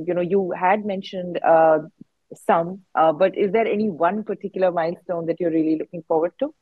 you 0.05 0.13
know, 0.13 0.21
you 0.21 0.51
had 0.51 0.85
mentioned 0.85 1.39
some, 2.33 2.81
but 2.93 3.37
is 3.37 3.53
there 3.53 3.65
any 3.65 3.89
one 3.89 4.25
particular 4.25 4.71
milestone 4.71 5.25
that 5.27 5.39
you're 5.39 5.51
really 5.51 5.77
looking 5.77 6.03
forward 6.05 6.33
to? 6.39 6.53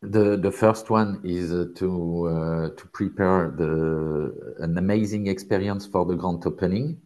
The 0.00 0.36
the 0.36 0.52
first 0.52 0.90
one 0.90 1.20
is 1.24 1.52
uh, 1.52 1.66
to 1.74 2.26
uh, 2.28 2.68
to 2.76 2.86
prepare 2.92 3.50
the 3.50 4.54
an 4.60 4.78
amazing 4.78 5.26
experience 5.26 5.86
for 5.86 6.04
the 6.04 6.14
grand 6.14 6.46
opening. 6.46 7.00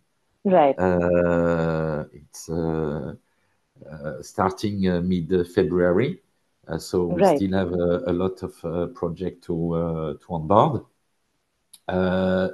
Right. 0.45 0.79
Uh, 0.79 2.05
it's 2.13 2.51
uh, 2.51 3.15
uh, 3.91 4.23
starting 4.23 4.81
mid 5.09 5.49
February. 5.55 6.21
so 6.79 7.07
we 7.07 7.23
right. 7.23 7.37
still 7.37 7.53
have 7.53 7.73
a, 7.73 8.03
a 8.07 8.13
lot 8.13 8.43
of 8.43 8.63
uh, 8.65 8.87
project 8.89 9.45
to 9.45 9.73
uh, 9.73 10.15
to 10.15 10.35
onboard. 10.35 10.85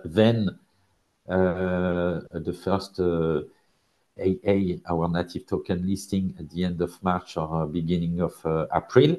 then 0.04 0.56
the 1.26 2.58
first 2.62 3.00
AA, 4.20 4.78
our 4.88 5.08
native 5.08 5.46
token 5.46 5.84
listing 5.84 6.34
at 6.38 6.48
the 6.50 6.64
end 6.64 6.80
of 6.80 7.02
March 7.02 7.36
or 7.36 7.66
beginning 7.66 8.20
of 8.20 8.34
April 8.72 9.16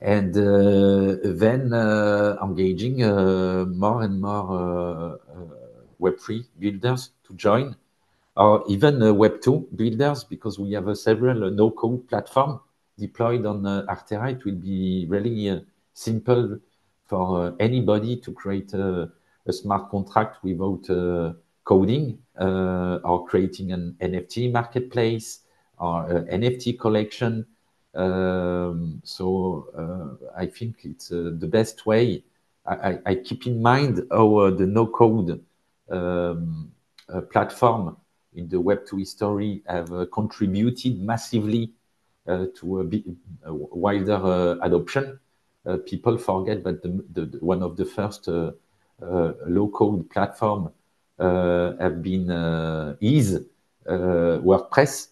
and 0.00 0.36
uh, 0.36 1.16
then 1.24 1.72
uh, 1.72 2.36
engaging 2.42 3.02
uh, 3.02 3.64
more 3.66 4.02
and 4.02 4.20
more 4.20 5.20
Web3 6.00 6.44
builders 6.58 7.10
to 7.26 7.34
join, 7.34 7.74
or 8.36 8.64
even 8.68 8.98
Web2 9.00 9.76
builders, 9.76 10.24
because 10.24 10.58
we 10.58 10.72
have 10.72 10.96
several 10.96 11.50
no-code 11.50 12.08
platform 12.08 12.60
deployed 12.96 13.44
on 13.46 13.62
Arthera. 13.62 14.32
It 14.32 14.44
will 14.44 14.54
be 14.54 15.06
really 15.08 15.64
simple 15.94 16.58
for 17.06 17.54
anybody 17.58 18.16
to 18.16 18.32
create 18.32 18.72
a, 18.74 19.10
a 19.46 19.52
smart 19.52 19.90
contract 19.90 20.44
without 20.44 20.88
uh, 20.90 21.32
coding 21.64 22.18
uh, 22.38 22.98
or 23.02 23.26
creating 23.26 23.72
an 23.72 23.96
NFT 24.00 24.52
marketplace 24.52 25.40
or 25.78 26.26
NFT 26.30 26.78
collection 26.78 27.46
um, 27.98 29.00
so 29.02 29.66
uh, 29.76 30.26
I 30.36 30.46
think 30.46 30.76
it's 30.84 31.10
uh, 31.10 31.32
the 31.36 31.48
best 31.48 31.84
way. 31.84 32.22
I, 32.64 32.98
I, 33.06 33.14
keep 33.14 33.46
in 33.46 33.62
mind 33.62 34.06
how 34.10 34.50
the 34.50 34.66
no-code 34.66 35.42
um, 35.90 36.70
uh, 37.08 37.22
platform 37.22 37.96
in 38.34 38.46
the 38.48 38.58
Web2 38.58 38.98
history 38.98 39.62
have 39.66 39.90
contributed 40.12 41.00
massively 41.00 41.72
to 42.26 42.80
a, 42.80 43.48
a 43.48 43.54
wider 43.54 44.58
adoption. 44.62 45.18
people 45.86 46.18
forget 46.18 46.62
that 46.62 46.82
the, 46.82 47.04
the, 47.14 47.38
one 47.38 47.62
of 47.62 47.78
the 47.78 47.86
first 47.86 48.28
low-code 49.00 50.10
platform 50.10 50.70
have 51.18 52.02
been 52.02 52.30
is 53.00 53.40
WordPress 53.88 55.06
uh, 55.06 55.10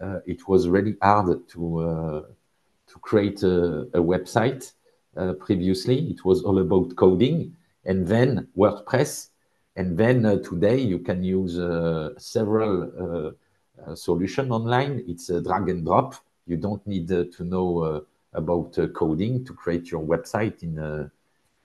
Uh, 0.00 0.20
it 0.26 0.46
was 0.46 0.68
really 0.68 0.96
hard 1.00 1.48
to 1.48 1.78
uh, 1.78 2.22
to 2.86 2.98
create 3.00 3.42
a, 3.42 3.82
a 3.94 4.00
website. 4.00 4.72
Uh, 5.16 5.32
previously, 5.34 6.10
it 6.10 6.24
was 6.24 6.42
all 6.42 6.58
about 6.58 6.94
coding, 6.96 7.56
and 7.84 8.06
then 8.06 8.46
WordPress, 8.56 9.30
and 9.76 9.96
then 9.96 10.26
uh, 10.26 10.36
today 10.36 10.78
you 10.78 10.98
can 10.98 11.24
use 11.24 11.58
uh, 11.58 12.10
several 12.18 13.34
solution 13.94 14.50
online. 14.50 15.04
It's 15.06 15.30
a 15.30 15.40
drag 15.42 15.68
and 15.68 15.84
drop. 15.84 16.14
You 16.46 16.56
don't 16.56 16.86
need 16.86 17.08
to 17.08 17.44
know 17.44 18.04
about 18.32 18.78
coding 18.94 19.44
to 19.44 19.52
create 19.54 19.90
your 19.90 20.02
website 20.02 20.62
in 20.62 21.10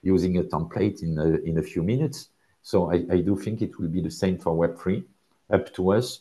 using 0.02 0.38
a 0.38 0.42
template 0.42 1.02
in 1.02 1.18
a, 1.18 1.28
in 1.48 1.58
a 1.58 1.62
few 1.62 1.82
minutes. 1.82 2.30
So 2.62 2.90
I, 2.90 3.04
I, 3.10 3.20
do 3.20 3.36
think 3.36 3.62
it 3.62 3.78
will 3.78 3.88
be 3.88 4.00
the 4.00 4.10
same 4.10 4.38
for 4.38 4.52
Web3, 4.52 5.04
up 5.50 5.72
to 5.74 5.92
us 5.92 6.20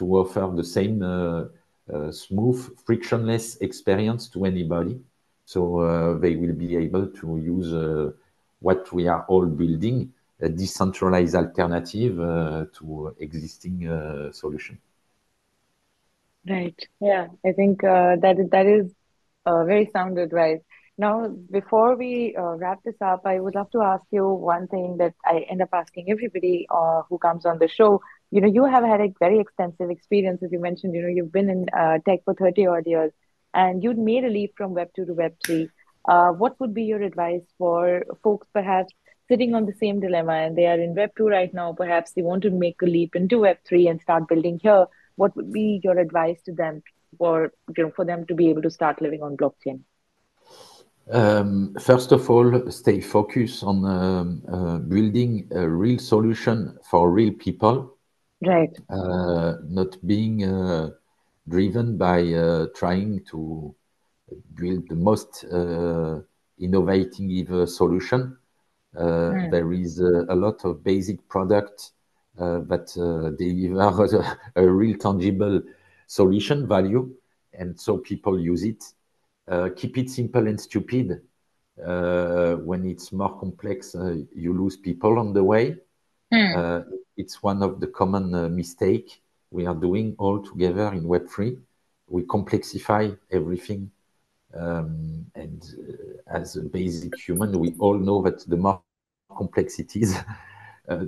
to 0.00 0.16
offer 0.16 0.50
the 0.56 0.64
same 0.64 1.02
uh, 1.02 1.44
uh, 1.92 2.10
smooth, 2.10 2.58
frictionless 2.86 3.56
experience 3.60 4.28
to 4.28 4.46
anybody. 4.46 4.98
So 5.44 5.60
uh, 5.80 6.18
they 6.18 6.36
will 6.36 6.54
be 6.54 6.76
able 6.76 7.06
to 7.20 7.26
use 7.36 7.70
what 8.60 8.90
we 8.92 9.08
are 9.08 9.24
all 9.28 9.46
building, 9.46 10.12
a 10.40 10.48
decentralized 10.48 11.34
alternative 11.34 12.16
to 12.76 13.14
existing 13.18 13.78
solution. 14.32 14.78
Right. 16.48 16.78
Yeah, 17.00 17.26
I 17.44 17.52
think 17.52 17.84
uh, 17.84 18.16
that 18.22 18.36
that 18.50 18.66
is 18.66 18.86
uh, 19.44 19.64
very 19.64 19.86
sound 19.92 20.18
advice. 20.18 20.60
Now, 20.96 21.28
before 21.50 21.96
we 21.96 22.34
uh, 22.36 22.56
wrap 22.60 22.78
this 22.84 23.00
up, 23.00 23.22
I 23.26 23.40
would 23.40 23.54
love 23.54 23.70
to 23.72 23.82
ask 23.82 24.04
you 24.10 24.26
one 24.26 24.66
thing 24.68 24.96
that 24.98 25.14
I 25.24 25.44
end 25.50 25.60
up 25.60 25.70
asking 25.72 26.10
everybody 26.10 26.66
who 27.08 27.18
comes 27.18 27.44
on 27.44 27.58
the 27.58 27.68
show, 27.68 28.00
you 28.30 28.40
know 28.40 28.48
you 28.48 28.64
have 28.64 28.84
had 28.84 29.00
a 29.00 29.12
very 29.18 29.40
extensive 29.40 29.90
experience 29.90 30.42
as 30.42 30.52
you 30.52 30.60
mentioned 30.60 30.94
you 30.94 31.02
know 31.02 31.08
you've 31.08 31.32
been 31.32 31.50
in 31.50 31.66
uh, 31.76 31.98
tech 32.06 32.20
for 32.24 32.34
30 32.34 32.66
odd 32.66 32.86
years 32.86 33.12
and 33.54 33.82
you'd 33.82 33.98
made 33.98 34.24
a 34.24 34.28
leap 34.28 34.52
from 34.56 34.74
web 34.74 34.88
2 34.94 35.06
to 35.06 35.14
web 35.14 35.34
3 35.44 35.68
uh, 36.08 36.30
what 36.30 36.58
would 36.60 36.72
be 36.72 36.84
your 36.84 37.02
advice 37.02 37.42
for 37.58 38.04
folks 38.22 38.46
perhaps 38.52 38.92
sitting 39.28 39.54
on 39.54 39.66
the 39.66 39.74
same 39.74 40.00
dilemma 40.00 40.32
and 40.32 40.56
they 40.56 40.66
are 40.66 40.80
in 40.80 40.94
web 40.94 41.10
2 41.16 41.28
right 41.28 41.52
now 41.54 41.72
perhaps 41.72 42.12
they 42.12 42.22
want 42.22 42.42
to 42.42 42.50
make 42.50 42.82
a 42.82 42.86
leap 42.86 43.14
into 43.14 43.40
web 43.40 43.58
3 43.66 43.88
and 43.88 44.00
start 44.00 44.28
building 44.28 44.58
here? 44.62 44.86
What 45.16 45.36
would 45.36 45.52
be 45.52 45.80
your 45.84 45.98
advice 45.98 46.40
to 46.46 46.52
them 46.52 46.82
for 47.18 47.52
you 47.76 47.84
know 47.84 47.92
for 47.94 48.04
them 48.04 48.26
to 48.26 48.34
be 48.34 48.48
able 48.50 48.62
to 48.62 48.70
start 48.70 49.02
living 49.02 49.22
on 49.22 49.36
blockchain? 49.36 49.80
Um, 51.12 51.74
first 51.80 52.12
of 52.12 52.30
all, 52.30 52.70
stay 52.70 53.00
focused 53.00 53.64
on 53.64 53.84
um, 53.84 54.42
uh, 54.48 54.78
building 54.78 55.48
a 55.50 55.68
real 55.68 55.98
solution 55.98 56.78
for 56.88 57.10
real 57.10 57.32
people 57.32 57.96
right 58.42 58.78
uh, 58.88 59.56
not 59.68 59.96
being 60.06 60.44
uh, 60.44 60.90
driven 61.48 61.96
by 61.96 62.20
uh, 62.32 62.66
trying 62.74 63.20
to 63.24 63.74
build 64.54 64.88
the 64.88 64.94
most 64.94 65.44
innovative 66.58 67.68
solution 67.68 68.36
mm. 68.94 69.50
there 69.50 69.72
is 69.72 69.98
a 69.98 70.34
lot 70.34 70.64
of 70.64 70.84
basic 70.84 71.26
product 71.28 71.92
that 72.36 72.86
deliver 73.38 74.36
a 74.56 74.66
real 74.66 74.96
tangible 74.96 75.60
solution 76.06 76.66
value 76.66 77.12
and 77.52 77.78
so 77.78 77.98
people 77.98 78.38
use 78.38 78.62
it 78.62 78.84
uh, 79.50 79.68
keep 79.74 79.98
it 79.98 80.08
simple 80.08 80.46
and 80.46 80.60
stupid. 80.60 81.22
Uh, 81.84 82.54
when 82.56 82.86
it's 82.86 83.10
more 83.10 83.36
complex, 83.38 83.94
uh, 83.94 84.16
you 84.34 84.52
lose 84.52 84.76
people 84.76 85.18
on 85.18 85.32
the 85.32 85.42
way. 85.42 85.76
Mm 86.32 86.84
it's 87.20 87.42
one 87.42 87.62
of 87.62 87.80
the 87.80 87.86
common 87.86 88.34
uh, 88.34 88.48
mistake 88.48 89.20
we 89.50 89.66
are 89.66 89.74
doing 89.74 90.14
all 90.18 90.40
together 90.40 90.92
in 90.92 91.04
Web3. 91.04 91.60
We 92.08 92.22
complexify 92.22 93.16
everything. 93.30 93.90
Um, 94.54 95.26
and 95.34 95.62
uh, 95.62 96.38
as 96.38 96.56
a 96.56 96.62
basic 96.62 97.16
human, 97.18 97.58
we 97.58 97.74
all 97.78 97.98
know 97.98 98.22
that 98.22 98.48
the 98.48 98.56
more 98.56 98.82
complexities, 99.36 100.16
uh, 100.88 101.04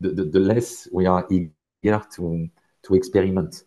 the, 0.00 0.10
the, 0.10 0.24
the, 0.24 0.40
less 0.40 0.88
we 0.92 1.06
are 1.06 1.26
eager 1.30 2.02
to, 2.14 2.48
to 2.84 2.94
experiment. 2.94 3.64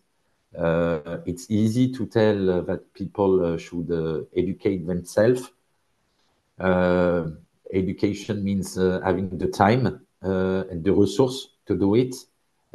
Uh, 0.58 1.18
it's 1.26 1.48
easy 1.50 1.92
to 1.92 2.06
tell 2.06 2.50
uh, 2.50 2.60
that 2.62 2.92
people 2.94 3.44
uh, 3.44 3.56
should 3.56 3.90
educate 4.36 4.86
themselves. 4.86 5.42
education 7.72 8.42
means 8.42 8.74
having 8.74 9.28
the 9.38 9.46
time 9.46 9.86
and 10.22 10.84
the 10.84 10.92
resource 10.92 11.49
to 11.66 11.76
do 11.76 11.94
it, 11.94 12.14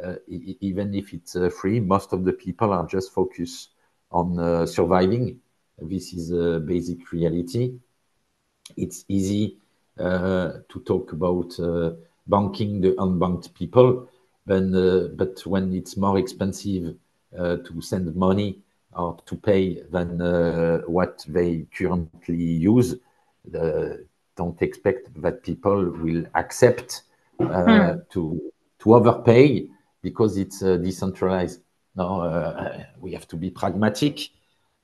uh, 0.02 0.14
even 0.28 0.94
if 0.94 1.12
it's 1.12 1.36
uh, 1.36 1.50
free. 1.50 1.80
Most 1.80 2.12
of 2.12 2.24
the 2.24 2.32
people 2.32 2.72
are 2.72 2.86
just 2.86 3.12
focused 3.12 3.70
on 4.10 4.38
uh, 4.38 4.66
surviving. 4.66 5.40
This 5.78 6.12
is 6.12 6.30
a 6.30 6.60
basic 6.60 7.12
reality. 7.12 7.74
It's 8.76 9.04
easy 9.08 9.58
to 9.98 10.82
talk 10.84 11.12
about 11.12 11.56
banking 12.26 12.80
the 12.80 12.92
unbanked 12.98 13.54
people, 13.54 14.08
then, 14.44 14.72
but 15.16 15.44
when 15.46 15.72
it's 15.74 15.96
more 15.96 16.18
expensive 16.18 16.94
to 17.32 17.80
send 17.80 18.14
money 18.16 18.62
or 18.96 19.16
to 19.26 19.36
pay 19.36 19.82
than 19.90 20.20
uh, 20.20 20.78
what 20.86 21.24
they 21.28 21.66
currently 21.76 22.36
use. 22.36 22.96
Uh, 23.54 23.88
don't 24.36 24.60
expect 24.62 25.20
that 25.22 25.42
people 25.42 25.90
will 25.90 26.24
accept 26.34 27.02
uh, 27.40 27.92
hmm. 27.92 27.98
to 28.10 28.52
to 28.86 28.94
overpay 28.94 29.68
because 30.00 30.36
it's 30.36 30.62
uh, 30.62 30.76
decentralized. 30.76 31.60
No, 31.96 32.20
uh, 32.20 32.84
we 33.00 33.12
have 33.12 33.26
to 33.28 33.36
be 33.36 33.50
pragmatic 33.50 34.30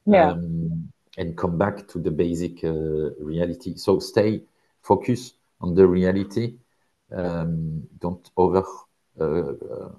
yeah. 0.06 0.30
um, 0.30 0.92
and 1.16 1.36
come 1.36 1.56
back 1.56 1.86
to 1.88 2.00
the 2.00 2.10
basic 2.10 2.64
uh, 2.64 3.14
reality. 3.20 3.74
So 3.76 4.00
stay 4.00 4.42
focused 4.82 5.34
on 5.60 5.74
the 5.74 5.86
reality. 5.86 6.54
Um, 7.14 7.84
don't 8.00 8.28
over 8.36 8.64
uh, 9.20 9.90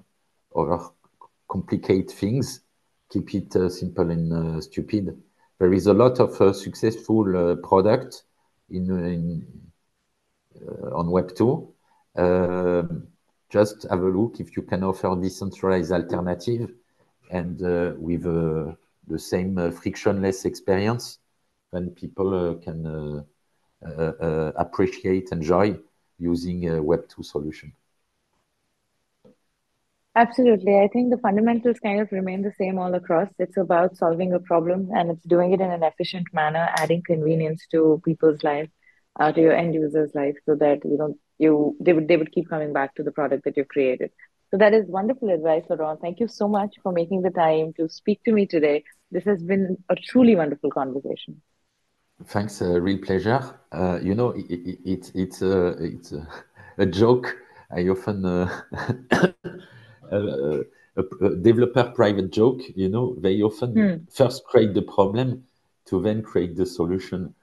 over 0.52 0.90
complicate 1.48 2.10
things. 2.10 2.60
Keep 3.10 3.34
it 3.34 3.56
uh, 3.56 3.68
simple 3.70 4.10
and 4.10 4.32
uh, 4.32 4.60
stupid. 4.60 5.16
There 5.58 5.72
is 5.72 5.86
a 5.86 5.94
lot 5.94 6.18
of 6.18 6.56
successful 6.56 7.56
product 7.62 8.24
in, 8.68 8.90
in 8.90 9.46
on 10.92 11.10
Web 11.10 11.34
two. 11.34 11.72
Um, 12.16 13.06
just 13.58 13.86
have 13.90 14.02
a 14.02 14.12
look 14.18 14.40
if 14.40 14.56
you 14.56 14.62
can 14.62 14.82
offer 14.82 15.10
decentralized 15.20 15.92
alternative 15.92 16.70
and 17.30 17.62
uh, 17.62 17.92
with 17.98 18.26
uh, 18.26 18.72
the 19.06 19.18
same 19.18 19.58
uh, 19.58 19.70
frictionless 19.70 20.44
experience, 20.44 21.18
then 21.72 21.90
people 21.90 22.30
can 22.66 23.24
appreciate, 24.64 25.30
and 25.32 25.42
enjoy 25.42 25.76
using 26.18 26.68
a 26.68 26.82
Web2 26.90 27.22
solution. 27.24 27.72
Absolutely. 30.16 30.78
I 30.78 30.88
think 30.92 31.10
the 31.10 31.18
fundamentals 31.18 31.78
kind 31.80 32.00
of 32.00 32.12
remain 32.12 32.42
the 32.42 32.52
same 32.58 32.78
all 32.78 32.94
across. 32.94 33.28
It's 33.38 33.56
about 33.56 33.96
solving 33.96 34.32
a 34.32 34.38
problem 34.38 34.90
and 34.94 35.10
it's 35.10 35.24
doing 35.26 35.52
it 35.52 35.60
in 35.60 35.70
an 35.70 35.82
efficient 35.82 36.28
manner, 36.32 36.68
adding 36.78 37.02
convenience 37.04 37.66
to 37.72 38.00
people's 38.04 38.44
life, 38.44 38.70
uh, 39.18 39.32
to 39.32 39.40
your 39.40 39.52
end 39.52 39.74
users' 39.74 40.14
life, 40.14 40.36
so 40.46 40.54
that 40.56 40.84
you 40.84 40.96
know 40.96 41.16
you 41.38 41.76
they 41.80 41.92
would 41.92 42.08
they 42.08 42.16
would 42.16 42.32
keep 42.32 42.48
coming 42.48 42.72
back 42.72 42.94
to 42.96 43.02
the 43.02 43.12
product 43.12 43.44
that 43.44 43.56
you've 43.56 43.68
created. 43.68 44.10
So 44.50 44.58
that 44.58 44.72
is 44.72 44.86
wonderful 44.86 45.30
advice, 45.30 45.64
Laurent. 45.68 46.00
Thank 46.00 46.20
you 46.20 46.28
so 46.28 46.46
much 46.46 46.76
for 46.82 46.92
making 46.92 47.22
the 47.22 47.30
time 47.30 47.72
to 47.78 47.88
speak 47.88 48.22
to 48.24 48.32
me 48.32 48.46
today. 48.46 48.84
This 49.10 49.24
has 49.24 49.42
been 49.42 49.76
a 49.88 49.96
truly 49.96 50.36
wonderful 50.36 50.70
conversation. 50.70 51.40
Thanks, 52.26 52.60
a 52.60 52.74
uh, 52.74 52.78
real 52.78 52.98
pleasure. 52.98 53.42
Uh, 53.72 53.98
you 54.00 54.14
know, 54.14 54.30
it, 54.30 54.46
it, 54.48 54.78
it, 54.84 55.12
it's 55.14 55.42
uh, 55.42 55.74
it's 55.80 56.12
uh, 56.12 56.24
a 56.78 56.86
joke. 56.86 57.36
I 57.70 57.88
often 57.88 58.24
uh, 58.24 58.62
a, 60.12 60.62
a, 60.96 61.36
developer 61.42 61.92
private 61.94 62.30
joke. 62.30 62.60
You 62.76 62.88
know, 62.88 63.16
they 63.18 63.42
often 63.42 63.74
mm. 63.74 64.12
first 64.12 64.44
create 64.44 64.74
the 64.74 64.82
problem 64.82 65.44
to 65.86 66.00
then 66.00 66.22
create 66.22 66.54
the 66.54 66.66
solution. 66.66 67.34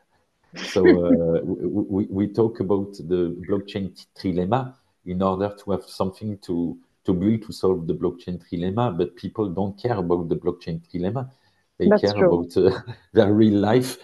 So 0.56 0.82
uh, 0.84 1.42
we, 1.44 2.06
we 2.06 2.28
talk 2.28 2.60
about 2.60 2.94
the 2.94 3.36
blockchain 3.48 4.06
trilemma 4.20 4.76
in 5.06 5.22
order 5.22 5.56
to 5.64 5.72
have 5.72 5.84
something 5.84 6.38
to 6.40 6.78
to 7.04 7.14
build 7.14 7.42
to 7.44 7.52
solve 7.52 7.88
the 7.88 7.94
blockchain 7.94 8.40
trilemma, 8.46 8.96
but 8.96 9.16
people 9.16 9.50
don't 9.50 9.82
care 9.82 9.98
about 9.98 10.30
the 10.30 10.36
blockchain 10.36 10.82
trilemma. 10.88 11.32
They 11.78 11.90
That's 11.90 12.02
care 12.02 12.14
true. 12.14 12.44
about 12.44 12.58
uh, 12.58 12.80
their 13.14 13.34
real 13.34 13.60
life 13.60 13.98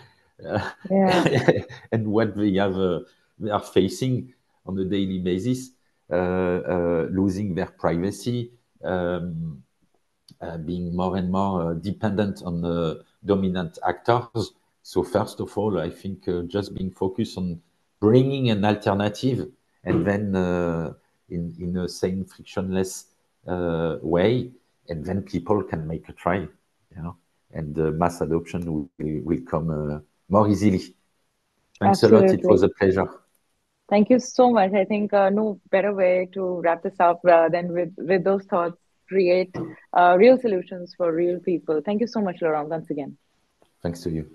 uh, 0.45 0.71
yeah. 0.89 1.51
and 1.91 2.07
what 2.07 2.35
they 2.35 2.53
have 2.55 2.77
uh, 2.77 2.99
they 3.39 3.49
are 3.49 3.63
facing 3.63 4.33
on 4.65 4.77
a 4.79 4.85
daily 4.85 5.19
basis, 5.19 5.71
uh, 6.11 6.15
uh, 6.15 7.07
losing 7.11 7.55
their 7.55 7.67
privacy, 7.67 8.51
um, 8.83 9.63
uh, 10.41 10.57
being 10.57 10.95
more 10.95 11.17
and 11.17 11.31
more 11.31 11.73
dependent 11.75 12.41
on 12.43 12.61
the 12.61 13.03
dominant 13.25 13.77
actors. 13.87 14.51
So 14.91 15.03
first 15.03 15.41
of 15.41 15.57
all, 15.57 15.81
I 15.81 15.89
think 15.89 16.17
just 16.47 16.73
being 16.73 16.91
focused 16.91 17.37
on 17.37 17.59
bringing 17.99 18.49
an 18.51 18.63
alternative 18.63 19.49
and 19.83 20.05
then 20.07 20.23
in, 21.29 21.53
in 21.59 21.77
a 21.77 21.89
same 21.89 22.23
frictionless 22.23 23.07
uh, 23.45 23.97
way, 24.01 24.49
and 24.87 25.05
then 25.05 25.23
people 25.23 25.61
can 25.61 25.85
make 25.85 26.07
a 26.07 26.13
try, 26.13 26.37
you 26.37 27.01
know, 27.03 27.17
and 27.51 27.77
uh, 27.77 27.91
mass 27.91 28.21
adoption 28.21 28.61
will, 28.71 28.89
will 28.97 29.41
come 29.45 29.69
uh, 29.69 29.99
more 30.29 30.47
easily. 30.47 30.79
Thanks 31.81 32.01
Absolutely. 32.03 32.27
a 32.27 32.31
lot. 32.31 32.39
It 32.39 32.49
was 32.49 32.63
a 32.63 32.69
pleasure. 32.69 33.09
Thank 33.89 34.09
you 34.09 34.19
so 34.19 34.51
much. 34.51 34.71
I 34.73 34.85
think 34.85 35.13
uh, 35.13 35.29
no 35.29 35.59
better 35.69 35.93
way 35.93 36.29
to 36.33 36.61
wrap 36.61 36.83
this 36.83 36.99
up 37.01 37.19
uh, 37.25 37.49
than 37.49 37.73
with, 37.73 37.93
with 37.97 38.23
those 38.23 38.45
thoughts, 38.45 38.77
create 39.09 39.53
uh, 39.91 40.15
real 40.17 40.37
solutions 40.39 40.93
for 40.95 41.11
real 41.11 41.41
people. 41.41 41.81
Thank 41.85 41.99
you 41.99 42.07
so 42.07 42.21
much, 42.21 42.41
Laurent, 42.41 42.69
once 42.69 42.89
again. 42.89 43.17
Thanks 43.83 43.99
to 44.03 44.11
you. 44.11 44.29